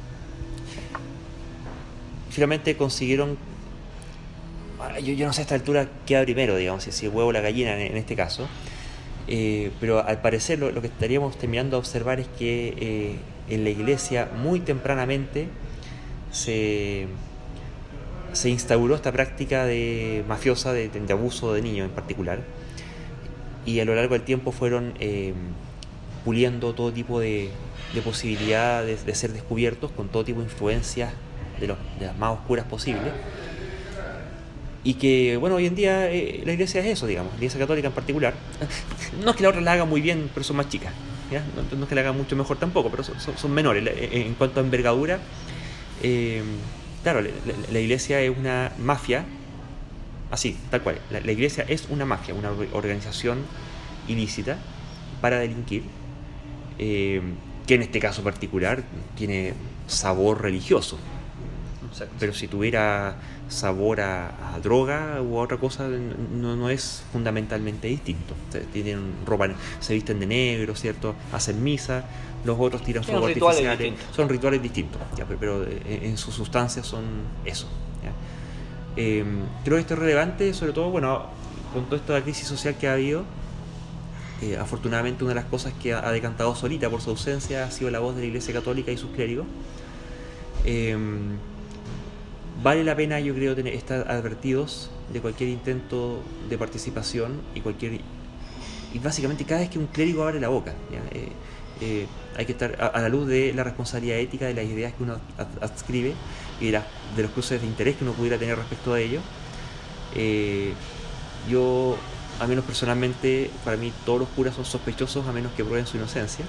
Finalmente 2.31 2.77
consiguieron 2.77 3.39
yo, 5.03 5.13
yo, 5.13 5.27
no 5.27 5.33
sé 5.33 5.41
a 5.41 5.43
esta 5.43 5.55
altura 5.55 5.89
qué 6.07 6.17
va 6.17 6.23
primero, 6.23 6.57
digamos, 6.57 6.85
si 6.85 7.07
el 7.07 7.13
huevo 7.13 7.29
o 7.29 7.33
la 7.33 7.41
gallina 7.41 7.79
en, 7.79 7.97
este 7.97 8.17
caso. 8.17 8.49
Eh, 9.29 9.71
pero 9.81 10.05
al 10.05 10.21
parecer 10.21 10.59
lo, 10.59 10.81
que 10.81 10.89
estaríamos 10.89 11.37
terminando 11.39 11.77
a 11.77 11.79
observar 11.79 12.21
es 12.21 12.29
que 12.39 12.75
eh, 12.79 13.17
en 13.49 13.65
la 13.65 13.71
iglesia 13.71 14.29
muy 14.43 14.61
tempranamente 14.61 15.49
se, 16.33 17.07
se 18.33 18.51
instauró 18.51 18.95
esta 18.95 19.13
práctica 19.13 19.65
de 19.65 20.25
mafiosa 20.27 20.73
de, 20.73 20.91
abuso 21.11 21.53
de 21.53 21.63
niños 21.63 21.89
en 21.89 21.95
particular 21.95 22.41
y 23.67 23.81
a 23.81 23.85
lo 23.85 23.95
largo 23.95 24.15
del 24.15 24.23
tiempo 24.23 24.53
fueron 24.53 24.95
eh, 25.01 25.35
puliendo 26.25 26.75
todo 26.75 26.93
tipo 26.93 27.21
de, 27.21 27.51
de 27.95 28.03
posibilidades 28.03 29.05
de, 29.05 29.15
ser 29.15 29.33
descubiertos 29.33 29.91
con 29.91 30.09
todo 30.09 30.25
tipo 30.25 30.41
de 30.41 30.47
influencias 30.47 31.13
de, 31.61 31.67
los, 31.69 31.79
de 31.99 32.07
las 32.07 32.17
más 32.17 32.33
oscuras 32.33 32.67
posibles 32.67 33.13
y 34.83 34.95
que, 34.95 35.37
bueno, 35.37 35.57
hoy 35.57 35.67
en 35.67 35.75
día 35.75 36.11
eh, 36.11 36.43
la 36.45 36.53
iglesia 36.53 36.81
es 36.81 36.87
eso, 36.87 37.07
digamos, 37.07 37.33
la 37.33 37.39
iglesia 37.39 37.61
católica 37.61 37.89
en 37.89 37.95
particular. 37.95 38.35
No 39.25 39.31
es 39.33 39.37
que 39.37 39.43
la 39.43 39.51
otra 39.51 39.61
la 39.61 39.73
haga 39.73 39.85
muy 39.85 40.01
bien, 40.01 40.31
pero 40.33 40.45
son 40.45 40.57
más 40.57 40.69
chicas. 40.69 40.93
¿ya? 41.31 41.45
No, 41.55 41.83
es 41.83 41.89
que 41.89 41.95
la 41.95 42.01
haga 42.01 42.13
mucho 42.13 42.37
mejor 42.37 42.59
tampoco, 42.59 42.91
pero 42.91 43.05
son, 43.05 43.17
son, 43.19 43.53
menores. 43.53 43.85
En 44.13 44.35
cuanto 44.35 44.61
a 44.61 44.63
envergadura, 44.63 45.19
eh, 46.03 46.43
claro, 47.03 47.21
la, 47.21 47.81
iglesia 47.81 48.21
es 48.21 48.37
una 48.37 48.73
mafia, 48.79 49.25
así, 50.31 50.57
tal 50.71 50.83
cual. 50.83 50.99
La, 51.11 51.33
iglesia 51.33 51.65
es 51.69 51.87
una 51.91 52.07
mafia, 52.07 52.35
una 52.35 52.51
organización 52.73 53.45
ilícita 54.09 54.59
para 55.21 55.39
delinquir, 55.39 55.83
eh, 56.79 57.21
que 57.67 57.75
en 57.75 57.83
este 57.83 58.01
caso 58.01 58.23
particular 58.23 58.83
tiene 59.17 59.55
sabor 59.87 60.43
religioso. 60.43 60.99
Pero 62.19 62.33
si 62.33 62.49
tuviera 62.49 63.17
sabor 63.51 64.01
a, 64.01 64.59
droga 64.63 65.21
u 65.23 65.39
otra 65.39 65.59
cosa 65.59 65.89
no, 65.89 66.57
no 66.57 66.71
es 66.71 67.03
fundamentalmente 67.13 67.89
distinto. 67.89 68.35
Tienen 68.73 69.13
ropa, 69.27 69.49
se 69.81 69.95
visten 69.95 70.21
de 70.21 70.27
negro, 70.27 70.75
¿cierto? 70.75 71.15
Hacen 71.33 71.63
misa, 71.63 72.05
los 72.45 72.59
otros 72.59 72.83
tiran 72.83 73.05
fuegos 73.05 73.29
artificiales. 73.29 73.95
Son 74.15 74.29
rituales 74.29 74.63
distintos, 74.63 75.01
pero, 75.39 75.65
eh, 75.65 76.01
en, 76.03 76.17
sus 76.17 76.35
sustancias 76.35 76.87
son 76.87 77.05
eso. 77.45 77.69
Eh, 78.97 79.25
creo 79.65 79.77
que 79.77 79.83
esto 79.83 79.95
es 79.95 80.01
relevante, 80.01 80.53
sobre 80.53 80.73
todo, 80.73 80.91
bueno, 80.91 81.27
con 81.73 81.85
toda 81.85 81.97
esta 81.97 82.23
crisis 82.23 82.47
social 82.47 82.77
que 82.77 82.89
ha 82.89 82.95
habido. 82.95 83.25
Eh, 84.43 84.57
afortunadamente 84.57 85.23
una 85.23 85.33
de 85.33 85.41
las 85.41 85.45
cosas 85.45 85.75
que 85.75 85.93
ha, 85.93 86.11
decantado 86.11 86.57
solita 86.57 86.89
por 86.89 87.03
su 87.03 87.11
ausencia 87.11 87.65
ha 87.65 87.71
sido 87.71 87.91
la 87.91 87.99
voz 87.99 88.15
de 88.17 88.23
la 88.23 88.29
Iglesia 88.29 88.55
Católica 88.55 88.91
y 88.91 88.97
sus 88.97 89.11
clérigos 89.11 89.47
vale 92.63 92.85
la 92.85 92.97
pena, 92.97 93.21
yo 93.21 93.35
creo, 93.35 93.55
tener, 93.55 93.75
estar 93.75 94.11
advertidos 94.11 94.91
de 95.13 95.21
cualquier 95.21 95.51
intento 95.51 96.23
de 96.49 96.59
participación 96.59 97.41
y 97.55 97.61
cualquier 97.61 98.01
y 98.93 98.99
básicamente 98.99 99.45
cada 99.45 99.61
vez 99.61 99.71
que 99.71 99.79
un 99.79 99.87
clérigo 99.87 100.25
abre 100.25 100.41
la 100.41 100.49
boca, 100.49 100.73
eh, 101.13 101.29
eh, 101.81 102.07
hay 102.37 102.47
que 102.47 102.53
estar 102.53 102.91
a, 102.93 103.01
la 103.01 103.09
luz 103.09 103.27
de 103.27 103.53
la 103.53 103.63
responsabilidad 103.63 104.19
ética 104.19 104.47
de 104.47 104.55
las 104.55 104.65
ideas 104.65 104.93
que 104.95 105.03
uno 105.03 105.19
adscribe 105.61 106.15
y 106.61 106.71
de, 106.71 106.83
los 107.17 107.31
cruces 107.31 107.61
de 107.61 107.67
interés 107.67 107.97
que 107.97 108.05
uno 108.05 108.13
pudiera 108.13 108.37
tener 108.39 108.57
respecto 108.57 108.93
a 108.93 109.01
ello. 109.01 109.21
Eh, 110.15 110.73
yo, 111.49 111.97
a 112.41 112.47
menos 112.47 112.65
personalmente, 112.65 113.51
para 113.65 113.77
mí 113.77 113.93
todos 114.05 114.21
los 114.21 114.29
curas 114.31 114.55
son 114.55 114.65
sospechosos 114.65 115.27
a 115.27 115.33
menos 115.33 115.53
que 115.53 115.65
prueben 115.65 115.87
su 115.87 115.97
inocencia. 115.97 116.45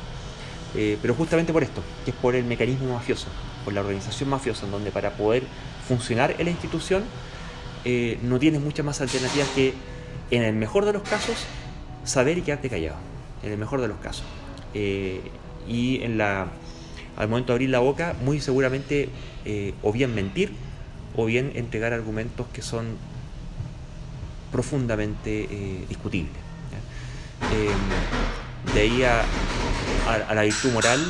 pero 0.74 1.14
justamente 1.14 1.54
por 1.54 1.64
esto, 1.64 1.82
que 2.06 2.12
es 2.12 2.18
por 2.18 2.34
el 2.34 2.46
mecanismo 2.46 2.94
mafioso, 2.94 3.28
por 3.64 3.74
la 3.74 3.82
organización 3.82 4.30
mafiosa, 4.30 4.66
en 4.66 4.72
donde 4.72 4.90
para 4.92 5.12
poder 5.12 5.44
funcionar 5.92 6.36
en 6.38 6.46
la 6.46 6.52
institución, 6.52 7.04
eh, 7.84 8.18
no 8.24 8.40
tienes 8.40 8.62
muchas 8.62 8.86
más 8.86 9.02
alternativas 9.02 9.50
que, 9.50 9.74
en 10.32 10.42
el 10.44 10.56
mejor 10.56 10.86
de 10.86 10.94
los 10.94 11.02
casos, 11.02 11.36
saber 12.06 12.38
y 12.38 12.44
quedarte 12.44 12.70
callado. 12.70 12.96
En 13.44 13.52
el 13.52 13.58
mejor 13.58 13.82
de 13.82 13.90
los 13.90 13.98
casos. 13.98 14.24
Eh, 14.74 15.20
y 15.68 16.02
en 16.02 16.18
la, 16.18 16.48
al 17.18 17.28
momento 17.28 17.52
de 17.52 17.56
abrir 17.56 17.70
la 17.70 17.80
boca, 17.80 18.16
muy 18.24 18.40
seguramente 18.40 19.10
eh, 19.44 19.74
o 19.84 19.92
bien 19.92 20.16
mentir 20.16 20.54
o 21.18 21.26
bien 21.26 21.52
entregar 21.56 21.92
argumentos 21.92 22.48
que 22.54 22.62
son 22.62 22.96
profundamente 24.50 25.48
discutibles. 25.90 26.32
de 28.74 28.80
ahí 28.80 29.04
a, 29.04 30.34
la 30.34 30.44
virtud 30.44 30.72
moral, 30.72 31.06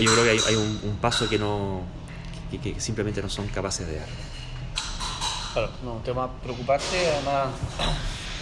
yo 0.00 0.12
creo 0.12 0.24
que 0.24 0.30
hay, 0.46 0.56
un, 0.56 0.98
paso 1.00 1.26
que 1.28 1.38
no, 1.38 1.82
que, 2.50 2.80
simplemente 2.80 3.22
no 3.22 3.28
son 3.28 3.46
capaces 3.48 3.86
de 3.86 3.96
dar. 3.96 4.08
Claro, 5.52 5.70
no, 5.82 5.92
un 5.94 6.02
tema 6.02 6.30
preocupante, 6.40 7.10
además 7.14 7.48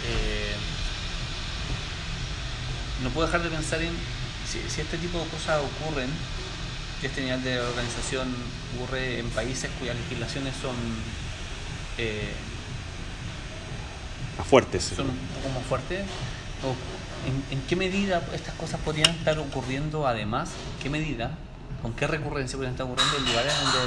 eh, 0.05 0.55
no 3.03 3.09
puedo 3.09 3.27
dejar 3.27 3.43
de 3.43 3.49
pensar 3.49 3.81
en 3.81 3.91
si, 4.47 4.59
este 4.59 4.97
tipo 4.97 5.19
de 5.19 5.25
cosas 5.27 5.61
ocurren, 5.61 6.09
que 7.01 7.07
este 7.07 7.21
nivel 7.21 7.43
de 7.43 7.59
organización 7.59 8.33
ocurre 8.75 9.19
en 9.19 9.29
países 9.29 9.69
cuyas 9.79 9.95
legislaciones 9.95 10.55
son 10.61 10.75
eh, 11.97 12.33
más 14.37 14.47
fuertes. 14.47 14.83
Son 14.95 15.09
un 15.09 15.17
poco 15.17 15.49
más 15.53 15.67
fuertes. 15.67 16.01
en, 17.51 17.61
qué 17.67 17.75
medida 17.75 18.25
estas 18.33 18.55
cosas 18.55 18.79
podrían 18.81 19.09
estar 19.11 19.37
ocurriendo 19.39 20.07
además? 20.07 20.49
¿En 20.49 20.83
qué 20.83 20.89
medida 20.89 21.31
con 21.81 21.93
qué 21.93 22.07
recurrencia 22.07 22.57
pueden 22.57 22.73
estar 22.73 22.85
ocurriendo 22.85 23.17
en 23.17 23.25
lugares 23.25 23.53
donde 23.63 23.79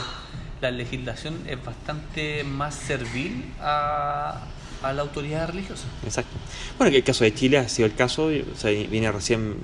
la 0.61 0.71
legislación 0.71 1.39
es 1.47 1.63
bastante 1.65 2.45
más 2.45 2.75
servil 2.75 3.45
a, 3.61 4.47
la 4.83 5.03
autoridad 5.03 5.49
religiosa. 5.49 5.85
Exacto. 6.05 6.37
Bueno, 6.79 6.95
el 6.95 7.05
caso 7.05 7.25
de 7.25 7.35
Chile 7.35 7.59
ha 7.59 7.69
sido 7.69 7.87
el 7.87 7.95
caso, 7.95 8.27
o 8.27 8.57
sea, 8.57 8.71
viene 8.71 9.13
recién, 9.13 9.57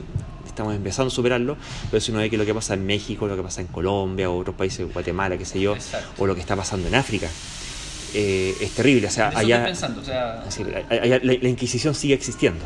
estamos 0.47 0.75
empezando 0.75 1.09
a 1.09 1.11
superarlo, 1.11 1.57
pero 1.91 2.01
si 2.01 2.11
uno 2.11 2.21
ve 2.21 2.29
que 2.29 2.37
lo 2.37 2.45
que 2.45 2.55
pasa 2.55 2.75
en 2.75 2.85
México, 2.85 3.27
lo 3.27 3.37
que 3.37 3.43
pasa 3.43 3.61
en 3.63 3.67
Colombia, 3.69 4.29
o 4.29 4.39
otros 4.39 4.57
países, 4.57 4.91
Guatemala, 4.93 5.39
qué 5.39 5.45
sé 5.45 5.61
yo, 5.61 5.75
o 6.19 6.27
lo 6.27 6.35
que 6.35 6.41
está 6.41 6.57
pasando 6.57 6.89
en 6.89 6.95
África. 6.95 7.29
Eh, 8.15 8.55
es 8.61 8.73
terrible, 8.73 9.09
o 9.09 9.11
sea, 9.11 9.33
allá, 9.35 9.65
pensando, 9.65 10.01
o 10.01 10.05
sea, 10.05 10.45
la, 11.23 11.49
Inquisición 11.49 11.95
sigue 11.95 12.15
existiendo. 12.15 12.65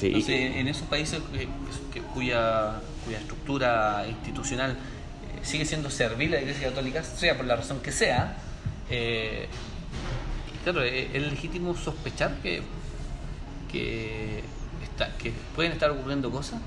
en 0.00 0.68
esos 0.68 0.86
países 0.88 1.20
cuya 2.14 2.80
cuya 3.06 3.18
estructura 3.18 4.04
institucional 4.08 4.72
eh, 4.72 5.44
sigue 5.44 5.64
siendo 5.64 5.88
servil 5.88 6.34
a 6.34 6.36
la 6.36 6.42
Iglesia 6.42 6.68
Católica, 6.68 7.02
sea 7.02 7.36
por 7.36 7.46
la 7.46 7.56
razón 7.56 7.80
que 7.80 7.92
sea, 7.92 8.36
eh, 8.90 9.46
claro, 10.64 10.82
eh, 10.82 11.10
es 11.14 11.22
legítimo 11.22 11.74
sospechar 11.76 12.34
que, 12.42 12.62
que, 13.70 14.44
pueden 15.54 15.72
estar 15.72 15.90
ocurriendo 15.90 16.30
cosas 16.30 16.60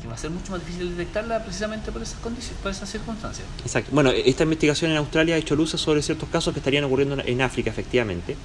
que 0.00 0.08
va 0.08 0.14
a 0.14 0.18
ser 0.18 0.30
mucho 0.30 0.52
más 0.52 0.60
difícil 0.64 0.96
detectarla 0.96 1.42
precisamente 1.44 1.92
por 1.92 2.02
esas 2.02 2.18
condiciones, 2.18 2.60
por 2.60 2.70
esas 2.72 2.90
circunstancias. 2.90 3.46
Exacto. 3.64 3.90
Bueno, 3.92 4.10
esta 4.10 4.42
investigación 4.42 4.90
en 4.90 4.96
Australia 4.96 5.36
ha 5.36 5.38
hecho 5.38 5.54
luces 5.54 5.80
sobre 5.80 6.02
ciertos 6.02 6.28
casos 6.28 6.52
que 6.52 6.60
estarían 6.60 6.84
ocurriendo 6.84 7.22
en 7.24 7.40
África, 7.40 7.70
efectivamente. 7.70 8.36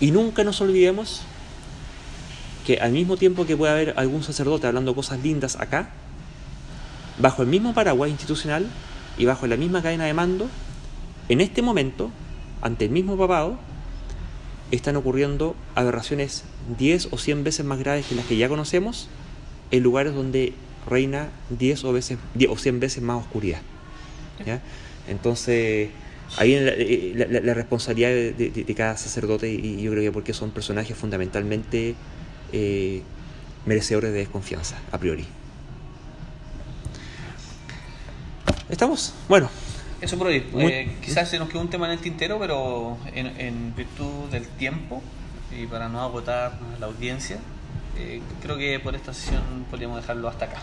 Y 0.00 0.10
nunca 0.10 0.44
nos 0.44 0.60
olvidemos 0.62 1.22
que 2.66 2.78
al 2.78 2.92
mismo 2.92 3.16
tiempo 3.16 3.44
que 3.44 3.56
puede 3.56 3.72
haber 3.72 3.94
algún 3.96 4.22
sacerdote 4.22 4.66
hablando 4.66 4.94
cosas 4.94 5.20
lindas 5.20 5.56
acá, 5.56 5.90
bajo 7.22 7.42
el 7.42 7.48
mismo 7.48 7.72
paraguas 7.72 8.10
institucional 8.10 8.66
y 9.16 9.24
bajo 9.24 9.46
la 9.46 9.56
misma 9.56 9.80
cadena 9.80 10.04
de 10.04 10.12
mando, 10.12 10.48
en 11.28 11.40
este 11.40 11.62
momento, 11.62 12.10
ante 12.60 12.86
el 12.86 12.90
mismo 12.90 13.16
papado, 13.16 13.58
están 14.72 14.96
ocurriendo 14.96 15.54
aberraciones 15.76 16.44
10 16.78 17.08
o 17.12 17.18
100 17.18 17.44
veces 17.44 17.64
más 17.64 17.78
graves 17.78 18.06
que 18.06 18.16
las 18.16 18.26
que 18.26 18.36
ya 18.36 18.48
conocemos 18.48 19.08
en 19.70 19.82
lugares 19.82 20.14
donde 20.14 20.52
reina 20.88 21.28
10 21.50 21.84
o, 21.84 21.92
veces, 21.92 22.18
10 22.34 22.50
o 22.50 22.56
100 22.56 22.80
veces 22.80 23.02
más 23.02 23.20
oscuridad. 23.20 23.60
Entonces, 25.08 25.90
ahí 26.38 26.58
la, 27.14 27.26
la, 27.26 27.40
la 27.40 27.54
responsabilidad 27.54 28.10
de, 28.10 28.74
cada 28.76 28.96
sacerdote 28.96 29.48
y 29.52 29.80
yo 29.80 29.92
creo 29.92 30.02
que 30.02 30.12
porque 30.12 30.32
son 30.32 30.50
personajes 30.50 30.96
fundamentalmente 30.96 31.94
eh, 32.52 33.02
merecedores 33.64 34.12
de 34.12 34.18
desconfianza, 34.18 34.78
a 34.90 34.98
priori. 34.98 35.24
¿Estamos? 38.68 39.14
Bueno, 39.28 39.48
Eso 40.00 40.18
por 40.18 40.26
hoy. 40.28 40.44
Muy- 40.52 40.64
Eh, 40.64 40.96
quizás 41.04 41.30
se 41.30 41.38
nos 41.38 41.48
quedó 41.48 41.60
un 41.60 41.70
tema 41.70 41.86
en 41.86 41.92
el 41.92 41.98
tintero, 42.00 42.38
pero 42.40 42.98
en, 43.14 43.26
en 43.38 43.74
virtud 43.76 44.28
del 44.30 44.46
tiempo 44.46 45.00
y 45.56 45.66
para 45.66 45.88
no 45.88 46.00
agotar 46.00 46.58
la 46.80 46.86
audiencia, 46.86 47.38
eh, 47.98 48.20
creo 48.42 48.56
que 48.56 48.80
por 48.80 48.94
esta 48.96 49.12
sesión 49.14 49.42
podríamos 49.70 50.00
dejarlo 50.00 50.28
hasta 50.28 50.46
acá. 50.46 50.56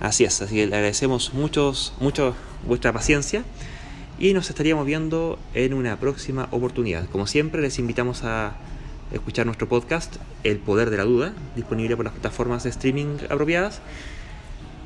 Así 0.00 0.24
es, 0.24 0.40
así 0.42 0.54
que 0.56 0.66
le 0.66 0.76
agradecemos 0.76 1.32
muchos, 1.34 1.92
mucho 1.98 2.36
vuestra 2.66 2.92
paciencia 2.92 3.42
y 4.18 4.32
nos 4.32 4.48
estaríamos 4.50 4.86
viendo 4.86 5.38
en 5.54 5.74
una 5.74 5.96
próxima 5.98 6.46
oportunidad. 6.52 7.08
Como 7.08 7.26
siempre, 7.26 7.62
les 7.62 7.78
invitamos 7.80 8.22
a 8.22 8.52
escuchar 9.12 9.46
nuestro 9.46 9.68
podcast 9.68 10.16
El 10.44 10.58
Poder 10.58 10.90
de 10.90 10.98
la 10.98 11.04
Duda, 11.04 11.32
disponible 11.56 11.96
por 11.96 12.04
las 12.04 12.14
plataformas 12.14 12.62
de 12.62 12.70
streaming 12.70 13.16
apropiadas, 13.28 13.80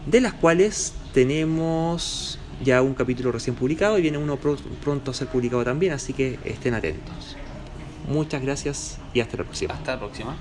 de 0.07 0.21
las 0.23 0.33
cuales 0.33 0.95
tenemos 1.13 2.39
ya 2.65 2.83
un 2.83 2.95
capítulo 2.95 3.33
recién 3.33 3.55
publicado 3.57 3.99
y 3.99 4.03
viene 4.03 4.19
uno 4.19 4.37
pro- 4.37 4.57
pronto 4.83 5.11
a 5.11 5.15
ser 5.15 5.29
publicado 5.29 5.65
también, 5.65 5.93
así 5.93 6.13
que 6.13 6.39
estén 6.45 6.75
atentos. 6.75 7.37
Muchas 8.09 8.43
gracias 8.43 8.99
y 9.15 9.21
hasta 9.21 9.37
la 9.37 9.45
próxima. 9.45 9.75
Hasta 9.75 9.93
la 9.93 9.99
próxima. 9.99 10.37